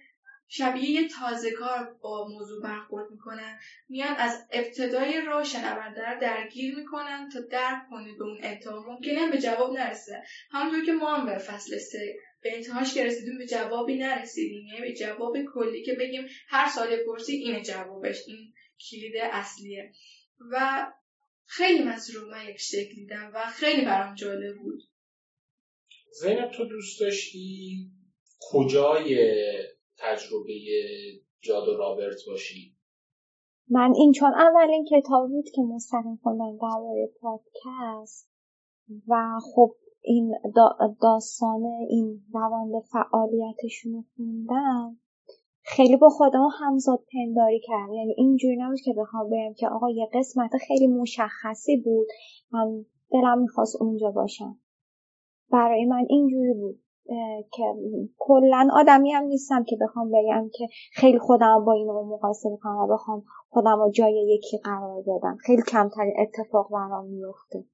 شبیه 0.54 0.90
یه 0.90 1.08
تازه 1.08 1.52
کار 1.52 1.98
با 2.02 2.28
موضوع 2.28 2.64
برخورد 2.64 3.12
می‌کنن. 3.12 3.60
میان 3.90 4.16
از 4.16 4.48
ابتدای 4.52 5.22
راه 5.22 5.44
شنونده 5.44 6.10
رو 6.10 6.20
درگیر 6.22 6.76
می‌کنن 6.76 7.30
تا 7.34 7.40
درک 7.40 7.82
کنید 7.90 8.18
به 8.18 8.24
اون 8.24 8.38
انتها 8.42 8.86
ممکنه 8.88 9.32
به 9.32 9.38
جواب 9.38 9.74
نرسه. 9.74 10.24
همونطور 10.52 10.86
که 10.86 10.92
ما 10.92 11.16
هم 11.16 11.26
به 11.26 11.38
فصل 11.38 11.78
سه 11.78 12.16
به 12.42 12.56
انتهاش 12.56 12.94
که 12.94 13.06
رسیدیم 13.06 13.38
به 13.38 13.48
جوابی 13.48 13.98
نرسیدیم. 13.98 14.66
یعنی 14.66 14.82
به 14.82 14.94
جواب 14.94 15.34
کلی 15.54 15.84
که 15.84 15.94
بگیم 15.94 16.28
هر 16.48 16.70
سال 16.70 16.98
پرسی 16.98 17.34
اینه 17.34 17.62
جوابش 17.62 18.18
این 18.28 18.54
کلید 18.90 19.14
اصلیه. 19.32 19.92
و 20.52 20.88
خیلی 21.46 21.84
من 21.84 22.00
یک 22.48 22.58
شکل 22.58 22.96
دیدم 22.96 23.32
و 23.34 23.46
خیلی 23.46 23.86
برام 23.86 24.16
جالب 24.16 24.58
بود. 24.58 24.91
زینب 26.12 26.52
تو 26.52 26.66
دوست 26.66 27.00
داشتی 27.00 27.78
کجای 28.52 29.18
تجربه 29.98 30.54
جاد 31.42 31.68
و 31.68 31.78
رابرت 31.78 32.20
باشی؟ 32.28 32.76
من 33.70 33.94
این 33.96 34.12
چون 34.12 34.34
اولین 34.34 34.86
کتاب 34.92 35.30
بود 35.30 35.46
که 35.56 35.62
مستقیم 35.62 36.20
خوندم 36.24 36.58
درباره 36.58 37.10
پادکست 37.22 38.30
و 39.08 39.40
خب 39.54 39.76
این 40.02 40.34
داستان 41.02 41.64
این 41.90 42.22
روند 42.34 42.84
فعالیتشون 42.92 43.94
رو 43.94 44.04
خوندم. 44.16 44.98
خیلی 45.64 45.98
با 45.98 46.10
خودم 46.10 46.48
همزاد 46.60 47.00
پنداری 47.14 47.60
کردم 47.60 47.94
یعنی 47.94 48.14
اینجوری 48.18 48.58
نبود 48.60 48.80
که 48.86 48.94
بخوام 48.98 49.30
بگم 49.30 49.54
که 49.54 49.68
آقا 49.68 49.90
یه 49.90 50.08
قسمت 50.14 50.52
خیلی 50.68 50.88
مشخصی 50.88 51.78
بود. 51.78 52.08
من 52.52 52.86
دلم 53.12 53.42
می‌خواست 53.42 53.82
اونجا 53.82 54.12
باشم. 54.12 54.61
برای 55.52 55.86
من 55.86 56.06
اینجوری 56.10 56.54
بود 56.54 56.80
که 57.54 57.64
کلا 58.20 58.70
آدمی 58.74 59.12
هم 59.12 59.24
نیستم 59.24 59.64
که 59.64 59.78
بخوام 59.82 60.12
بگم 60.12 60.50
که 60.54 60.68
خیلی 60.94 61.20
خودم 61.20 61.66
با 61.66 61.74
این 61.74 61.88
رو 61.88 62.06
مقایسه 62.06 62.50
بکنم 62.50 62.78
و 62.78 62.88
بخوام 62.94 63.24
خودم 63.50 63.80
رو 63.80 63.92
جای 63.92 64.28
یکی 64.28 64.58
قرار 64.58 65.02
بدم. 65.02 65.38
خیلی 65.46 65.62
کمترین 65.68 66.14
اتفاق 66.20 66.72
برام 66.72 67.06
میفته 67.06 67.66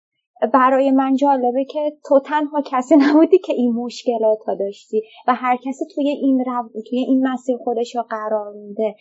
برای 0.53 0.91
من 0.91 1.15
جالبه 1.15 1.65
که 1.65 1.97
تو 2.05 2.19
تنها 2.19 2.61
کسی 2.65 2.95
نبودی 2.95 3.37
که 3.37 3.53
این 3.53 3.73
مشکلات 3.73 4.43
ها 4.47 4.55
داشتی 4.55 5.01
و 5.27 5.35
هر 5.35 5.57
کسی 5.63 5.85
توی 5.95 6.09
این 6.09 6.43
رو... 6.45 6.69
توی 6.89 6.99
این 6.99 7.27
مسیر 7.27 7.57
خودش 7.57 7.95
رو 7.95 8.03
قرار 8.09 8.53
میده. 8.53 8.95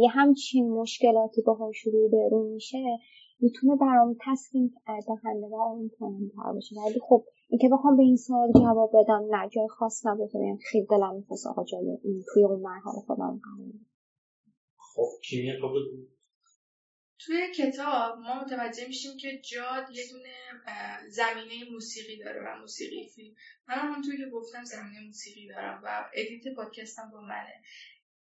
یه 0.00 0.08
همچین 0.08 0.70
مشکلاتی 0.70 1.42
باهاش 1.42 1.86
رو 2.30 2.48
میشه 2.54 2.78
می‌تونه 3.40 3.76
برام 3.76 4.16
تسکین 4.26 4.74
دهنده 4.86 5.46
و 5.46 5.54
امیدوارتر 5.54 6.52
باشه. 6.54 6.76
ولی 6.86 7.00
خب 7.08 7.24
اینکه 7.52 7.68
بخوام 7.72 7.96
به 7.96 8.02
این 8.02 8.16
سوال 8.16 8.52
جواب 8.52 8.90
بدم 8.94 9.22
نه 9.30 9.48
جای 9.48 9.68
خاص 9.68 10.06
نبود. 10.06 10.34
یعنی 10.34 10.58
خیلی 10.70 10.86
دلم 10.86 11.14
می‌خواست 11.16 11.46
آقا 11.46 11.64
جای 11.64 11.98
این 12.04 12.24
توی 12.34 12.44
اون 12.44 12.60
مرحله 12.60 13.00
خودم 13.06 13.40
خب 14.94 15.08
کیمیا 15.28 15.60
تو 15.60 15.68
توی 17.18 17.54
کتاب 17.56 18.18
ما 18.18 18.42
متوجه 18.42 18.86
میشیم 18.86 19.16
که 19.16 19.28
جاد 19.50 19.90
یه 19.90 20.04
دونه 20.12 20.34
زمینه 21.08 21.70
موسیقی 21.72 22.18
داره 22.24 22.40
و 22.46 22.60
موسیقی 22.60 23.08
فیلم. 23.14 23.34
من 23.68 23.74
همونطور 23.74 24.16
که 24.16 24.30
گفتم 24.32 24.64
زمینه 24.64 25.06
موسیقی 25.06 25.48
دارم 25.48 25.80
و 25.84 26.10
ادیت 26.14 26.54
پادکستم 26.56 27.10
با 27.12 27.20
منه. 27.20 27.62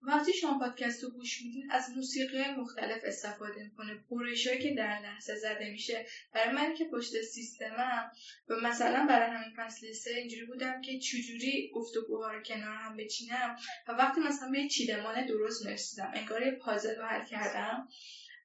وقتی 0.03 0.33
شما 0.33 0.59
پادکست 0.59 1.05
رو 1.05 1.11
گوش 1.11 1.43
میدین 1.43 1.71
از 1.71 1.91
موسیقی 1.97 2.45
مختلف 2.51 3.01
استفاده 3.05 3.63
می‌کنه. 3.65 4.05
برشهایی 4.11 4.63
که 4.63 4.75
در 4.75 4.99
لحظه 5.03 5.35
زده 5.35 5.71
میشه. 5.71 6.07
برای 6.33 6.55
من 6.55 6.75
که 6.75 6.85
پشت 6.85 7.23
سیستمم 7.23 8.11
و 8.49 8.55
مثلا 8.63 9.07
برای 9.07 9.37
همین 9.37 9.57
فصل 9.57 9.93
سه 9.93 10.11
اینجوری 10.11 10.47
بودم 10.47 10.81
که 10.81 10.99
چجوری 10.99 11.71
گفتگوها 11.75 12.33
رو 12.33 12.43
کنار 12.43 12.77
هم 12.77 12.97
بچینم. 12.97 13.57
و 13.89 13.93
وقتی 13.93 14.21
مثلا 14.21 14.51
به 14.51 14.69
چیدمان 14.69 15.27
درست 15.27 15.67
نرسیدم 15.67 16.13
انگار 16.15 16.43
یه 16.43 16.53
پازل 16.53 16.97
رو 16.97 17.05
حل 17.07 17.25
کردم. 17.25 17.89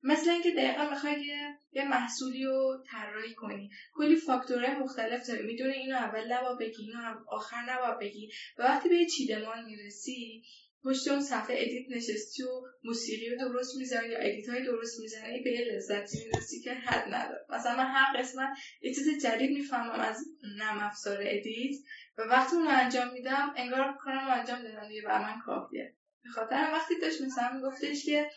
مثل 0.06 0.30
اینکه 0.30 0.52
دقیقا 0.52 0.90
می‌خوای 0.90 1.26
یه 1.74 1.88
محصولی 1.88 2.44
رو 2.44 2.84
طراحی 2.92 3.34
کنی. 3.34 3.70
کلی 3.94 4.16
فاکتورهای 4.16 4.76
مختلف 4.76 5.28
داری. 5.28 5.44
می‌دونه 5.44 5.74
اینو 5.74 5.96
اول 5.96 6.34
نباید 6.34 6.60
بگی 6.60 6.84
اینو 6.84 7.16
آخر 7.28 7.62
نباید 7.70 8.00
بگی. 8.00 8.30
و 8.58 8.64
وقتی 8.64 8.90
به 8.90 9.06
چیدمان 9.06 9.66
می‌رسی 9.66 10.44
پشت 10.86 11.08
اون 11.08 11.22
صفحه 11.22 11.56
edit 11.60 11.92
نشستی 11.92 12.44
و 12.44 12.62
موسیقی 12.84 13.30
رو 13.30 13.38
درست 13.38 13.78
می‌زنی 13.78 14.08
یا 14.08 14.18
edit 14.18 14.50
های 14.50 14.64
درست 14.64 15.00
می‌زنی 15.00 15.42
به 15.42 15.52
یه 15.52 15.66
لذتی 15.66 16.26
می‌رسی 16.26 16.62
که 16.62 16.74
حد 16.74 17.14
نداره. 17.14 17.46
مثلا 17.50 17.76
من 17.76 17.88
هر 17.88 18.18
قسمت 18.20 18.58
یه 18.82 18.94
چیز 18.94 19.24
جدید 19.26 19.52
می‌فهمم 19.52 20.00
از 20.00 20.26
نرم 20.58 20.80
افزار 20.80 21.18
edit 21.22 21.76
و 22.18 22.22
وقتی 22.22 22.56
اون 22.56 22.68
انجام 22.68 23.14
میدم 23.14 23.54
انگار 23.56 23.98
کارم 24.00 24.40
انجام 24.40 24.64
دادم 24.64 24.88
دیگه 24.88 25.02
بر 25.02 25.22
من 25.22 25.40
کافیه. 25.46 25.96
به 26.24 26.30
خاطر 26.30 26.70
وقتی 26.74 27.00
داشت 27.00 27.22
مثلا 27.22 27.54
میگفتش 27.54 28.06
که 28.06 28.30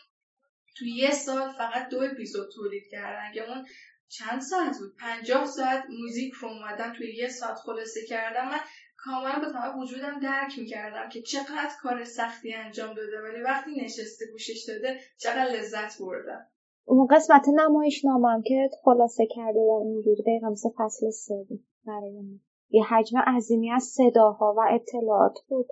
تو 0.77 0.85
یه 0.85 1.11
سال 1.11 1.53
فقط 1.57 1.89
دو 1.89 2.01
اپیزود 2.01 2.49
تولید 2.55 2.83
کردن 2.91 3.33
که 3.33 3.49
اون 3.49 3.65
چند 4.09 4.41
ساعت 4.41 4.77
بود؟ 4.77 4.95
پنجاه 4.99 5.45
ساعت 5.45 5.83
موزیک 5.89 6.33
رو 6.33 6.47
اومدن 6.47 6.93
توی 6.93 7.15
یه 7.15 7.29
ساعت 7.29 7.57
خلاصه 7.57 8.05
کردم 8.05 8.49
من 8.49 8.59
کاملا 9.07 9.39
به 9.39 9.51
تمام 9.53 9.79
وجودم 9.79 10.19
درک 10.19 10.59
می‌کردم 10.59 11.09
که 11.09 11.21
چقدر 11.21 11.71
کار 11.81 12.03
سختی 12.03 12.53
انجام 12.53 12.87
داده 12.87 13.21
ولی 13.23 13.41
وقتی 13.41 13.71
نشسته 13.71 14.25
گوشش 14.31 14.65
داده 14.67 14.99
چقدر 15.17 15.51
لذت 15.57 16.01
بردم. 16.01 16.45
اون 16.85 17.07
قسمت 17.07 17.45
نمایش 17.55 18.05
نامم 18.05 18.41
که 18.41 18.69
خلاصه 18.83 19.25
کرده 19.25 19.59
و 19.59 19.83
اینجوری 19.85 20.21
دقیقا 20.21 20.49
مثل 20.49 20.69
فصل 20.77 21.09
سه 21.09 21.45
برای 21.85 22.21
من. 22.21 22.39
یه 22.69 22.83
حجم 22.83 23.17
عظیمی 23.17 23.71
از 23.71 23.83
صداها 23.83 24.55
و 24.57 24.61
اطلاعات 24.69 25.39
بود 25.47 25.67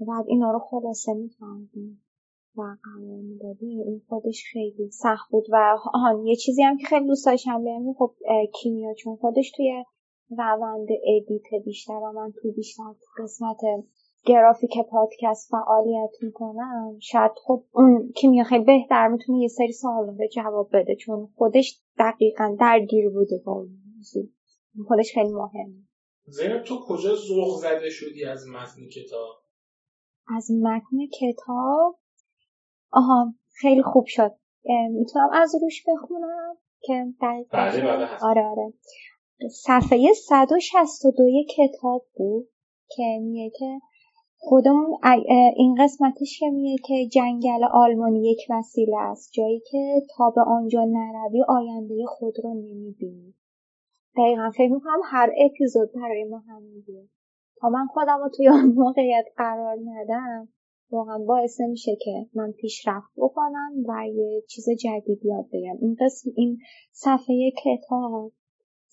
و 0.00 0.04
بعد 0.04 0.24
اینا 0.28 0.52
رو 0.52 0.58
خلاصه 0.58 1.14
می‌کردیم 1.14 2.04
و 2.56 2.62
قرار 2.62 3.20
می‌دادیم 3.22 3.80
این 3.80 4.02
خودش 4.08 4.44
خیلی 4.52 4.90
سخت 4.90 5.30
بود 5.30 5.46
و 5.52 5.78
آهان 5.94 6.26
یه 6.26 6.36
چیزی 6.36 6.62
هم 6.62 6.78
که 6.78 6.86
خیلی 6.86 7.06
دوست 7.06 7.26
داشتم 7.26 7.64
بگم 7.64 7.92
خب 7.92 8.14
کیمیا 8.54 8.94
چون 8.94 9.16
خودش 9.16 9.50
توی 9.50 9.84
روند 10.38 10.88
ادیت 11.16 11.64
بیشتر 11.64 11.92
و 11.92 12.12
من 12.12 12.32
تو 12.42 12.52
بیشتر 12.52 12.94
قسمت 13.18 13.56
گرافیک 14.24 14.78
پادکست 14.90 15.50
فعالیت 15.50 16.10
می‌کنم. 16.22 16.98
شاید 17.00 17.30
خب 17.44 17.64
اون 17.72 18.12
کیمیا 18.16 18.44
خیلی 18.44 18.64
بهتر 18.64 19.08
می‌تونه 19.08 19.38
یه 19.38 19.48
سری 19.48 19.72
سوال 19.72 20.16
به 20.16 20.28
جواب 20.28 20.68
بده 20.72 20.96
چون 20.96 21.28
خودش 21.36 21.80
دقیقا 21.98 22.56
درگیر 22.60 23.10
بوده 23.10 23.42
با 23.46 23.66
خودش 24.88 25.14
خیلی 25.14 25.32
مهمه. 25.32 25.82
زینب 26.26 26.62
تو 26.62 26.80
کجا 26.88 27.14
ذوق 27.14 27.56
زده 27.60 27.90
شدی 27.90 28.24
از 28.24 28.48
متن 28.48 28.88
کتاب؟ 28.94 29.28
از 30.36 30.50
متن 30.62 31.06
کتاب؟ 31.20 31.98
آها 32.90 33.34
خیلی 33.60 33.82
خوب 33.82 34.04
شد. 34.06 34.32
می‌تونم 34.90 35.28
از 35.32 35.54
روش 35.62 35.84
بخونم 35.88 36.56
که 36.80 37.06
بله 37.20 37.46
بله 37.52 38.08
آره 38.22 38.46
آره. 38.46 38.72
صفحه 39.48 40.12
162 40.12 41.24
کتاب 41.56 42.06
بود 42.16 42.48
که 42.96 43.18
میگه 43.22 43.50
که 43.58 43.80
خودمون 44.38 44.98
این 45.56 45.74
قسمتش 45.78 46.38
که 46.40 46.50
میگه 46.50 46.82
که 46.86 47.06
جنگل 47.06 47.64
آلمانی 47.72 48.30
یک 48.30 48.38
وسیله 48.50 48.98
است 48.98 49.32
جایی 49.32 49.62
که 49.70 50.02
تا 50.16 50.30
به 50.30 50.40
آنجا 50.40 50.84
نروی 50.84 51.42
آینده 51.48 51.94
خود 52.06 52.34
رو 52.44 52.54
نمی‌بینی. 52.54 53.34
دقیقا 54.16 54.50
فکر 54.50 54.72
می‌کنم 54.72 55.00
هر 55.04 55.30
اپیزود 55.46 55.92
برای 55.94 56.24
ما 56.24 56.38
هم 56.38 56.62
میگه 56.62 57.08
تا 57.60 57.68
من 57.68 57.86
خودم 57.86 58.18
رو 58.22 58.28
توی 58.36 58.48
آن 58.48 58.66
موقعیت 58.76 59.24
قرار 59.36 59.78
ندم 59.84 60.48
واقعا 60.90 61.18
باعث 61.18 61.60
میشه 61.60 61.96
که 62.04 62.26
من 62.34 62.52
پیشرفت 62.52 63.10
بکنم 63.16 63.72
و 63.88 64.06
یه 64.08 64.42
چیز 64.48 64.64
جدید 64.70 65.24
یاد 65.24 65.46
بگم 65.52 65.76
این 65.80 65.96
قسم 66.00 66.30
این 66.36 66.58
صفحه 66.92 67.52
کتاب 67.64 68.32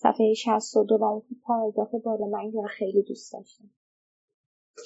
صفحه 0.02 0.34
62 0.34 0.98
و 0.98 1.04
اون 1.04 1.22
پاراگراف 1.44 1.90
بالا 2.04 2.26
من 2.26 2.38
این 2.38 2.66
خیلی 2.66 3.02
دوست 3.02 3.32
داشتم. 3.32 3.70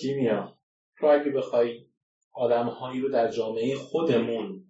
کیمیا 0.01 0.59
تو 0.99 1.07
اگه 1.07 1.31
بخوای 1.31 1.87
آدمهایی 2.33 3.01
رو 3.01 3.09
در 3.09 3.31
جامعه 3.31 3.77
خودمون 3.77 4.67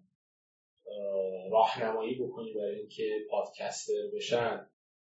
راهنمایی 1.50 2.14
بکنی 2.14 2.54
برای 2.54 2.78
اینکه 2.78 3.26
پادکستر 3.30 3.92
بشن 4.14 4.66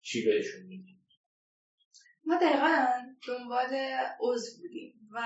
چی 0.01 0.25
بهشون 0.25 0.65
میگی؟ 0.65 0.99
ما 2.25 2.37
دقیقا 2.41 2.85
دنبال 3.27 3.73
عضو 4.19 4.61
بودیم 4.61 4.93
و 5.11 5.21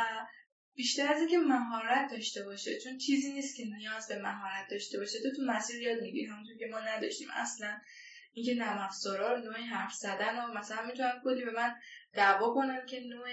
بیشتر 0.75 1.13
از 1.13 1.19
اینکه 1.19 1.37
مهارت 1.37 2.11
داشته 2.11 2.43
باشه 2.45 2.79
چون 2.83 2.97
چیزی 2.97 3.33
نیست 3.33 3.57
که 3.57 3.63
نیاز 3.77 4.07
به 4.07 4.21
مهارت 4.21 4.67
داشته 4.71 4.97
باشه 4.97 5.17
تو 5.23 5.29
تو 5.35 5.41
مسیر 5.47 5.81
یاد 5.81 6.01
می‌گیری 6.01 6.25
همونطور 6.25 6.57
که 6.57 6.65
ما 6.71 6.79
نداشتیم. 6.79 7.27
اصلا 7.33 7.77
اینکه 8.31 8.55
نرم 8.55 8.77
افزارا 8.77 9.39
نوع 9.39 9.59
حرف 9.59 9.93
زدن 9.93 10.39
و 10.39 10.53
مثلا 10.53 10.85
می‌تونم 10.85 11.21
کلی 11.23 11.45
به 11.45 11.51
من 11.51 11.75
دعوا 12.13 12.53
کنن 12.53 12.85
که 12.85 12.99
نوع 12.99 13.27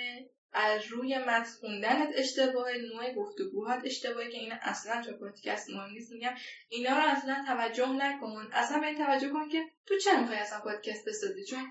از 0.53 0.87
روی 0.87 1.19
متن 1.19 1.51
خوندنت 1.61 2.09
اشتباه 2.15 2.67
نوع 2.73 3.15
گفتگوهات 3.15 3.81
اشتباهه 3.85 4.31
که 4.31 4.39
این 4.39 4.53
اصلا 4.53 5.03
تو 5.03 5.13
پادکست 5.19 5.71
مهم 5.71 5.91
نیست. 5.91 6.13
میگم 6.13 6.35
اینا 6.69 6.97
رو 6.97 7.03
اصلا 7.03 7.45
توجه 7.47 7.93
نکن. 7.93 8.49
اصلا 8.53 8.79
به 8.79 8.87
این 8.87 8.99
توجه 8.99 9.29
کن 9.29 9.49
که 9.49 9.65
تو 9.87 9.99
چه 9.99 10.21
می‌خوای 10.21 10.39
اصلا 10.39 10.61
پادکست 10.61 11.09
بسازی؟ 11.09 11.45
چون 11.45 11.67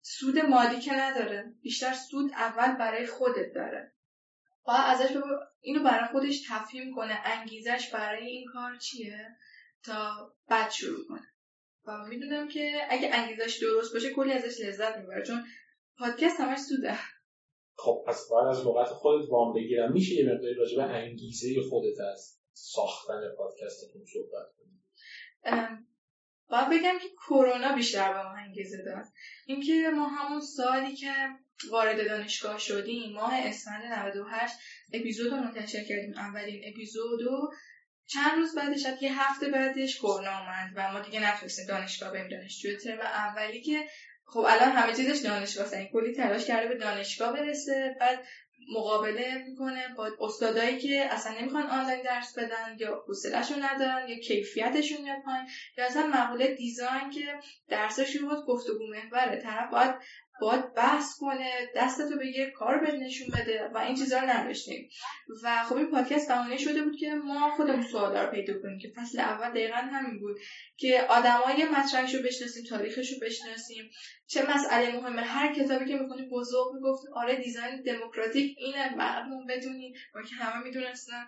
سود 0.00 0.38
مالی 0.38 0.80
که 0.80 0.92
نداره. 0.92 1.54
بیشتر 1.62 1.92
سود 1.92 2.32
اول 2.32 2.72
برای 2.72 3.06
خودت 3.06 3.52
داره. 3.54 3.92
و 4.66 4.70
ازش 4.70 5.16
اینو 5.60 5.82
برای 5.82 6.08
خودش 6.12 6.46
تفهیم 6.48 6.94
کنه. 6.94 7.20
انگیزش 7.24 7.90
برای 7.92 8.26
این 8.26 8.46
کار 8.52 8.76
چیه 8.76 9.36
تا 9.82 10.32
بعد 10.48 10.70
شروع 10.70 11.08
کنه. 11.08 11.33
و 11.86 12.04
می‌دونم 12.08 12.48
که 12.48 12.80
اگه 12.90 13.10
انگیزش 13.14 13.58
درست 13.62 13.92
باشه 13.92 14.10
کلی 14.10 14.32
ازش 14.32 14.60
لذت 14.60 14.96
می‌بره 14.96 15.22
چون 15.22 15.44
پادکست 15.98 16.40
همش 16.40 16.58
سوده. 16.58 16.98
خب 17.76 18.04
پس 18.06 18.28
باید 18.30 18.48
از 18.48 18.66
لغت 18.66 18.88
خودت 18.88 19.28
وام 19.30 19.54
بگیرم. 19.54 19.92
میشه 19.92 20.14
یه 20.14 20.32
مقداری 20.32 20.54
راجع 20.54 20.76
به 20.76 20.82
انگیزه 20.82 21.62
خودت 21.70 22.00
از 22.12 22.38
ساختن 22.52 23.20
پادکستتون 23.36 24.04
صحبت 24.12 24.46
کنیم 24.58 24.84
باید 26.48 26.68
بگم 26.68 26.98
که 26.98 27.08
کرونا 27.28 27.74
بیشتر 27.74 28.12
به 28.12 28.22
ما 28.22 28.34
انگیزه 28.34 28.82
داد. 28.84 29.04
اینکه 29.46 29.90
ما 29.94 30.08
همون 30.08 30.40
سالی 30.40 30.96
که 30.96 31.12
وارد 31.70 32.08
دانشگاه 32.08 32.58
شدیم 32.58 33.12
ماه 33.12 33.34
اسفند 33.34 33.84
98 33.84 34.54
اپیزود 34.92 35.32
رو 35.32 35.36
منتشر 35.36 35.84
کردیم. 35.84 36.14
اولین 36.16 36.62
اپیزود 36.72 37.22
و 37.22 37.50
چند 38.06 38.38
روز 38.38 38.54
بعدش 38.54 38.86
یه 39.00 39.22
هفته 39.22 39.48
بعدش 39.48 39.98
کرونا 39.98 40.38
اومد 40.38 40.72
و 40.76 40.92
ما 40.92 41.00
دیگه 41.00 41.20
نتونستیم 41.20 41.66
دانشگاه 41.66 42.12
بریم 42.12 42.28
دانشجوی 42.28 42.76
ترم 42.76 43.00
اولی 43.00 43.62
که 43.62 43.88
خب 44.24 44.40
الان 44.40 44.72
همه 44.72 44.94
چیزش 44.94 45.18
دانشگاه 45.24 45.72
این 45.72 45.88
کلی 45.92 46.14
تلاش 46.14 46.44
کرده 46.44 46.68
به 46.68 46.74
دانشگاه 46.74 47.32
برسه 47.32 47.96
بعد 48.00 48.24
مقابله 48.72 49.44
می‌کنه 49.48 49.88
با 49.96 50.10
استادایی 50.20 50.78
که 50.78 51.08
اصلا 51.10 51.38
نمی‌خوان 51.40 51.66
آنلاین 51.66 52.02
درس 52.02 52.38
بدن 52.38 52.76
یا 52.78 53.04
حوصلهشون 53.08 53.62
ندارن 53.62 54.08
یا 54.08 54.18
کیفیتشون 54.18 55.02
میاد 55.02 55.22
پایین 55.24 55.46
یا 55.78 55.86
اصلا 55.86 56.06
مقوله 56.06 56.54
دیزاین 56.54 57.10
که 57.10 57.38
درسش 57.68 58.18
بود 58.18 58.46
گفتگو 58.46 58.86
محوره. 58.86 59.42
طرف 59.42 59.70
باید 59.70 59.94
باید 60.40 60.74
بحث 60.74 61.18
کنه 61.18 61.50
دستتو 61.76 62.18
به 62.18 62.26
یه 62.26 62.50
کار 62.50 62.78
بهت 62.78 62.94
نشون 62.94 63.28
بده 63.28 63.70
و 63.74 63.78
این 63.78 63.96
چیزا 63.96 64.18
رو 64.18 64.28
نداشتیم 64.30 64.88
و 65.42 65.64
خب 65.64 65.76
این 65.76 65.90
پادکست 65.90 66.28
بهانه 66.28 66.56
شده 66.56 66.82
بود 66.82 66.96
که 66.96 67.14
ما 67.14 67.50
خودمون 67.50 67.82
سوالا 67.82 68.24
رو 68.24 68.30
پیدا 68.30 68.60
کنیم 68.62 68.78
که 68.78 68.92
فصل 68.96 69.20
اول 69.20 69.50
دقیقا 69.50 69.76
همین 69.76 70.20
بود 70.20 70.36
که 70.76 71.06
آدمای 71.08 71.64
مطرحش 71.64 72.14
رو 72.14 72.22
بشناسیم 72.22 72.64
تاریخش 72.64 73.12
رو 73.12 73.18
بشناسیم. 73.22 73.90
چه 74.26 74.50
مسئله 74.50 74.92
مهمه؟ 74.92 75.22
هر 75.22 75.54
کتابی 75.54 75.84
که 75.84 75.96
می‌خونی 75.96 76.28
بزرگ 76.28 76.74
می‌گفت 76.74 77.02
آره 77.14 77.36
دیزاین 77.36 77.82
دموکراتیک 77.82 78.56
اینه 78.58 78.94
بعدمون 78.98 79.46
بدونی 79.46 79.94
و 80.14 80.22
که 80.22 80.34
همه 80.34 80.64
می‌دونستن. 80.64 81.26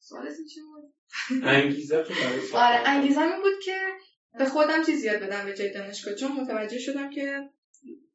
سوالتون 0.00 0.46
چی 0.54 0.60
بود؟ 0.60 0.94
انگیزه 1.44 2.04
آره 2.54 2.88
انگیزه 2.88 3.20
بود 3.20 3.64
که 3.64 3.78
به 4.34 4.44
خودم 4.44 4.84
چیز 4.84 5.04
یاد 5.04 5.20
بدم 5.20 5.44
به 5.44 5.54
جای 5.54 5.72
دانشگاه 5.72 6.14
چون 6.14 6.32
متوجه 6.32 6.78
شدم 6.78 7.10
که 7.10 7.50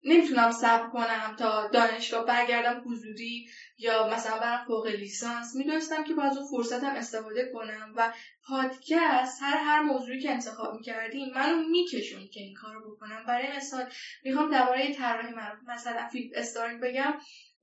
نمی‌تونم 0.05 0.51
صبر 0.51 0.89
کنم 0.89 1.35
تا 1.39 1.67
دانشگاه 1.67 2.25
برگردم 2.25 2.83
حضوری 2.85 3.47
یا 3.77 4.07
مثلا 4.07 4.39
برم 4.39 4.65
فوق 4.67 4.87
لیسانس. 4.87 5.55
می‌دونستم 5.55 6.03
که 6.03 6.13
باید 6.13 6.33
اون 6.37 6.47
فرصتم 6.51 6.95
استفاده 6.95 7.51
کنم 7.53 7.93
و 7.95 8.13
پادکست 8.47 9.41
هر 9.41 9.57
هر 9.57 9.81
موضوعی 9.81 10.21
که 10.21 10.31
انتخاب 10.31 10.75
می‌کردیم 10.75 11.33
منو 11.35 11.69
میکشون 11.69 12.27
که 12.33 12.39
این 12.39 12.55
کار 12.55 12.75
بکنم. 12.87 13.23
برای 13.27 13.57
مثال 13.57 13.89
می‌خوام 14.23 14.51
درباره 14.51 14.93
طراحی 14.93 15.33
مثلا 15.67 16.07
فیلم 16.11 16.31
استارینگ 16.35 16.81
بگم. 16.81 17.13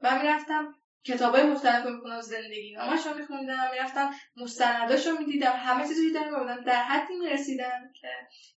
و 0.00 0.18
می‌رفتم 0.18 0.74
کتاب 1.04 1.34
های 1.34 1.44
مختلف 1.44 1.84
رو 1.84 1.94
می‌خونم 1.94 2.20
زندگی 2.20 2.74
رو 2.74 3.14
میخوندم 3.18 3.70
می‌رفتم 3.72 4.10
مستنداش 4.36 5.06
رو 5.06 5.18
می‌دیدم 5.18 5.52
همه 5.56 5.88
چیز 5.88 5.98
رو 5.98 6.04
دیدم 6.04 6.64
در 6.66 6.82
حدی 6.82 7.14
می‌رسیدم 7.14 7.92
که 8.00 8.08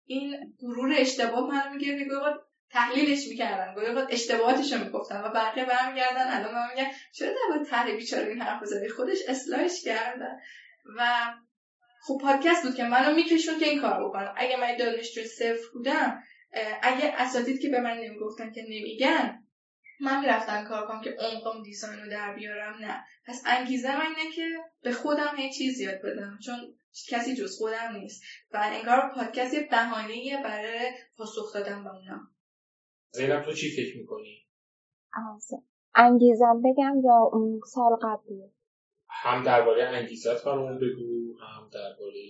این 0.07 0.55
غرور 0.61 0.95
اشتباه 0.97 1.51
منو 1.51 1.74
میگه 1.74 1.99
که 1.99 2.05
تحلیلش 2.70 3.28
می‌کردن 3.28 3.74
گاهی 3.74 3.86
اوقات 3.86 4.09
اشتباهاتش 4.11 4.72
رو 4.72 4.84
می‌گفتن 4.84 5.20
و 5.20 5.28
بقیه 5.28 5.64
برمیگردن 5.64 6.26
الان 6.28 6.55
من 6.55 6.68
میگن 6.74 6.90
چرا 7.12 7.28
در 7.28 7.64
تحلیل 7.64 7.97
بیچاره 7.97 8.28
این 8.28 8.43
حرف 8.43 8.64
زدی؟ 8.64 8.88
خودش 8.88 9.18
اصلاحش 9.28 9.84
کردن 9.84 10.38
و 10.97 11.32
خب 12.07 12.18
پادکست 12.22 12.64
بود 12.64 12.74
که 12.74 12.84
منو 12.84 13.14
میکشون 13.14 13.59
که 13.59 13.68
این 13.68 13.80
کار 13.80 14.05
بکنم. 14.05 14.34
اگه 14.36 14.57
من 14.57 14.76
دانشجو 14.76 15.22
صفر 15.24 15.70
بودم 15.72 16.22
اگه 16.82 17.14
اساتید 17.16 17.61
که 17.61 17.68
به 17.68 17.80
من 17.80 17.97
نمی‌گفتن 17.97 18.53
که 18.53 18.62
نمیگن 18.62 19.41
من 20.03 20.21
می‌رفتم 20.21 20.65
کار 20.65 20.87
کنم 20.87 21.01
که 21.01 21.11
عمقم 21.11 21.63
دیزاین 21.63 22.01
رو 22.01 22.11
در 22.11 22.35
بیارم 22.35 22.75
نه. 22.81 23.05
پس 23.27 23.43
انگیزه 23.47 23.97
من 23.99 24.07
اینه 24.17 24.33
که 24.35 24.43
به 24.83 24.93
خودم 24.93 25.37
هیچ 25.37 25.59
چیز 25.59 25.81
یاد 25.81 26.03
بدم 26.05 26.39
چون 26.45 26.57
کسی 27.09 27.35
جز 27.35 27.59
خودم 27.59 27.97
نیست. 27.97 28.23
و 28.53 28.61
انگار 28.73 29.13
پادکست 29.15 29.55
یه 29.55 29.69
بهانه 29.71 30.43
برای 30.45 30.91
پاسخ 31.17 31.55
دادن 31.55 31.85
به 31.85 31.91
اونا. 31.91 32.21
زینب 33.11 33.45
تو 33.45 33.53
چی 33.53 33.71
فکر 33.77 33.99
می‌کنی؟ 33.99 34.47
انگیزم 35.95 36.63
بگم 36.65 37.01
یا 37.05 37.31
اون 37.33 37.61
سال 37.67 37.97
قبلی 38.03 38.53
هم 39.09 39.45
درباره 39.45 39.85
انگیزت 39.85 40.45
برامون 40.45 40.77
بگو 40.77 41.39
هم 41.39 41.71
درباره 41.73 42.23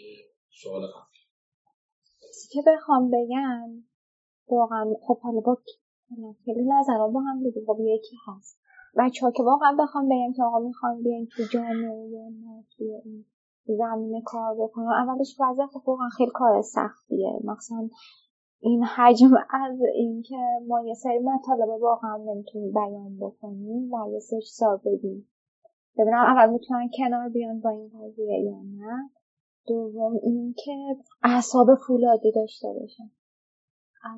سوال 0.50 0.86
قبلی. 0.86 1.22
که 2.52 2.60
بخوام 2.66 3.10
بگم 3.10 3.84
واقعا 4.48 4.84
خب 5.06 5.20
حالا 5.20 5.40
با 5.40 5.62
خیلی 6.44 6.64
نظرها 6.64 7.08
با 7.08 7.20
هم 7.20 7.42
دیگه 7.42 7.62
خب 7.66 7.76
یکی 7.80 8.16
هست. 8.26 8.58
بچه 8.96 9.26
ها 9.26 9.32
که 9.32 9.42
واقعا 9.42 9.76
بخوام 9.78 10.08
بگم 10.08 10.32
که 10.36 10.42
آقا 10.42 10.58
می‌خوام 10.58 11.02
بیاین 11.02 11.26
تو 11.36 11.42
جامعه 11.52 12.08
یا 12.08 12.28
نه 12.28 12.64
توی 12.76 12.94
این 13.04 13.24
زمینه 13.66 14.22
کار 14.24 14.54
بکنم 14.54 14.88
اولش 14.88 15.36
وضع 15.40 15.66
خب 15.66 15.88
واقعا 15.88 16.08
خیلی 16.08 16.30
کار 16.34 16.62
سختیه. 16.62 17.40
مثلا 17.44 17.88
این 18.60 18.84
حجم 18.84 19.30
از 19.50 19.78
اینکه 19.94 20.36
ما 20.68 20.80
یه 20.80 20.94
سری 20.94 21.18
مطالب 21.18 21.68
واقعا 21.68 22.16
نمی‌تونیم 22.16 22.72
بیان 22.72 23.16
بکنیم 23.20 23.92
و 23.92 24.12
یه 24.12 24.20
سری 24.20 24.40
سال 24.40 24.76
بدیم. 24.76 25.28
ببینم 25.98 26.18
اول 26.18 26.52
می‌تونن 26.52 26.88
کنار 26.98 27.28
بیان 27.28 27.60
با 27.60 27.70
این 27.70 27.88
قضیه 27.88 28.40
یا 28.40 28.62
نه. 28.62 29.10
دوم 29.66 30.12
اینکه 30.22 30.72
اعصاب 31.22 31.66
فولادی 31.86 32.32
داشته 32.32 32.68
باشن. 32.80 33.10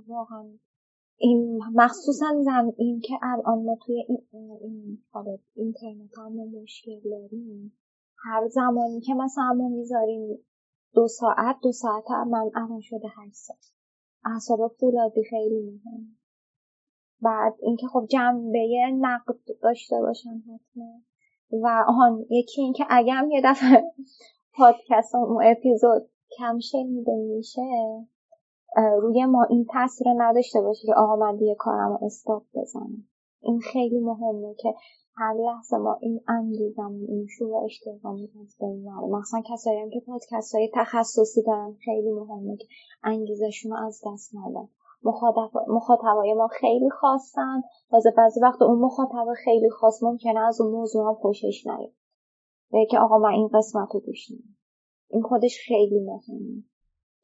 واقعا 0.09 0.45
این 1.25 1.61
مخصوصا 1.75 2.43
زن 2.45 2.73
این 2.77 3.01
که 3.01 3.15
الان 3.23 3.65
ما 3.65 3.79
توی 3.87 4.05
این, 4.09 4.19
این 4.33 4.99
اینترنت 5.55 6.19
هم 6.19 6.33
مشکل 6.63 7.01
داریم 7.11 7.79
هر 8.25 8.49
زمانی 8.49 9.01
که 9.01 9.15
مثلا 9.15 9.53
ما 9.53 9.69
می‌ذاریم 9.69 10.39
دو 10.95 11.09
ساعت 11.09 11.57
دو 11.63 11.73
ساعت 11.73 12.11
من 12.11 12.51
الان 12.55 12.81
شده 12.81 13.09
هشت 13.17 13.35
ساعت. 13.35 13.73
اعصاب 14.25 14.73
فولادی 14.81 15.25
خیلی 15.31 15.61
مهم. 15.61 16.17
بعد 17.23 17.55
اینکه 17.63 17.87
خب 17.87 18.07
جنبه 18.11 18.69
نقد 19.01 19.39
داشته 19.63 20.01
باشن 20.01 20.39
حتما. 20.39 21.01
و 21.63 21.85
آهان 21.89 22.27
یکی 22.31 22.63
اینکه 22.63 22.85
اگر 22.91 23.29
یه 23.31 23.41
دفعه 23.45 23.83
پادکست 24.57 25.15
اون 25.15 25.45
اپیزود 25.47 26.11
کم 26.39 26.59
شنیده 26.59 27.13
میشه 27.15 27.63
روی 28.77 29.25
ما 29.25 29.45
این 29.51 29.67
تاثیر 29.73 30.07
نداشته 30.17 30.61
باشه 30.61 30.87
که 30.87 30.95
آقا 30.95 31.17
من 31.17 31.37
دیگه 31.37 31.55
کارم 31.55 31.89
رو 31.89 31.99
استاپ 32.03 32.43
بزنم. 32.55 33.09
این 33.41 33.61
خیلی 33.61 34.01
مهمه 34.01 34.55
که 34.55 34.75
هر 35.17 35.35
لحظه 35.35 35.77
ما 35.77 35.99
این 36.01 36.21
انگیزم 36.29 36.93
این 37.09 37.27
شروع 37.27 37.65
اشتغالی 37.65 38.31
از 38.41 38.57
بین 38.61 38.83
نره 38.85 39.07
مثلا 39.07 39.43
کسایی 39.51 39.81
هم 39.81 39.91
که 39.91 40.01
پادکست 40.07 40.55
های 40.55 40.71
تخصصی 40.75 41.43
دارن 41.43 41.77
خیلی 41.85 42.11
مهمه 42.11 42.57
که 42.57 42.67
انگیزشون 43.03 43.73
رو 43.73 43.87
از 43.87 44.03
دست 44.07 44.35
ندن. 44.35 44.69
مخاطبای 45.69 46.35
ما 46.35 46.49
خیلی 46.49 46.91
خواستن 46.91 47.63
تازه 47.91 48.11
بعضی 48.11 48.41
وقت 48.41 48.63
اون 48.63 48.79
مخاطب 48.79 49.27
خیلی 49.45 49.71
خواست 49.71 50.03
ممکنه 50.03 50.41
از 50.41 50.61
اون 50.61 50.73
موضوع 50.73 51.07
هم 51.07 51.15
خوشش 51.15 51.67
نیاد. 51.67 52.87
که 52.91 52.99
آقا 52.99 53.19
من 53.19 53.31
این 53.31 53.49
قسمت 53.55 53.89
رو 53.95 54.01
گوش 54.01 54.29
این 55.11 55.23
خودش 55.23 55.59
خیلی 55.67 56.01
مهمه. 56.01 56.63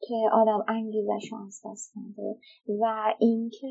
که 0.07 0.15
آدم 0.33 0.65
انگیزش 0.67 1.33
از 1.47 1.61
دست 1.65 1.93
نده 1.97 2.37
و 2.81 3.13
اینکه 3.19 3.67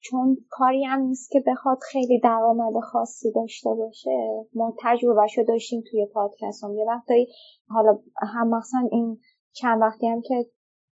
چون 0.00 0.36
کاری 0.50 0.84
هم 0.84 1.00
نیست 1.00 1.30
که 1.30 1.44
بخواد 1.46 1.78
خیلی 1.90 2.20
درآمد 2.20 2.80
خاصی 2.82 3.32
داشته 3.32 3.74
باشه 3.74 4.46
ما 4.54 4.74
تجربهشو 4.82 5.42
داشتیم 5.42 5.82
توی 5.90 6.06
پادکست. 6.06 6.64
هم 6.64 6.76
یه 6.76 6.84
وقتایی 6.84 7.28
حالا 7.68 7.98
هم 8.16 8.48
مثلا 8.48 8.88
این 8.90 9.18
چند 9.52 9.80
وقتی 9.80 10.06
هم 10.06 10.20
که 10.20 10.46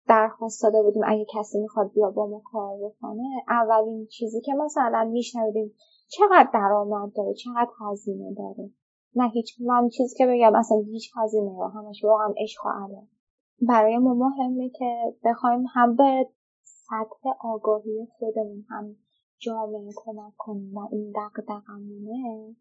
درخواست 0.09 0.62
داده 0.62 0.82
بودیم 0.82 1.03
اگه 1.07 1.26
کسی 1.34 1.59
می‌خواد 1.59 1.93
بیا 1.93 2.11
با 2.11 2.26
ما 2.26 2.43
کار 2.53 2.76
بکنه 2.76 3.22
اولین 3.49 4.07
چیزی 4.07 4.41
که 4.41 4.53
مثلا 4.55 5.11
میشنویدیم 5.12 5.74
چقدر 6.09 6.51
درآمد 6.55 7.12
داره 7.16 7.34
چقدر 7.34 7.70
هزینه 7.80 8.34
داره؟ 8.34 8.70
نه 9.16 9.28
هیچ 9.28 9.61
من 9.61 9.89
چیزی 9.89 10.16
که 10.16 10.26
بگم 10.26 10.55
اصلا 10.55 10.78
هیچ 10.78 11.11
هزینه 11.16 11.51
و 11.51 11.62
همش 11.62 12.05
واقعا 12.05 12.34
عشق 12.39 12.66
و 12.66 12.68
علاقه. 12.68 13.16
برای 13.62 13.98
ما 13.98 14.14
مهمه 14.14 14.68
که 14.68 15.14
بخوایم 15.24 15.64
هم 15.74 15.96
به 15.96 16.28
سطح 16.62 17.28
آگاهی 17.40 18.07
خودمون 18.18 18.64
هم 18.68 18.96
جامعه 19.38 19.92
کمک 19.96 20.32
کنیم 20.36 20.76
و 20.76 20.88
این 20.92 21.12
دقدقمونه 21.12 22.54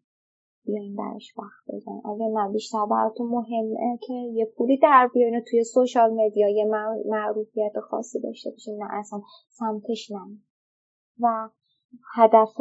بیاین 0.64 0.94
درش 0.94 1.34
وقت 1.38 1.74
بزن 1.76 2.00
اگه 2.04 2.28
نه 2.28 2.52
بیشتر 2.52 2.86
براتون 2.90 3.28
مهمه 3.28 3.98
که 4.06 4.12
یه 4.12 4.44
پولی 4.56 4.78
در 4.78 5.10
بیارین 5.14 5.40
توی 5.50 5.64
سوشال 5.64 6.14
مدیا 6.14 6.48
یه 6.48 6.64
معروفیت 7.06 7.80
خاصی 7.80 8.20
داشته 8.20 8.50
باشین 8.50 8.82
نه 8.82 8.88
اصلا 8.90 9.20
سمتش 9.48 10.10
نه 10.10 10.38
و 11.20 11.48
هدف 12.14 12.60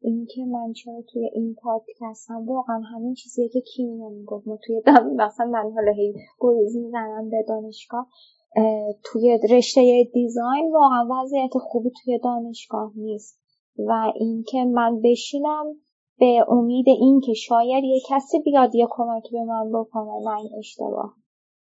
این 0.00 0.26
که 0.34 0.44
من 0.44 0.72
چرا 0.72 1.02
توی 1.12 1.30
این 1.34 1.56
پادکستم 1.62 2.46
واقعا 2.46 2.80
همین 2.80 3.14
چیزیه 3.14 3.48
که 3.48 3.60
کیمیا 3.60 4.08
می‌گفت. 4.08 4.48
ما 4.48 4.58
توی 4.66 4.80
دم 4.80 5.14
مثلا 5.14 5.46
من 5.46 5.72
حالا 5.74 5.92
هی 5.92 6.14
گریز 6.40 6.76
می‌زنم 6.76 7.30
به 7.30 7.44
دانشگاه 7.48 8.06
توی 9.04 9.38
رشته 9.50 10.04
دیزاین 10.12 10.72
واقعا 10.72 11.08
وضعیت 11.10 11.58
خوبی 11.58 11.90
توی 12.04 12.18
دانشگاه 12.18 12.92
نیست. 12.96 13.42
و 13.78 14.12
اینکه 14.14 14.64
من 14.64 15.00
بشینم 15.00 15.66
به 16.18 16.44
امید 16.48 16.88
اینکه 16.88 17.32
شاید 17.32 17.84
یه 17.84 18.00
کسی 18.08 18.38
بیاد 18.38 18.74
یه 18.74 18.86
کمکی 18.90 19.30
به 19.32 19.44
من 19.44 19.72
بکنه 19.72 20.12
نه 20.24 20.38
این 20.38 20.50
اشتباه 20.58 21.14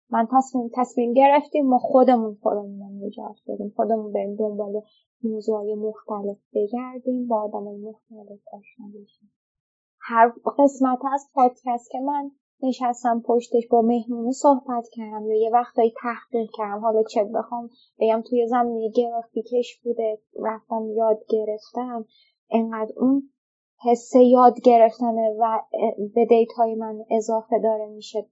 من 0.09 0.27
تصمیم 0.31 0.69
تصمیم 0.75 1.13
گرفتیم 1.13 1.65
ما 1.65 1.77
خودمون 1.77 2.37
خودمون 2.41 3.05
نجات 3.05 3.35
بدیم 3.47 3.73
خودمون 3.75 4.11
بریم 4.13 4.35
دنبال 4.35 4.81
موضوعای 5.23 5.75
مختلف 5.75 6.37
بگردیم 6.53 7.27
با 7.27 7.41
آدم 7.41 7.63
مختلف 7.63 8.39
آشنا 8.53 8.85
بشیم. 8.87 9.31
هر 9.99 10.33
قسمت 10.57 10.99
از 11.13 11.29
پادکست 11.33 11.91
که 11.91 11.99
من 11.99 12.31
نشستم 12.63 13.23
پشتش 13.25 13.67
با 13.71 13.81
مهمونی 13.81 14.33
صحبت 14.33 14.87
کردم 14.91 15.25
یا 15.27 15.35
یه 15.35 15.49
وقتایی 15.49 15.93
تحقیق 16.01 16.49
کردم. 16.53 16.79
حالا 16.79 17.03
چه 17.03 17.23
بخوام 17.23 17.69
بگم 17.99 18.23
توی 18.29 18.47
زمینه 18.47 18.89
گرافیکش 18.89 19.81
بوده 19.83 20.21
رفتم 20.39 20.89
یاد 20.91 21.19
گرفتم. 21.29 22.05
انقدر 22.49 22.93
اون 22.97 23.29
حس 23.83 24.11
یاد 24.15 24.61
گرفتنه 24.61 25.35
و 25.39 25.61
به 26.15 26.25
دیتای 26.25 26.75
من 26.75 27.05
اضافه 27.11 27.59
داره 27.59 27.87
میشه. 27.87 28.25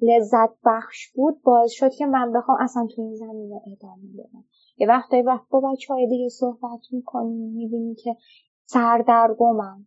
لذت 0.00 0.50
بخش 0.64 1.12
بود 1.14 1.42
باعث 1.42 1.70
شد 1.70 1.90
که 1.90 2.06
من 2.06 2.32
بخوام 2.32 2.58
اصلا 2.60 2.86
تو 2.96 3.02
این 3.02 3.14
زمینه 3.14 3.60
ادامه 3.72 4.08
بدم. 4.18 4.44
یه 4.78 4.88
وقتایی 4.88 5.22
وقت 5.22 5.48
با 5.50 5.60
بچه 5.60 5.94
های 5.94 6.06
دیگه 6.08 6.28
صحبت 6.28 6.80
می‌کنیم 6.92 7.52
می‌بینی 7.52 7.94
که 7.94 8.16
سردرگمم 8.64 9.86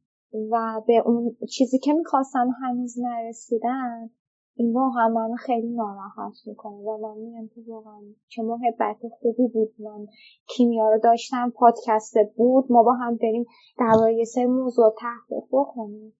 و 0.52 0.82
به 0.88 0.98
اون 1.06 1.38
چیزی 1.50 1.80
که 1.80 1.94
می‌خواستم 1.94 2.50
هنوز 2.64 2.96
نرسیدن 3.00 4.10
این 4.56 4.74
واقعا 4.74 5.08
من 5.08 5.36
خیلی 5.36 5.70
ناراحت 5.70 6.34
می‌کنه 6.46 6.76
و 6.76 6.98
من 6.98 7.18
میگم 7.18 7.48
که 7.48 7.62
واقعا 7.68 8.02
چه 8.28 8.44
محبت 8.44 8.98
خوبی 9.20 9.48
بود. 9.48 9.74
من 9.80 10.08
کیمیا 10.48 10.90
رو 10.90 11.00
داشتم 11.00 11.50
پادکست 11.56 12.16
بود 12.36 12.72
ما 12.72 12.84
با 12.84 12.94
هم 12.94 13.16
بریم 13.16 13.46
درباره 13.80 14.16
یه 14.16 14.26
سری 14.26 14.46
موضوع 14.46 14.94
تحقیق 15.00 15.44
بکنیم 15.52 16.14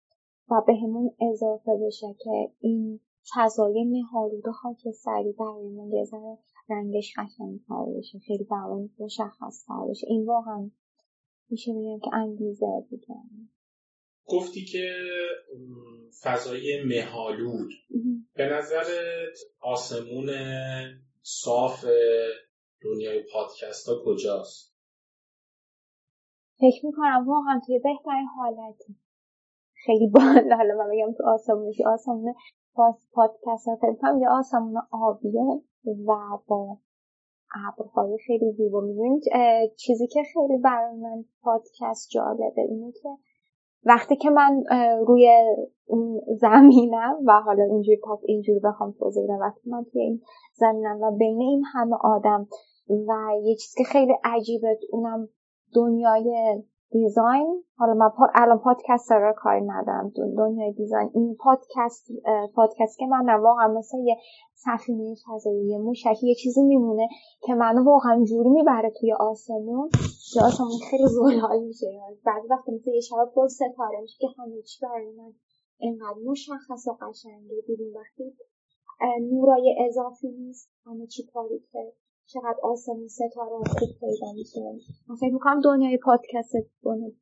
و 0.52 0.62
به 0.68 0.74
همون 0.76 1.12
اضافه 1.32 1.72
بشه 1.86 2.08
که 2.24 2.52
این 2.60 3.00
فضای 3.36 3.84
مهالود 3.84 4.48
و 4.48 4.52
خاکستری 4.52 5.34
برای 5.40 5.68
من 5.68 5.92
یه 5.92 6.04
ذره 6.04 6.38
رنگش 6.70 7.14
قشنگتر 7.18 7.86
بشه 7.98 8.20
خیلی 8.20 8.44
برای 8.44 8.90
مشخصتر 9.00 9.88
بشه 9.90 10.08
این 10.10 10.26
واقعا 10.26 10.72
میشه 11.50 11.72
بگم 11.72 12.00
که 12.00 12.16
انگیزه 12.16 12.66
بود 12.90 13.06
گفتی 14.26 14.66
که 14.66 14.94
فضای 16.22 16.84
مهالود 16.84 17.70
به 18.34 18.46
نظرت 18.46 18.88
آسمون 19.60 20.30
صاف 21.22 21.86
دنیای 22.82 23.24
پادکست 23.34 23.90
ها 23.90 23.96
کجاست؟ 24.06 24.76
فکر 26.60 26.86
می‌کنم 26.86 27.28
واقعا 27.28 27.62
توی 27.66 27.80
بهترین 27.80 28.28
حالتی. 28.38 28.96
خیلی 29.86 30.08
بالا 30.08 30.56
حالا 30.56 30.76
من 30.78 30.90
بگم 30.92 31.14
تو 31.18 31.24
آسمونشی 31.28 31.84
آسمون 31.86 32.34
پادکست 33.14 33.68
ها 33.68 33.76
فکر 33.76 34.18
یه 34.22 34.30
آسمون 34.30 34.82
آبیه 34.92 35.62
و 35.86 36.14
با 36.48 36.78
ابرهای 37.68 38.18
خیلی 38.28 38.52
زیبا 38.52 38.82
می‌بینید. 38.82 39.24
چیزی 39.76 40.08
که 40.08 40.24
خیلی 40.34 40.58
برای 40.58 40.96
من 40.96 41.26
پادکست 41.42 42.10
جالبه 42.10 42.62
اینه 42.62 42.92
که 42.92 43.10
وقتی 43.84 44.16
که 44.16 44.30
من 44.30 44.64
روی 45.08 45.30
اون 45.86 46.22
زمینم 46.28 47.20
و 47.26 47.42
حالا 47.46 47.64
اینجوری 47.64 47.98
پس 47.98 48.20
اینجوری 48.26 48.60
بخوام 48.60 48.92
توضیح 49.00 49.24
بدم 49.24 49.40
وقتی 49.40 49.70
من 49.70 49.84
توی 49.92 50.02
این 50.02 50.22
زمینم 50.54 51.02
و 51.02 51.12
بین 51.12 51.42
این 51.42 51.64
همه 51.74 51.96
آدم 52.02 52.48
و 52.90 53.14
یه 53.44 53.56
چیزی 53.56 53.78
که 53.78 53.84
خیلی 53.84 54.14
عجیبه 54.24 54.80
اونم 54.92 55.30
دنیای 55.76 56.58
دیزاین 56.92 57.64
حالا 57.78 57.94
من 57.94 58.10
الان 58.36 58.60
پادکست 58.60 59.12
رو 59.12 59.34
کاری 59.38 59.62
ندارم. 59.66 60.14
دنیای 60.38 60.74
دیزاین. 60.74 61.10
این 61.14 61.36
پادکست 61.36 62.08
پادکست 62.56 62.98
که 62.98 63.06
من 63.06 63.42
واقعا 63.42 63.68
مثل 63.68 63.98
یه 63.98 64.18
سفینه 64.56 65.16
فضایی 65.28 65.78
موشکی 65.78 66.28
یه 66.28 66.36
چیزی 66.36 66.64
میمونه 66.64 67.08
که 67.42 67.54
منو 67.54 67.84
واقعا 67.84 68.24
جوری 68.24 68.50
می‌بره 68.50 68.92
توی 69.00 69.14
آسمون 69.14 69.90
که 70.34 70.42
آسمون 70.42 70.80
خیلی 70.90 71.08
زلال 71.08 71.64
میشه. 71.64 71.88
بعد 72.26 72.44
وقتی 72.50 72.72
مثل 72.72 72.90
یه 72.90 73.02
شب 73.02 73.32
پر 73.36 73.48
ستاره 73.48 74.02
میشه 74.02 74.18
که 74.20 74.28
همه 74.38 74.62
چی 74.62 74.86
برای 74.86 75.12
من 75.12 75.34
اینقدر 75.78 76.20
مشخص 76.26 76.88
و 76.88 76.98
قشنگه. 77.02 77.62
بیرون 77.68 77.94
وقتی 77.96 78.36
نورای 79.22 79.76
اضافی 79.88 80.28
نیست 80.28 80.70
همه 80.86 81.08
چی 81.08 81.24
تاریکه 81.34 81.94
چقدر 82.34 82.58
آسمون 82.64 83.08
ستاره 83.08 83.58
خوب 83.80 83.90
پیدا 84.00 84.32
میشه 84.34 84.60
من 85.08 85.16
فکر 85.16 85.34
می‌کنم 85.34 85.62
دنیای 85.62 85.98
پادکست 85.98 86.56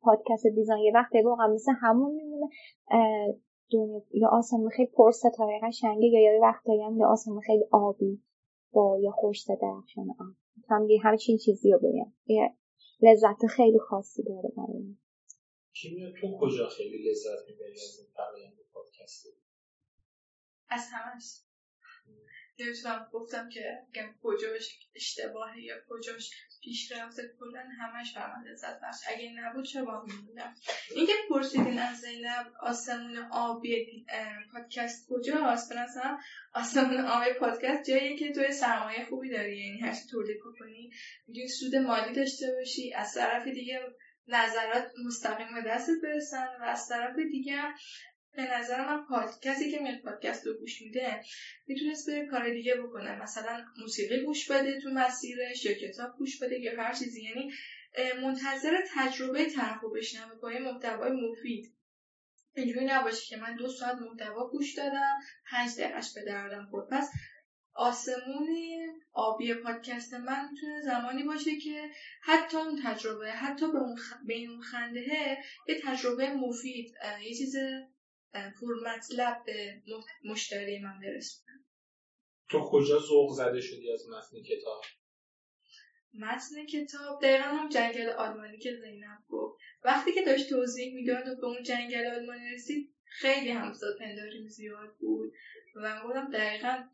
پادکست 0.00 0.46
دیزاین 0.46 0.84
یه 0.84 0.92
وقتی 0.94 1.22
واقعا 1.22 1.46
مثل 1.46 1.72
همون 1.80 2.14
میمونه. 2.14 2.48
دنیا 3.72 4.02
یا 4.10 4.28
آسمون 4.28 4.70
خیلی 4.70 4.90
پر 4.94 5.10
ستاره 5.10 5.60
قشنگه 5.62 6.06
یا 6.06 6.20
یه 6.20 6.40
وقتایی 6.42 6.82
هم 6.82 6.98
یا 6.98 7.08
آسمون 7.08 7.40
خیلی 7.40 7.64
آبی 7.70 8.22
با 8.72 8.98
یا 9.00 9.10
خوش 9.10 9.44
درخشان 9.50 10.10
آب. 10.10 10.34
هم 10.68 10.88
یه 10.90 11.00
همچین 11.02 11.36
چیزی 11.36 11.72
رو 11.72 11.78
بگم. 11.78 12.12
یه 12.26 12.54
لذت 13.02 13.46
خیلی 13.46 13.78
خاصی 13.78 14.22
داره 14.22 14.52
برای 14.56 14.96
تو 16.20 16.38
کجا 16.40 16.68
خیلی 16.68 17.10
لذت 17.10 17.50
می‌بری 17.50 17.72
از 17.72 17.98
این 17.98 18.08
فرآیند 18.16 18.56
پادکست؟ 18.72 19.26
از 20.68 20.82
همش. 20.92 21.47
نمی‌تونم 22.58 23.08
گفتم 23.12 23.48
که 23.48 23.78
میگم 23.86 24.14
کجاش 24.22 24.78
اشتباهه 24.94 25.60
یا 25.60 25.74
کجاش 25.88 26.30
پیشرفته 26.62 27.22
کلا 27.40 27.64
همش 27.80 28.14
بر 28.16 28.26
من 28.36 28.44
لذت 28.44 28.80
بخش. 28.80 28.96
اگه 29.08 29.32
نبود 29.36 29.64
چه 29.64 29.82
با 29.82 30.04
میمونم 30.04 30.54
اینکه 30.94 31.12
پرسیدین 31.28 31.78
از 31.78 31.96
زینب 31.96 32.46
آسمون 32.60 33.16
آبی 33.32 34.06
پادکست 34.52 35.06
کجاست؟ 35.10 35.72
به 35.72 35.80
نظرم 35.80 36.18
آسمون 36.54 37.00
آبی 37.00 37.32
پادکست 37.40 37.90
جایی 37.90 38.16
که 38.16 38.32
توی 38.32 38.52
سرمایه 38.52 39.04
خوبی 39.04 39.30
داری. 39.30 39.58
یعنی 39.58 39.80
هر 39.80 39.96
تولید 40.10 40.38
کنی 40.58 40.90
می‌تونی 41.26 41.48
سود 41.48 41.76
مالی 41.76 42.14
داشته 42.14 42.46
باشی 42.58 42.94
از 42.94 43.14
طرف 43.14 43.48
دیگه 43.48 43.80
نظرات 44.28 44.92
مستقیم 45.06 45.54
به 45.54 45.70
دستت 45.70 46.00
برسن 46.02 46.48
و 46.60 46.64
از 46.64 46.88
طرف 46.88 47.16
دیگه 47.16 47.62
به 48.36 48.58
نظر 48.58 48.84
من 48.84 49.06
کسی 49.42 49.70
که 49.70 49.78
میاد 49.78 49.98
پادکست 49.98 50.46
رو 50.46 50.54
گوش 50.54 50.82
میده 50.82 51.20
می‌تونست 51.66 52.10
بره 52.10 52.26
کار 52.26 52.50
دیگه 52.50 52.74
بکنه. 52.74 53.22
مثلا 53.22 53.64
موسیقی 53.80 54.24
گوش 54.24 54.50
بده 54.50 54.80
تو 54.80 54.90
مسیرش 54.90 55.64
یا 55.64 55.72
کتاب 55.72 56.16
گوش 56.18 56.42
بده 56.42 56.60
یا 56.60 56.82
هر 56.82 56.94
چیزی. 56.94 57.22
یعنی 57.22 57.52
منتظر 58.22 58.80
تجربه 58.94 59.44
طرف 59.44 59.80
رو 59.80 59.90
بشنوه 59.90 60.34
با 60.42 60.52
یه 60.52 60.58
محتوای 60.58 61.10
مفید. 61.10 61.74
اینجوری 62.56 62.86
نباشه 62.86 63.26
که 63.26 63.36
من 63.36 63.56
دو 63.56 63.68
ساعت 63.68 63.98
محتوا 63.98 64.48
گوش 64.50 64.74
دادم 64.74 65.18
پنج 65.50 65.70
دقیقش 65.80 66.14
به 66.14 66.24
دردم 66.24 66.66
خورد. 66.70 66.88
پس 66.90 67.10
آسمون 67.74 68.48
آبی 69.12 69.54
پادکست 69.54 70.14
من 70.14 70.48
می‌تونه 70.52 70.80
زمانی 70.84 71.22
باشه 71.22 71.56
که 71.56 71.90
حتی 72.22 72.56
اون 72.56 72.80
تجربه 72.84 73.30
حتی 73.30 73.72
به 73.72 73.78
اون, 73.78 73.96
خ... 73.96 74.12
اون 74.48 74.62
خنده 74.62 75.38
یه 75.68 75.80
تجربه 75.84 76.32
مفید 76.32 76.94
یه 77.22 77.34
چیز 77.34 77.56
پر 78.32 78.74
مطلب 78.86 79.42
به 79.46 79.82
مشتری 80.24 80.78
من 80.78 81.00
برسونم. 81.00 81.64
تو 82.50 82.60
کجا 82.70 82.98
ذوق 82.98 83.32
زده 83.32 83.60
شدی 83.60 83.92
از 83.92 84.08
متن 84.08 84.42
کتاب؟ 84.42 84.82
متن 86.14 86.66
کتاب 86.66 87.22
دقیقا 87.22 87.44
هم 87.44 87.68
جنگل 87.68 88.08
آلمانی 88.08 88.58
که 88.58 88.70
زینب 88.82 89.18
گفت. 89.28 89.58
وقتی 89.84 90.12
که 90.12 90.22
داشت 90.22 90.50
توضیح 90.50 90.94
می‌داد 90.94 91.28
و 91.28 91.40
به 91.40 91.46
اون 91.46 91.62
جنگل 91.62 92.06
آلمانی 92.06 92.50
رسید 92.54 92.94
خیلی 93.04 93.50
همزاد 93.50 93.98
پنداریم 93.98 94.48
زیاد 94.48 94.96
بود 95.00 95.32
و 95.76 95.80
من 95.80 96.02
گفتم 96.04 96.30
دقیقا 96.30 96.84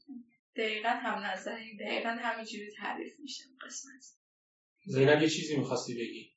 دقیقا 0.57 0.89
هم 0.89 1.25
نظری 1.25 1.77
دقیقا 1.77 2.09
همینجوری 2.09 2.73
تعریف 2.77 3.21
میشه 3.21 3.45
قسمت. 3.67 4.05
زینب 4.87 5.23
یه 5.23 5.29
چیزی 5.29 5.57
می‌خواستی 5.57 5.95
بگی؟ 5.95 6.31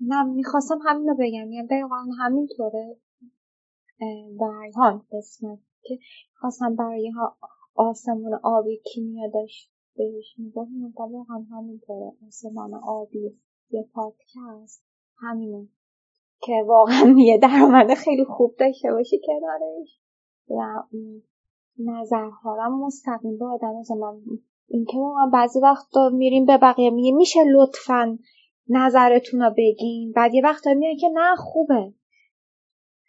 نه 0.00 0.22
می‌خواستم 0.22 0.78
همین 0.86 1.08
رو 1.08 1.14
بگم. 1.14 1.52
یعنی 1.52 1.66
دقیقا 1.66 2.04
همینطوره. 2.18 2.96
برهان 4.40 5.06
قسمت 5.12 5.58
که 5.82 5.98
خواستم 6.40 6.76
برای 6.76 7.12
آسمون 7.74 8.34
آبی 8.42 8.76
کیمیا 8.76 9.28
داشت 9.28 9.70
بهش 9.96 10.34
می‌گفت 10.38 10.70
هم 11.28 11.46
همینطوره 11.50 12.12
آسمان 12.26 12.74
آبی 12.74 13.38
یه 13.70 13.88
پادکست 13.94 14.84
همینه. 15.18 15.68
که 16.42 16.52
واقعا 16.66 17.14
یه 17.28 17.38
درآمد 17.38 17.94
خیلی 17.94 18.24
خوب 18.24 18.56
داشته 18.58 18.92
باشی 18.92 19.20
کنارش. 19.26 20.00
و 20.48 20.82
نظرها 21.78 22.64
هم 22.64 22.80
مستقیم 22.80 23.38
به 23.38 23.46
آدم 23.46 23.74
من 24.00 24.20
اینکه 24.68 24.96
ما 24.96 25.30
بعضی 25.32 25.60
وقت 25.60 25.96
میریم 26.12 26.46
به 26.46 26.58
بقیه 26.58 26.90
میگه 26.90 27.12
میشه 27.12 27.40
لطفا 27.44 28.18
نظرتون 28.68 29.42
رو 29.42 29.50
بگین. 29.56 30.12
بعد 30.12 30.34
یه 30.34 30.42
وقت 30.44 30.66
میگه 30.66 31.00
که 31.00 31.08
نه 31.08 31.36
خوبه. 31.36 31.94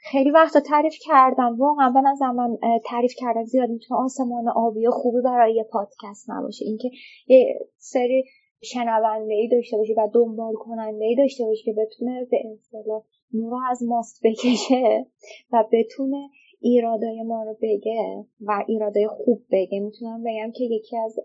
خیلی 0.03 0.31
وقتا 0.31 0.59
تعریف 0.59 0.93
کردن 1.01 1.55
واقعا 1.55 1.89
به 1.89 2.01
نظر 2.01 2.31
من 2.31 2.57
تعریف 2.85 3.11
کردن 3.17 3.43
زیاد 3.43 3.69
می‌تونه 3.69 4.01
آسمان 4.01 4.49
آبی 4.49 4.87
خوبی 4.89 5.21
برای 5.21 5.55
یه 5.55 5.63
پادکست 5.63 6.29
نباشه. 6.29 6.65
اینکه 6.65 6.89
یه 7.27 7.59
سری 7.77 8.23
شنونده 8.63 9.33
ای 9.33 9.47
داشته 9.47 9.77
باشی 9.77 9.93
و 9.93 10.07
دنبال 10.13 10.53
کننده 10.53 11.05
ای 11.05 11.15
داشته 11.15 11.45
باشی 11.45 11.63
که 11.63 11.73
بتونه 11.73 12.27
به 12.31 12.37
اصطلاح 12.53 13.03
نور 13.33 13.53
از 13.69 13.83
ماست 13.83 14.21
بکشه 14.23 15.05
و 15.51 15.63
بتونه 15.71 16.29
ایرادای 16.59 17.23
ما 17.23 17.43
رو 17.43 17.57
بگه 17.61 18.25
و 18.41 18.63
ایرادای 18.67 19.07
خوب 19.07 19.41
بگه. 19.51 19.79
می‌تونم 19.79 20.23
بگم 20.23 20.51
که 20.51 20.63
یکی 20.63 20.97
از 20.97 21.19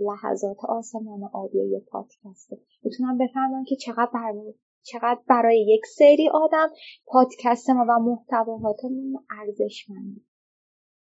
لحظات 0.00 0.64
آسمان 0.68 1.24
آبی 1.32 1.58
یه 1.58 1.80
پادکسته. 1.90 2.58
می‌تونم 2.84 3.18
بفهمم 3.18 3.64
که 3.64 3.76
چقدر 3.76 4.10
برای 4.14 4.54
چقدر 4.82 5.20
برای 5.28 5.66
یک 5.68 5.86
سری 5.86 6.28
آدم 6.34 6.70
پادکست 7.06 7.70
ما 7.70 7.86
و 7.88 7.98
محتواهاتمون 7.98 9.26
ارزشمنده 9.30 10.20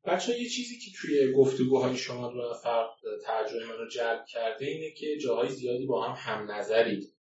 بچه 0.05 0.41
یه 0.41 0.49
چیزی 0.49 0.79
که 0.79 0.97
توی 0.97 1.33
گفتگوهای 1.33 1.95
شما 1.95 2.31
دو 2.31 2.49
نفر 2.49 2.85
ترجمه 3.25 3.73
رو 3.77 3.89
جلب 3.89 4.25
کرده 4.25 4.65
اینه 4.65 4.91
که 4.91 5.17
جاهای 5.17 5.49
زیادی 5.49 5.85
با 5.85 6.01
هم 6.01 6.15
هم 6.17 6.51
نظرید 6.51 7.15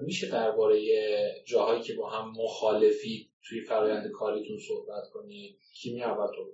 میشه 0.00 0.30
درباره 0.30 0.80
جاهایی 1.46 1.82
که 1.82 1.94
با 1.94 2.10
هم 2.10 2.32
مخالفی 2.36 3.30
توی 3.48 3.60
فرایند 3.60 4.10
کاریتون 4.10 4.58
صحبت 4.68 5.02
کنید؟ 5.12 5.58
کی 5.74 6.02
اول 6.02 6.26
تو. 6.26 6.52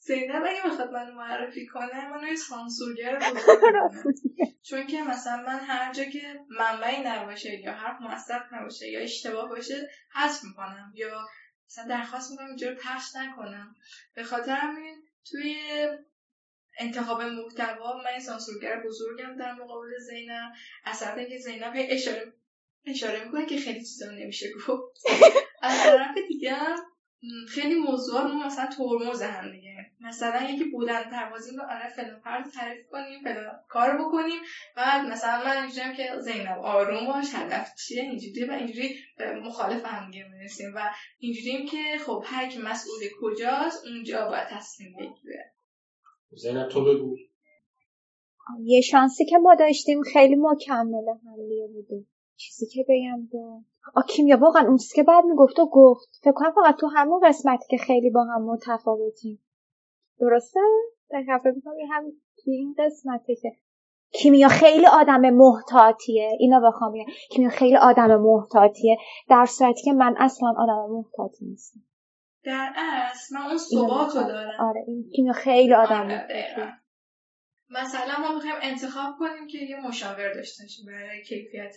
زینب 0.00 0.44
اگه 0.46 0.62
بخواد 0.62 0.90
منو 0.90 1.14
معرفی 1.14 1.66
کنه 1.66 2.08
منو 2.10 2.28
یه 2.28 2.36
سانسورگر 2.36 3.18
چون 4.68 4.86
که 4.86 5.02
مثلا 5.02 5.36
من 5.36 5.58
هر 5.58 5.92
جا 5.92 6.04
که 6.04 6.40
منبعی 6.48 7.00
نباشه 7.04 7.60
یا 7.60 7.72
حرف 7.72 8.00
موثق 8.00 8.42
نباشه 8.52 8.88
یا 8.88 9.00
اشتباه 9.00 9.48
باشه 9.48 9.90
حذف 10.12 10.44
می‌کنم 10.44 10.92
یا 10.94 11.28
مثلا 11.66 11.84
درخواست 11.88 12.30
می‌کنم 12.30 12.46
اینجا 12.46 12.74
پخش 12.74 13.16
نکنم. 13.16 13.74
به 14.14 14.24
خاطر 14.24 14.52
همین 14.52 15.02
توی 15.24 15.56
انتخاب 16.78 17.22
محتوا 17.22 18.02
من 18.04 18.20
سانسورگر 18.20 18.82
بزرگم 18.86 19.36
در 19.36 19.52
مقابل 19.52 19.98
زینب 19.98 20.52
اصلا 20.84 21.24
که 21.24 21.38
زینب 21.38 21.72
اشاره 21.76 22.32
اشاره 22.86 23.24
می‌کنه 23.24 23.46
که 23.46 23.56
خیلی 23.56 23.80
چیزا 23.80 24.10
نمیشه 24.10 24.46
گفت. 24.52 25.02
از 25.62 25.82
طرف 25.82 26.18
دیگه 26.28 26.56
خیلی 27.48 27.74
موضوع 27.74 28.22
رو 28.22 28.34
مثلا 28.34 28.66
ترمز 28.66 29.22
هم 29.22 29.52
دیگه. 29.52 29.68
مثلا 30.00 30.50
یکی 30.50 30.64
بودن 30.64 31.02
پروازی 31.02 31.56
رو 31.56 31.62
آره 31.62 31.88
فلان 31.88 32.20
فرد 32.20 32.50
تعریف 32.50 32.86
کنیم 32.90 33.22
فلان 33.24 33.60
کار 33.68 33.98
بکنیم. 33.98 34.40
بعد 34.76 35.06
مثلا 35.06 35.44
من 35.44 35.62
اینجوریم 35.62 35.92
که 35.92 36.18
زینب 36.18 36.58
آروم 36.58 37.06
باش 37.06 37.34
هدف 37.34 37.74
چیه؟ 37.74 38.02
اینجوری 38.02 38.44
و 38.44 38.52
اینجوری 38.52 38.94
مخالف 39.44 39.84
هم 39.84 40.10
می‌رسیم 40.10 40.72
و 40.74 40.90
اینجوریم 41.18 41.66
که 41.66 41.98
خب 42.06 42.22
هر 42.26 42.48
کی 42.48 42.58
مسئول 42.58 43.00
کجاست 43.20 43.86
اونجا 43.86 44.28
باید 44.28 44.48
تصمیم 44.50 44.96
بگیره. 44.98 45.52
زینب 46.30 46.68
تو 46.68 46.84
بگو. 46.84 47.16
یه 48.64 48.80
شانسی 48.80 49.24
که 49.24 49.38
ما 49.38 49.54
داشتیم 49.54 50.02
خیلی 50.02 50.36
مکمل 50.38 51.08
هم 51.08 51.72
بوده. 51.72 52.04
چیزی 52.36 52.66
که 52.66 52.84
بگم 52.88 53.26
با 53.32 53.62
آ 53.94 54.02
کیمیا 54.02 54.36
واقعا 54.36 54.66
اون 54.66 54.76
چیزی 54.76 54.96
که 54.96 55.02
بعد 55.02 55.24
می‌گفت 55.24 55.58
و 55.58 55.66
گفت. 55.72 56.18
فکر 56.22 56.32
کنم 56.32 56.52
فقط 56.52 56.76
تو 56.76 56.86
همون 56.86 57.20
قسمتی 57.28 57.64
که 57.70 57.76
خیلی 57.76 58.10
با 58.10 58.24
هم 58.24 58.42
متفاوتیم. 58.42 59.42
درسته؟ 60.20 60.60
در 61.10 61.22
فکر 61.38 61.54
هم 61.92 62.04
این 62.46 62.74
قسمتی 62.78 63.36
که 63.36 63.52
کیمیا 64.12 64.48
خیلی 64.48 64.86
آدم 64.86 65.20
محتاطیه. 65.20 66.30
اینو 66.38 66.60
بخوام 66.60 66.92
بگم. 66.92 67.04
کیمیا 67.30 67.50
خیلی 67.50 67.76
آدم 67.76 68.16
محتاطیه. 68.16 68.98
در 69.28 69.46
صورتی 69.46 69.82
که 69.82 69.92
من 69.92 70.14
اصلا 70.18 70.54
آدم 70.58 70.86
محتاطی 70.90 71.44
نیستم. 71.44 71.80
در 72.44 72.72
اصل 72.76 73.34
من 73.34 73.46
اون 73.46 73.58
ثبات 73.58 74.14
دارم. 74.14 74.60
آره 74.60 74.84
این 74.86 75.10
کیمیا 75.14 75.32
خیلی 75.32 75.74
آدم 75.74 76.02
آره 76.02 76.26
مثلا 77.70 78.14
ما 78.20 78.34
می‌خوایم 78.34 78.56
انتخاب 78.62 79.14
کنیم 79.18 79.46
که 79.46 79.58
یه 79.58 79.86
مشاور 79.86 80.34
داشته 80.34 80.64
باشیم 80.64 80.86
برای 80.86 81.22
کیفیت 81.22 81.76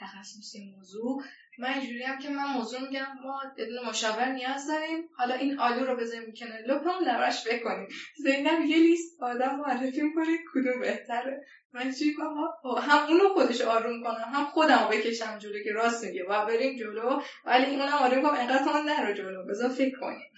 تخصصی 0.00 0.74
موضوع. 0.76 1.22
من 1.58 1.68
اینجوری 1.68 2.02
هم 2.02 2.18
که 2.18 2.28
من 2.28 2.52
موضوع 2.56 2.80
میگم 2.80 3.06
ما 3.24 3.40
یه 3.58 3.88
مشاور 3.88 4.28
نیاز 4.28 4.68
داریم. 4.68 5.08
حالا 5.16 5.34
این 5.34 5.58
آلو 5.58 5.86
رو 5.86 5.96
بذاریم 5.96 6.32
کنار 6.38 6.58
لپمون 6.58 7.04
درش 7.06 7.48
بکنیم. 7.48 7.88
زینب 8.16 8.60
یه 8.66 8.76
لیست 8.76 9.22
آدم 9.22 9.56
معرفی 9.56 10.02
می‌کنه 10.02 10.38
کدوم 10.54 10.80
بهتره. 10.80 11.44
من 11.72 11.92
چی 11.92 12.14
کنم 12.14 12.34
هم 12.78 13.06
اونو 13.08 13.28
خودش 13.34 13.60
آروم 13.60 14.02
کنم 14.02 14.32
هم 14.32 14.44
خودم 14.44 14.78
رو 14.84 14.90
بکشم 14.90 15.38
جلو 15.38 15.62
که 15.64 15.72
راست 15.72 16.04
میگه. 16.04 16.24
و 16.28 16.46
بریم 16.46 16.76
جلو. 16.78 17.20
ولی 17.44 17.66
اونم 17.66 17.98
آروم 18.02 18.22
کنم 18.22 18.40
انقدر 18.40 18.64
تو 18.64 18.70
نرو 18.86 19.14
جلو. 19.14 19.46
بذار 19.50 19.68
فکر 19.68 19.98
کنیم. 20.00 20.30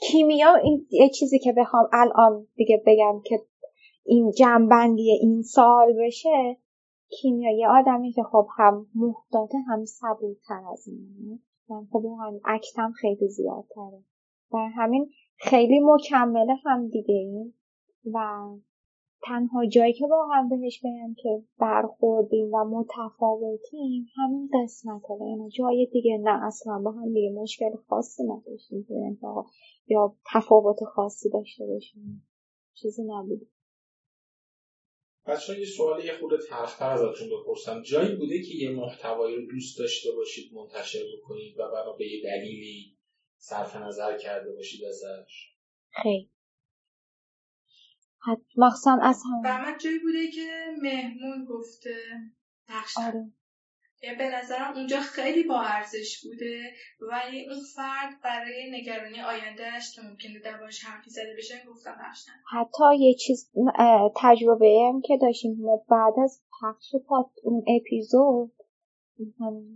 کیمیا 0.00 0.54
این 0.54 0.86
یه 0.90 1.10
چیزی 1.10 1.38
که 1.38 1.52
بخوام 1.56 1.88
الان 1.92 2.46
دیگه 2.54 2.82
بگم 2.86 3.22
که 3.24 3.40
این 4.04 4.32
جنبندی 4.38 5.10
این 5.20 5.42
سال 5.42 5.94
بشه 6.00 6.56
کیمیا 7.20 7.58
یه 7.58 7.68
آدمی 7.68 8.12
که 8.12 8.22
خب 8.22 8.48
هم 8.56 8.86
محتاطه 8.94 9.58
هم 9.58 9.84
صبورتر 9.84 10.62
از 10.72 10.88
اینه. 10.88 11.38
من 11.68 11.86
خب 11.92 12.04
هم 12.20 12.40
اکتم 12.44 12.92
خیلی 12.92 13.28
زیادتره. 13.28 14.02
و 14.52 14.58
همین 14.58 15.10
خیلی 15.36 15.80
مکمل 15.80 16.56
هم 16.64 16.88
دیگه 16.88 17.14
این. 17.14 17.54
و 18.12 18.48
تنها 19.26 19.66
جایی 19.66 19.92
که 19.92 20.06
واقعا 20.06 20.48
بهش 20.50 20.80
بگم 20.80 21.14
که 21.16 21.42
برخوردیم 21.58 22.54
و 22.54 22.64
متفاوتیم 22.64 24.06
همین 24.16 24.50
قسمت 24.54 25.02
یعنی 25.20 25.50
جای 25.50 25.86
دیگه 25.92 26.18
نه 26.18 26.46
اصلا 26.46 26.78
با 26.78 26.90
هم 26.90 27.12
دیگه 27.12 27.32
مشکل 27.42 27.76
خاصی 27.88 28.22
نداشتیم 28.24 28.86
یا 29.86 30.14
تفاوت 30.32 30.84
خاصی 30.84 31.30
داشته 31.30 31.66
باشیم. 31.66 32.26
چیزی 32.74 33.02
نبود. 33.02 33.46
بچه 35.26 35.60
یه 35.60 35.66
سوال 35.66 36.04
یه 36.04 36.18
خورده 36.18 36.46
تلختر 36.48 36.90
ازتون 36.90 37.28
بپرسم 37.28 37.82
جایی 37.82 38.16
بوده 38.16 38.42
که 38.42 38.54
یه 38.54 38.70
محتوایی 38.70 39.36
رو 39.36 39.46
دوست 39.46 39.78
داشته 39.78 40.12
باشید 40.12 40.52
منتشر 40.54 41.04
بکنید 41.16 41.58
و 41.58 41.70
بنا 41.70 41.92
به 41.92 42.06
یه 42.06 42.22
دلیلی 42.22 42.98
صرف 43.36 43.76
نظر 43.76 44.18
کرده 44.18 44.52
باشید 44.52 44.84
ازش؟ 44.84 45.54
خیلی. 46.02 46.30
مخصوصا 48.56 48.98
از 49.02 49.22
هم 49.44 49.78
جایی 49.78 49.98
بوده 49.98 50.30
که 50.30 50.66
مهمون 50.82 51.44
گفته 51.44 51.96
آره. 52.96 53.32
به 54.18 54.28
نظرم 54.28 54.74
اونجا 54.76 55.00
خیلی 55.00 55.44
با 55.44 55.62
ارزش 55.62 56.24
بوده 56.24 56.72
ولی 57.00 57.48
اون 57.48 57.62
فرد 57.76 58.22
برای 58.24 58.70
نگرانی 58.70 59.20
آیندهش 59.20 59.96
که 59.96 60.02
ممکنه 60.02 60.40
دربارش 60.44 60.84
حرفی 60.84 61.10
زده 61.10 61.34
بشه 61.38 61.54
گفتم 61.68 61.96
بخشن 62.08 62.32
حتی 62.52 62.84
یه 62.98 63.14
چیز 63.14 63.50
تجربه 64.16 64.78
هم 64.88 65.00
که 65.00 65.18
داشتیم 65.22 65.66
بعد 65.88 66.14
از 66.22 66.42
پخش 66.60 66.94
پات 67.08 67.30
اون 67.42 67.64
اپیزود 67.66 68.52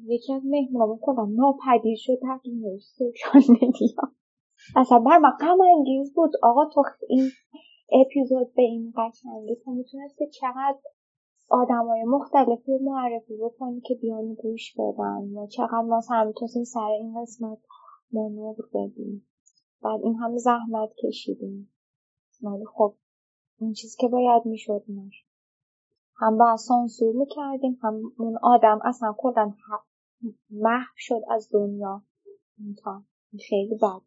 یکی 0.06 0.32
از 0.32 0.42
مهمانمون 0.44 0.98
کنم 1.02 1.34
ناپدید 1.34 1.98
شد 1.98 2.18
تقریبا 2.22 2.78
سوشال 2.78 3.42
مدیا 3.50 4.12
اصلا 4.76 4.98
بر 4.98 5.18
من 5.18 5.30
غم 5.40 5.60
انگیز 5.60 6.14
بود. 6.14 6.30
آقا 6.42 6.64
تو 6.64 6.84
این 7.08 7.30
اپیزود 7.92 8.54
به 8.54 8.62
این 8.62 8.92
قشنگی 8.96 9.56
تو 9.64 9.70
می‌تونستی 9.70 10.26
چقدر 10.30 10.78
آدمای 11.48 12.04
مختلفی 12.04 12.72
رو 12.72 12.78
معرفی 12.82 13.36
بکنی 13.36 13.80
که 13.80 13.94
بیان 13.94 14.34
گوش 14.34 14.74
بدن 14.78 15.36
و 15.36 15.46
چقدر 15.46 15.80
ما 15.80 16.00
هم 16.10 16.32
سر 16.64 16.90
این 17.00 17.22
قسمت 17.22 17.58
مانور 18.12 18.54
بدیم. 18.74 19.28
بعد 19.82 20.00
این 20.02 20.14
همه 20.14 20.38
زحمت 20.38 20.90
کشیدیم. 21.04 21.72
ولی 22.42 22.64
خب 22.64 22.94
اون 23.58 23.72
چیزی 23.72 23.96
که 24.00 24.08
باید 24.08 24.46
می‌شد 24.46 24.84
نشد 24.88 25.28
هم 26.16 26.38
با 26.38 26.56
سانسور 26.56 27.14
می‌کردیم 27.14 27.78
هم 27.82 28.12
اون 28.18 28.38
آدم 28.42 28.80
اصلا 28.84 29.14
کلا 29.18 29.52
محو 30.50 30.92
شد 30.96 31.20
از 31.30 31.48
دنیا. 31.52 32.02
خیلی 33.48 33.74
بد. 33.74 34.02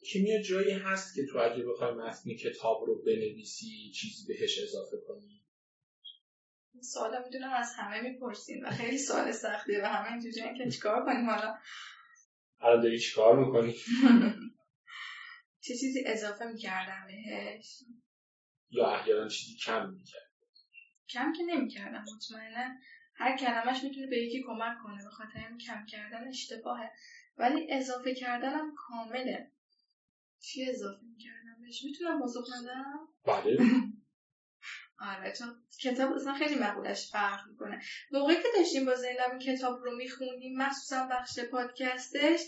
کیمیا 0.00 0.42
جایی 0.42 0.72
هست 0.72 1.14
که 1.14 1.22
تو 1.32 1.38
اگه 1.38 1.64
بخوای 1.64 1.94
متن 1.94 2.30
کتاب 2.34 2.84
رو 2.86 3.02
بنویسی 3.06 3.92
چیزی 3.94 4.26
بهش 4.28 4.62
اضافه 4.62 4.96
کنی؟ 5.08 5.26
این 5.26 5.47
سوال 6.82 7.24
می‌دونم 7.24 7.52
از 7.52 7.72
همه 7.76 8.00
می‌پرسیم 8.00 8.64
و 8.64 8.70
خیلی 8.70 8.98
سوال 8.98 9.32
سختیه 9.32 9.82
و 9.82 9.86
همه 9.86 10.12
اینجوری 10.12 10.58
که 10.58 10.70
چیکار 10.70 11.04
کنیم 11.04 11.30
حالا؟ 11.30 11.58
حالا 12.58 12.82
داری 12.82 12.98
چیکار 12.98 13.46
می‌کنی؟ 13.46 13.74
چه 15.64 15.74
چیزی 15.74 16.04
اضافه 16.06 16.44
می‌کردم 16.44 17.06
بهش؟ 17.06 17.82
یا 18.70 18.90
احیانا 18.90 19.28
چیزی 19.28 19.56
کم 19.56 19.90
می‌کرد 19.90 20.28
کم 21.08 21.32
که 21.32 21.42
نمی‌کردم 21.42 22.04
مطمئنا. 22.14 22.74
هر 23.14 23.36
کلمش 23.36 23.84
می‌تونه 23.84 24.06
به 24.06 24.16
یکی 24.16 24.42
کمک 24.46 24.78
کنه 24.82 25.04
به 25.04 25.10
خاطر 25.10 25.46
این 25.48 25.58
کم 25.58 25.86
کردن 25.86 26.28
اشتباهه. 26.28 26.90
ولی 27.36 27.72
اضافه 27.72 28.14
کردنم 28.14 28.74
کامله. 28.76 29.50
چی 30.40 30.70
اضافه 30.70 31.02
می‌کردم 31.04 31.62
بهش؟ 31.62 31.84
می‌تونم 31.84 32.20
بازخ 32.20 32.46
ندم 32.60 33.08
بله. 33.24 33.58
آره 35.00 35.32
چون 35.32 35.62
کتاب 35.82 36.12
اصلا 36.12 36.34
خیلی 36.34 36.54
مقولش 36.54 37.10
فرق 37.10 37.48
می‌کنه. 37.48 37.82
موقعی 38.10 38.36
که 38.36 38.48
داشتیم 38.56 38.86
با 38.86 38.94
زینب 38.94 39.30
این 39.30 39.38
کتاب 39.38 39.84
رو 39.84 39.96
میخوندیم 39.96 40.58
مخصوصا 40.58 41.06
بخش 41.10 41.38
پادکستش 41.40 42.40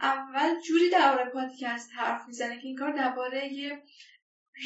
اول 0.00 0.60
جوری 0.60 0.90
درباره 0.90 1.30
پادکست 1.30 1.90
حرف 1.96 2.28
می‌زنه 2.28 2.60
که 2.60 2.66
این 2.66 2.76
کار 2.76 2.92
درباره 2.92 3.52
یه 3.52 3.82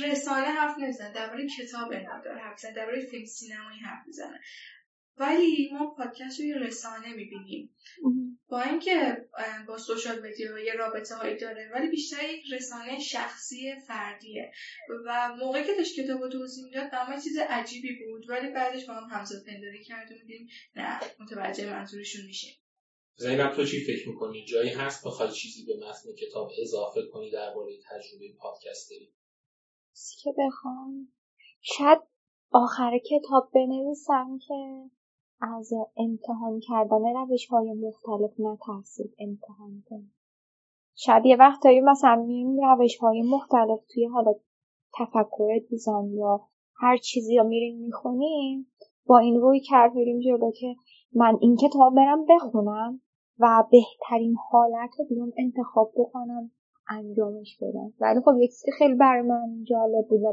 رسانه 0.01 0.47
حرف 0.47 0.78
نمی‌زنه 0.78 1.12
درباره 1.12 1.47
کتاب 1.59 1.90
داره 2.24 2.40
حرف 2.40 2.53
می‌زنه 2.53 2.72
درباره 2.72 3.07
فیلم 3.07 3.26
سینمایی 3.26 3.80
حرف 3.80 4.07
می‌زنه. 4.07 4.40
ولی 5.17 5.71
ما 5.73 5.95
پادکست 5.95 6.41
رو 6.41 6.47
یه 6.47 6.59
رسانه 6.59 7.15
می‌بینیم. 7.15 7.77
با 8.49 8.61
اینکه 8.61 9.29
با 9.69 9.79
سوشال 9.79 10.19
مدیا 10.19 10.59
یه 10.59 10.73
رابطه 10.73 11.15
هایی 11.15 11.37
داره 11.37 11.71
ولی 11.75 11.89
بیشتر 11.89 12.31
یک 12.31 12.53
رسانه 12.53 12.99
شخصی 12.99 13.75
فردیه. 13.87 14.53
و 15.07 15.37
موقعی 15.41 15.65
که 15.65 15.75
داشت 15.75 16.01
کتاب 16.01 16.23
رو 16.23 16.29
توضیح 16.29 16.65
می‌داد 16.65 17.21
چیز 17.25 17.39
عجیبی 17.49 17.99
بود 18.05 18.31
ولی 18.31 18.53
بعدش 18.53 18.87
با 18.87 18.95
هم 18.95 19.19
همزاد 19.19 19.45
پنداری 19.47 19.85
کرد 19.85 20.13
و 20.13 20.15
میدیم 20.15 20.49
نه 20.77 21.01
متوجه 21.21 21.71
منظورشون 21.71 22.27
میشیم 22.27 22.55
زینب 23.17 23.55
تو 23.55 23.65
چی 23.65 23.85
فکر 23.85 24.09
می‌کنی؟ 24.09 24.45
جایی 24.45 24.71
هست 24.71 25.07
بخوای 25.07 25.33
چیزی 25.33 25.65
به 25.65 25.77
متن 25.77 26.27
کتاب 26.27 26.51
اضافه 26.63 27.01
کنی 27.13 27.31
درباره 27.31 27.73
تجربه 27.91 28.35
پادکستری؟ 28.39 29.13
که 30.23 30.31
بخوام. 30.39 31.09
شاید 31.61 31.99
آخر 32.51 32.99
کتاب 32.99 33.51
بنویسم 33.55 34.39
که 34.49 34.55
از 35.43 35.72
امتحان 35.97 36.61
کردن 36.61 37.14
روش 37.14 37.47
های 37.47 37.72
مختلف 37.72 38.30
نترسید 38.38 39.14
امتحان 39.18 39.82
کنید. 39.90 40.12
شاید 40.95 41.26
یه 41.26 41.36
وقتایی 41.36 41.80
مثلا 41.80 42.24
میریم 42.26 42.57
روش 42.61 42.97
های 42.97 43.22
مختلف 43.22 43.80
توی 43.95 44.07
حالا 44.07 44.34
تفکر 44.99 45.59
دیزاین 45.70 46.12
یا 46.14 46.40
هر 46.76 46.97
چیزی 46.97 47.38
رو 47.38 47.45
میریم 47.45 47.78
می‌خونیم 47.78 48.66
با 49.07 49.18
این 49.18 49.40
روی 49.40 49.61
کرد 49.61 49.95
میریم 49.95 50.20
جلو 50.20 50.51
که 50.51 50.74
من 51.12 51.38
این 51.40 51.57
کتاب 51.57 51.95
برم 51.95 52.26
بخونم 52.26 53.01
و 53.38 53.64
بهترین 53.70 54.36
حالت 54.51 54.90
رو 54.99 55.05
بیام 55.05 55.32
انتخاب 55.38 55.93
بکنم 55.97 56.51
انجامش 56.88 57.59
بدم. 57.61 57.93
ولی 58.01 58.20
خب 58.20 58.32
یک 58.40 58.51
چیزی 58.51 58.72
خیلی 58.78 58.95
برای 58.95 59.22
من 59.22 59.64
جالب 59.64 60.09
بود 60.09 60.22
و 60.22 60.32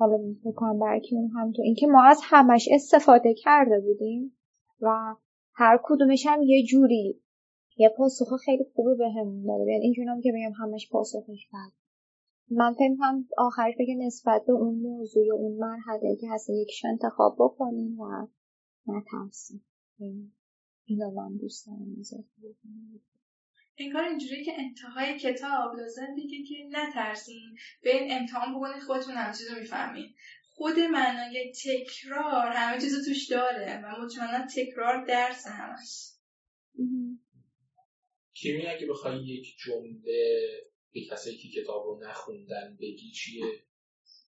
حالا 0.00 0.16
می‌کنم 0.44 0.78
برای 0.78 1.28
هم 1.34 1.52
تو 1.52 1.62
اینکه 1.62 1.86
ما 1.86 2.04
از 2.04 2.20
همش 2.22 2.68
استفاده 2.72 3.34
کرده 3.34 3.80
بودیم 3.80 4.36
و 4.80 5.14
هر 5.54 5.80
کدومش 5.82 6.26
هم 6.26 6.42
یه 6.42 6.64
جوری. 6.64 7.20
یه 7.76 7.88
پاسخ 7.88 8.36
خیلی 8.44 8.64
خوبی 8.74 8.94
به 8.98 9.10
هم 9.10 9.46
داره 9.46 9.72
یعنی 9.72 9.84
اینجوری 9.84 10.22
که 10.22 10.32
بگم 10.32 10.52
همش 10.52 10.88
پاسخش 10.90 11.48
بد. 11.52 11.72
من 12.50 12.72
فکر 12.74 12.96
هم 13.00 13.28
آخرش 13.38 13.74
بگه 13.78 13.94
نسبت 13.94 14.44
به 14.46 14.52
اون 14.52 14.74
موضوع 14.74 15.26
یا 15.26 15.34
اون 15.34 15.58
مرحله 15.58 16.16
که 16.16 16.26
هست 16.30 16.50
یکیش 16.50 16.84
انتخاب 16.84 17.36
بکنیم 17.38 18.00
و 18.00 18.26
نترسیم. 18.86 19.64
اینو 20.84 21.10
من 21.10 21.36
دوست 21.36 21.66
دارم 21.66 21.96
انگار 23.80 24.04
اینجوری 24.04 24.44
که 24.44 24.52
انتهای 24.58 25.18
کتاب 25.18 25.76
لازم 25.76 26.14
دیگه 26.14 26.48
که 26.48 26.54
نترسین. 26.70 27.56
به 27.82 27.96
این 27.96 28.12
امتحان 28.12 28.54
بکنید 28.54 28.82
خودتون 28.82 29.14
همه 29.14 29.34
چیز 29.38 29.50
رو 29.50 29.58
می‌فهمین. 29.58 30.14
خود 30.54 30.78
معنای 30.78 31.52
تکرار 31.64 32.52
همه 32.52 32.80
چیز 32.80 33.08
توش 33.08 33.28
داره 33.30 33.80
و 33.84 34.02
مطمئنا 34.02 34.46
تکرار 34.56 35.04
درس 35.04 35.46
همش. 35.46 36.10
کیمی 38.34 38.66
اگه 38.66 38.86
بخوای 38.86 39.26
یک 39.26 39.56
جمله 39.58 40.00
به 40.92 41.00
کسی 41.10 41.36
که 41.36 41.62
کتاب 41.62 41.84
رو 41.84 42.00
نخوندن 42.02 42.76
بگی 42.80 43.10
چیه؟ 43.10 43.64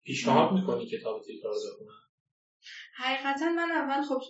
پیشنهاد 0.03 0.53
می‌کنی 0.53 0.85
کتاب 0.87 1.21
تکرار 1.21 1.53
بخونن 1.53 2.05
حقیقتا 2.95 3.49
من 3.49 3.71
اول 3.71 4.01
خب 4.01 4.21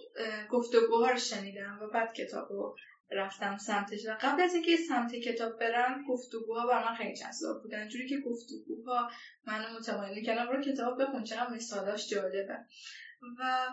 گفتگوها 0.50 1.10
رو 1.10 1.18
شنیدم 1.18 1.80
و 1.82 1.88
بعد 1.94 2.14
کتاب 2.14 2.52
رو 2.52 2.76
رفتم 3.12 3.58
سمتش 3.58 4.06
و 4.06 4.18
قبل 4.22 4.42
از 4.42 4.54
اینکه 4.54 4.78
سمت 4.78 5.16
کتاب 5.16 5.60
برم 5.60 6.04
گفتگوها 6.08 6.68
بر 6.68 6.90
من 6.90 6.96
خیلی 6.96 7.16
جذاب 7.16 7.62
بودن. 7.64 7.88
جوری 7.88 8.10
که 8.10 8.18
گفتگوها 8.18 9.12
منو 9.48 9.80
متمایل 9.80 10.16
می‌کردم 10.16 10.50
رو 10.50 10.62
کتاب 10.62 11.02
بخون 11.02 11.24
چقدر 11.24 11.54
مثالاش 11.54 12.10
جالبه. 12.10 12.58
و 13.40 13.68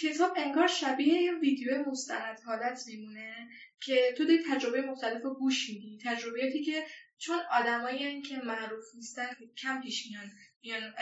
کتاب 0.00 0.32
انگار 0.36 0.66
شبیه 0.66 1.22
یه 1.22 1.32
ویدیو 1.32 1.90
مستند 1.90 2.40
حالت 2.46 2.82
میمونه 2.86 3.48
که 3.80 4.14
تو 4.16 4.24
داری 4.24 4.42
تجربه 4.50 4.82
مختلف 4.82 5.22
رو 5.22 5.34
گوش 5.34 5.68
میدی. 5.70 5.98
تجربیاتی 6.04 6.64
که 6.64 6.84
چون 7.18 7.38
آدمایی 7.50 8.22
که 8.22 8.36
معروف 8.36 8.84
نیستن 8.94 9.28
کم 9.62 9.80
پیش 9.82 10.06
میان 10.10 10.30
میان 10.62 10.94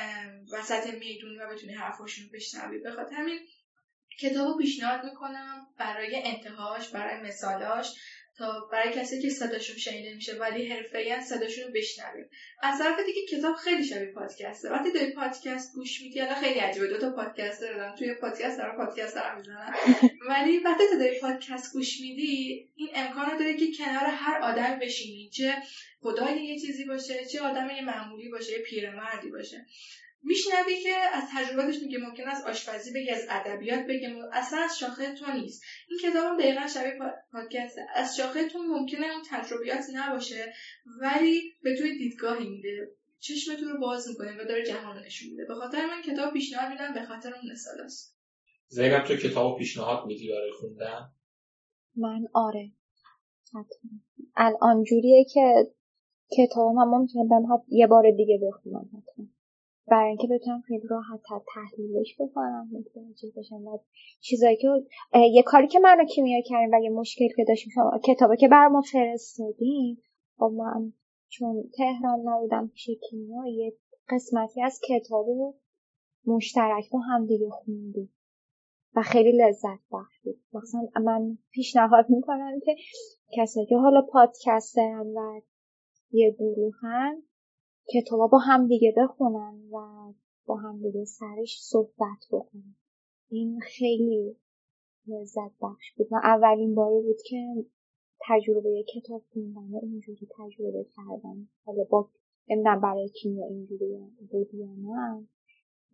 وسط 0.52 0.94
میدون 0.94 1.40
و 1.40 1.54
بتونی 1.54 1.74
حرفاشون 1.74 2.24
رو 2.24 2.30
بشنوی. 2.34 2.78
بخاطر 2.78 3.14
همین 3.14 3.38
کتابو 4.20 4.58
پیشنهاد 4.58 5.04
می‌کنم 5.04 5.66
برای 5.78 6.22
انتهاش 6.24 6.88
برای 6.88 7.20
مثالاش 7.20 7.94
تا 8.38 8.68
برای 8.72 8.92
کسی 8.92 9.22
که 9.22 9.30
صداشون 9.30 9.76
شنیده 9.76 10.14
میشه 10.14 10.34
ولی 10.34 10.68
حرفه‌ای 10.68 11.20
صداشون 11.20 11.64
رو 11.64 11.70
بشنویم. 11.72 12.30
از 12.62 12.78
طرف 12.78 13.00
دیگه 13.06 13.26
کتاب 13.26 13.56
خیلی 13.56 13.84
شبیه 13.84 14.12
پادکسته. 14.12 14.70
وقتی 14.70 14.92
داری 14.92 15.12
پادکست 15.12 15.74
گوش 15.74 16.02
میدی 16.02 16.20
الان 16.20 16.34
خیلی 16.34 16.58
عجیبه. 16.58 16.86
دو 16.86 16.98
تا 16.98 17.10
پادکست 17.10 17.60
دارم. 17.60 17.94
توی 17.94 18.14
پادکست 18.14 18.58
دارم 18.58 18.76
پادکست 18.76 19.14
دارم 19.14 19.38
می‌زنم. 19.38 19.74
ولی 20.28 20.58
وقتی 20.58 20.84
تو 20.92 20.98
داری 20.98 21.20
پادکست 21.20 21.72
گوش 21.72 22.00
میدی 22.00 22.68
این 22.76 22.88
امکان 22.94 23.38
داره 23.38 23.56
که 23.56 23.66
کنار 23.78 24.04
هر 24.04 24.38
آدم 24.42 24.78
بشینی. 24.78 25.30
چه 25.30 25.54
خدای 26.00 26.44
یه 26.44 26.60
چیزی 26.60 26.84
باشه 26.84 27.24
چه 27.24 27.40
آدم 27.40 27.70
یه 27.70 27.84
معمولی 27.84 28.28
باشه 28.28 28.52
یه 28.52 28.58
پیرمردی 28.58 29.30
باشه. 29.30 29.66
میشنوی 30.22 30.82
که 30.82 30.94
از 31.12 31.24
تجرباتش 31.34 31.82
میگه 31.82 31.98
ممکن 31.98 32.28
است 32.28 32.46
آشپزی 32.46 32.92
بگه 32.92 33.12
از 33.12 33.26
ادبیات 33.30 33.86
بگه 33.86 34.16
اصلا 34.32 34.58
از 34.58 34.78
شاخه 34.78 35.14
تو 35.14 35.32
نیست. 35.32 35.62
این 35.88 35.98
کتاب 35.98 36.38
دقیقا 36.38 36.66
شبیه 36.66 36.98
پادکسته. 37.32 37.86
از 37.94 38.16
شاخه 38.16 38.48
تو 38.48 38.58
ممکنه 38.58 39.06
اون 39.06 39.22
تجربیات 39.30 39.84
نباشه 39.94 40.52
ولی 41.00 41.42
به 41.62 41.76
توی 41.76 41.98
دیدگاهی 41.98 42.48
میده. 42.48 42.90
چشم 43.18 43.54
تو 43.54 43.64
رو 43.64 43.80
باز 43.80 44.08
می‌کنه 44.08 44.42
و 44.42 44.44
داره 44.44 44.66
جهان 44.66 44.96
رو 44.96 45.04
نشون 45.04 45.30
میده. 45.30 45.44
به 45.44 45.54
خاطر 45.54 45.86
من 45.86 46.02
کتاب 46.02 46.32
پیشنهاد 46.32 46.70
میدم 46.72 46.94
به 46.94 47.02
خاطر 47.02 47.34
اون 47.34 47.52
مثال 47.52 47.80
است. 47.80 48.16
زینب 48.68 49.04
تو 49.04 49.16
کتاب 49.16 49.58
پیشنهاد 49.58 50.06
میدی 50.06 50.28
برای 50.28 50.52
خوندن؟ 50.52 51.10
من؟ 51.96 52.26
آره. 52.34 52.72
الان 54.36 54.84
جوریه 54.84 55.24
که 55.24 55.70
کتاب 56.36 56.72
من 56.74 56.84
ممکنه 56.84 57.24
بهم 57.24 57.62
یه 57.68 57.86
بار 57.86 58.10
دیگه 58.10 58.40
بخونم 58.42 58.90
برای 59.86 60.08
اینکه 60.08 60.26
بتونم 60.30 60.60
خیلی 60.60 60.86
راحت 60.88 61.20
تحلیلش 61.54 62.16
بکنم 62.20 62.68
متوجه 62.72 63.32
بشم 63.36 63.66
و 63.66 63.78
چیزایی 64.20 64.56
که 64.56 64.68
یه 65.32 65.42
کاری 65.42 65.66
که 65.66 65.78
منو 65.78 66.04
کیمیا 66.04 66.40
کردیم 66.40 66.74
و 66.74 66.82
یه 66.82 66.90
مشکل 66.90 67.28
که 67.36 67.44
داشتیم 67.48 67.72
شما 67.74 68.00
کتابه 68.04 68.36
که 68.36 68.48
بر 68.48 68.68
ما 68.68 68.80
فرستادیم 68.80 70.02
با 70.38 70.48
خب 70.48 70.54
من 70.54 70.92
چون 71.28 71.70
تهران 71.76 72.20
نبودم 72.24 72.70
پیش 72.74 72.90
کیمیا 73.10 73.46
یه 73.46 73.72
قسمتی 74.08 74.62
از 74.62 74.80
کتاب 74.88 75.26
مشترک 76.26 76.90
با 76.90 76.98
هم 76.98 77.26
دیگه 77.26 77.48
خوندیم 77.50 78.12
و 78.96 79.02
خیلی 79.02 79.32
لذت 79.32 79.80
بخش 79.92 80.20
بود. 80.24 80.40
مثلا 80.52 81.02
من 81.02 81.38
پیشنهاد 81.50 82.10
می‌کنم 82.10 82.60
که 82.64 82.76
کسایی 83.36 83.66
که 83.66 83.76
حالا 83.76 84.02
پادکست 84.02 84.78
و 85.16 85.40
یه 86.10 86.30
گروهن 86.30 87.22
کتابا 87.94 88.26
با 88.26 88.38
هم 88.38 88.66
دیگه 88.66 88.94
بخونن 88.96 89.60
و 89.72 89.78
با 90.46 90.56
هم 90.56 90.82
دیگه 90.82 91.04
سرش 91.04 91.58
صحبت 91.62 92.26
بکنن. 92.30 92.74
این 93.30 93.60
خیلی 93.60 94.36
لذت 95.06 95.52
بخش 95.62 95.92
بود. 95.96 96.06
و 96.10 96.16
اولین 96.22 96.74
باری 96.74 97.00
بود 97.00 97.16
که 97.26 97.64
تجربه 98.28 98.84
کتاب 98.94 99.22
خوندن 99.32 99.74
اینجوری 99.82 100.28
تجربه 100.38 100.86
کردن 100.96 101.48
حالا 101.64 101.84
با 101.90 102.08
نمی‌دونم 102.48 102.80
برای 102.80 103.08
کیمیا 103.08 103.46
اینجوری 103.46 103.98
بود 104.30 104.54
یا 104.54 104.66
نه. 104.66 105.26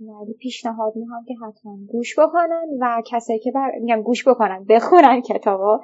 ولی 0.01 0.35
پیشنهاد 0.35 0.97
می‌کنم 0.97 1.25
که 1.29 1.35
حتما 1.47 1.79
گوش 1.87 2.19
بکنن 2.19 2.69
و 2.81 3.03
کسایی 3.07 3.39
که 3.39 3.53
بر... 3.53 3.71
میگم 3.81 4.03
گوش 4.03 4.29
بکنن 4.29 4.65
بخونن 4.69 5.21
کتابا 5.21 5.81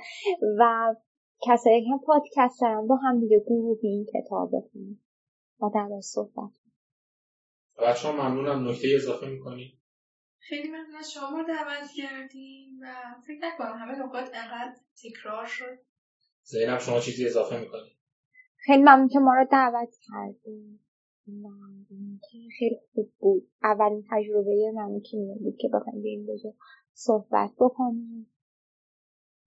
و 0.58 0.94
کسایی 1.42 1.84
که 1.84 1.90
پادکست 2.06 2.60
دارن 2.60 2.86
با 2.86 2.96
هم 2.96 3.20
دیگه 3.20 3.40
گروهی 3.40 3.88
این 3.88 4.06
کتاب 4.14 4.48
بخونن. 4.48 4.98
و 5.62 5.70
در 5.74 6.00
صحبت. 6.00 6.50
بچه 7.78 8.08
ها 8.08 8.12
ممنونم. 8.12 8.68
نکته 8.68 8.88
اضافه 8.96 9.26
می‌کنی؟ 9.26 9.78
خیلی 10.38 10.68
ممنون. 10.68 10.94
از 10.98 11.12
شما 11.12 11.42
دعوت 11.48 11.90
کردیم 11.96 12.78
و 12.82 12.86
فکر 13.26 13.38
نکنم 13.42 13.76
همه 13.78 14.06
نکات 14.06 14.30
انقدر 14.34 14.76
تکرار 15.02 15.46
شد. 15.46 15.78
زینب 16.42 16.78
شما 16.78 17.00
چیزی 17.00 17.26
اضافه 17.26 17.60
می‌کنی؟ 17.60 17.98
خیلی 18.56 18.82
ممنون 18.82 19.08
که 19.08 19.18
ما 19.18 19.34
رو 19.34 19.46
دعوت 19.50 19.94
کردیم 20.08 20.80
خیلی 22.58 22.76
خوب 22.94 23.12
بود. 23.18 23.50
اولین 23.62 24.04
تجربه 24.10 24.72
من 24.74 25.00
که 25.00 25.16
بود 25.40 25.56
که 25.60 25.68
بخوایم 25.68 26.02
به 26.02 26.08
این 26.08 26.26
موضوع 26.26 26.54
صحبت 26.92 27.50
بکنیم. 27.60 28.32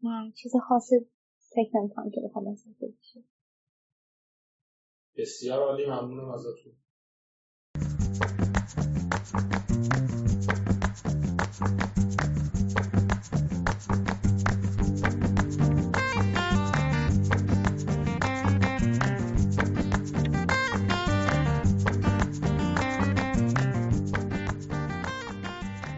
نه 0.04 0.32
چیز 0.36 0.52
خاصی 0.68 0.96
فکر 1.56 1.78
نمی‌کنم 1.78 2.10
که 2.12 2.22
بخوام 2.22 2.48
اضافه 2.48 2.88
بشه. 2.88 3.24
بسیار 5.18 5.60
عالی 5.60 5.86
ممنونم 5.86 6.30
ازتون. 6.30 6.74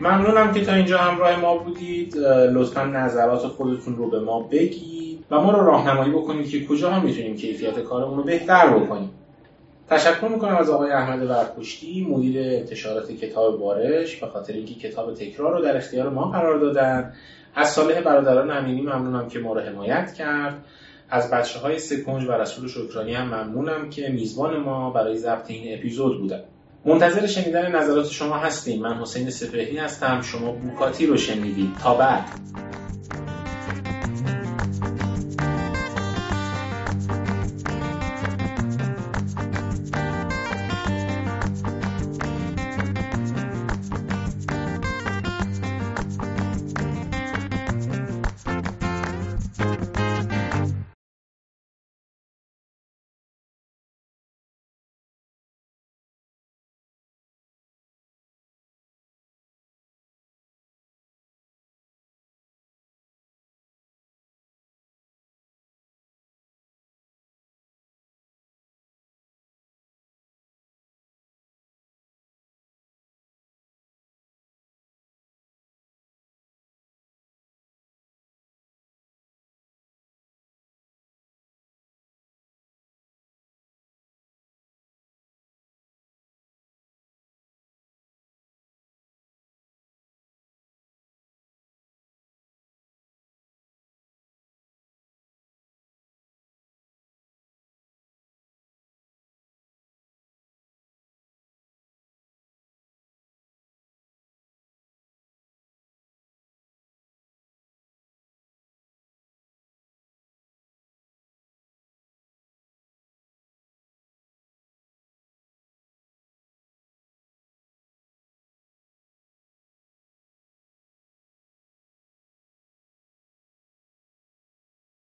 ممنونم 0.01 0.53
که 0.53 0.65
تا 0.65 0.73
اینجا 0.73 0.97
همراه 0.97 1.39
ما 1.39 1.57
بودید. 1.57 2.17
لطفا 2.17 2.85
نظرات 2.85 3.47
خودتون 3.47 3.97
رو 3.97 4.09
به 4.09 4.19
ما 4.19 4.39
بگید. 4.43 5.02
و 5.33 5.41
ما 5.41 5.51
رو 5.51 5.65
راهنمایی 5.65 6.11
بکنید 6.11 6.49
که 6.49 6.65
کجا 6.65 6.91
هم 6.91 7.05
می‌تونیم 7.05 7.35
کیفیت 7.35 7.79
کارمون 7.79 8.17
رو 8.17 8.23
بهتر 8.23 8.67
بکنیم. 8.67 9.11
تشکر 9.89 10.27
می‌کنم 10.27 10.55
از 10.55 10.69
آقای 10.69 10.91
احمد 10.91 11.29
ورپشتی 11.29 12.07
مدیر 12.09 12.39
انتشارات 12.39 13.11
کتاب 13.11 13.59
بارش 13.59 14.15
به 14.15 14.27
خاطر 14.27 14.53
اینکه 14.53 14.73
کتاب 14.73 15.13
تکرار 15.13 15.53
رو 15.57 15.61
در 15.61 15.77
اختیار 15.77 16.09
ما 16.09 16.23
قرار 16.23 16.59
دادن. 16.59 17.13
از 17.55 17.67
صالح 17.69 18.01
برادران 18.01 18.51
امینی 18.51 18.81
ممنونم 18.81 19.29
که 19.29 19.39
ما 19.39 19.53
رو 19.53 19.61
حمایت 19.61 20.13
کرد. 20.13 20.65
از 21.09 21.31
بچه 21.31 21.59
های 21.59 21.79
سکنج 21.79 22.23
و 22.23 22.31
رسول 22.31 22.69
شکرانی 22.69 23.13
هم 23.13 23.25
ممنونم 23.27 23.89
که 23.89 24.09
میزبان 24.09 24.57
ما 24.57 24.89
برای 24.89 25.17
ضبط 25.17 25.49
این 25.51 25.77
اپیزود 25.77 26.19
بودن. 26.19 26.43
منتظر 26.85 27.27
شنیدن 27.27 27.75
نظرات 27.75 28.05
شما 28.05 28.37
هستیم. 28.37 28.81
من 28.81 28.93
حسین 28.93 29.29
سپهری 29.29 29.77
هستم. 29.77 30.21
شما 30.21 30.51
بوکاتی 30.51 31.05
رو 31.05 31.17
شنیدید. 31.17 31.69
تا 31.83 31.93
بعد. 31.93 32.23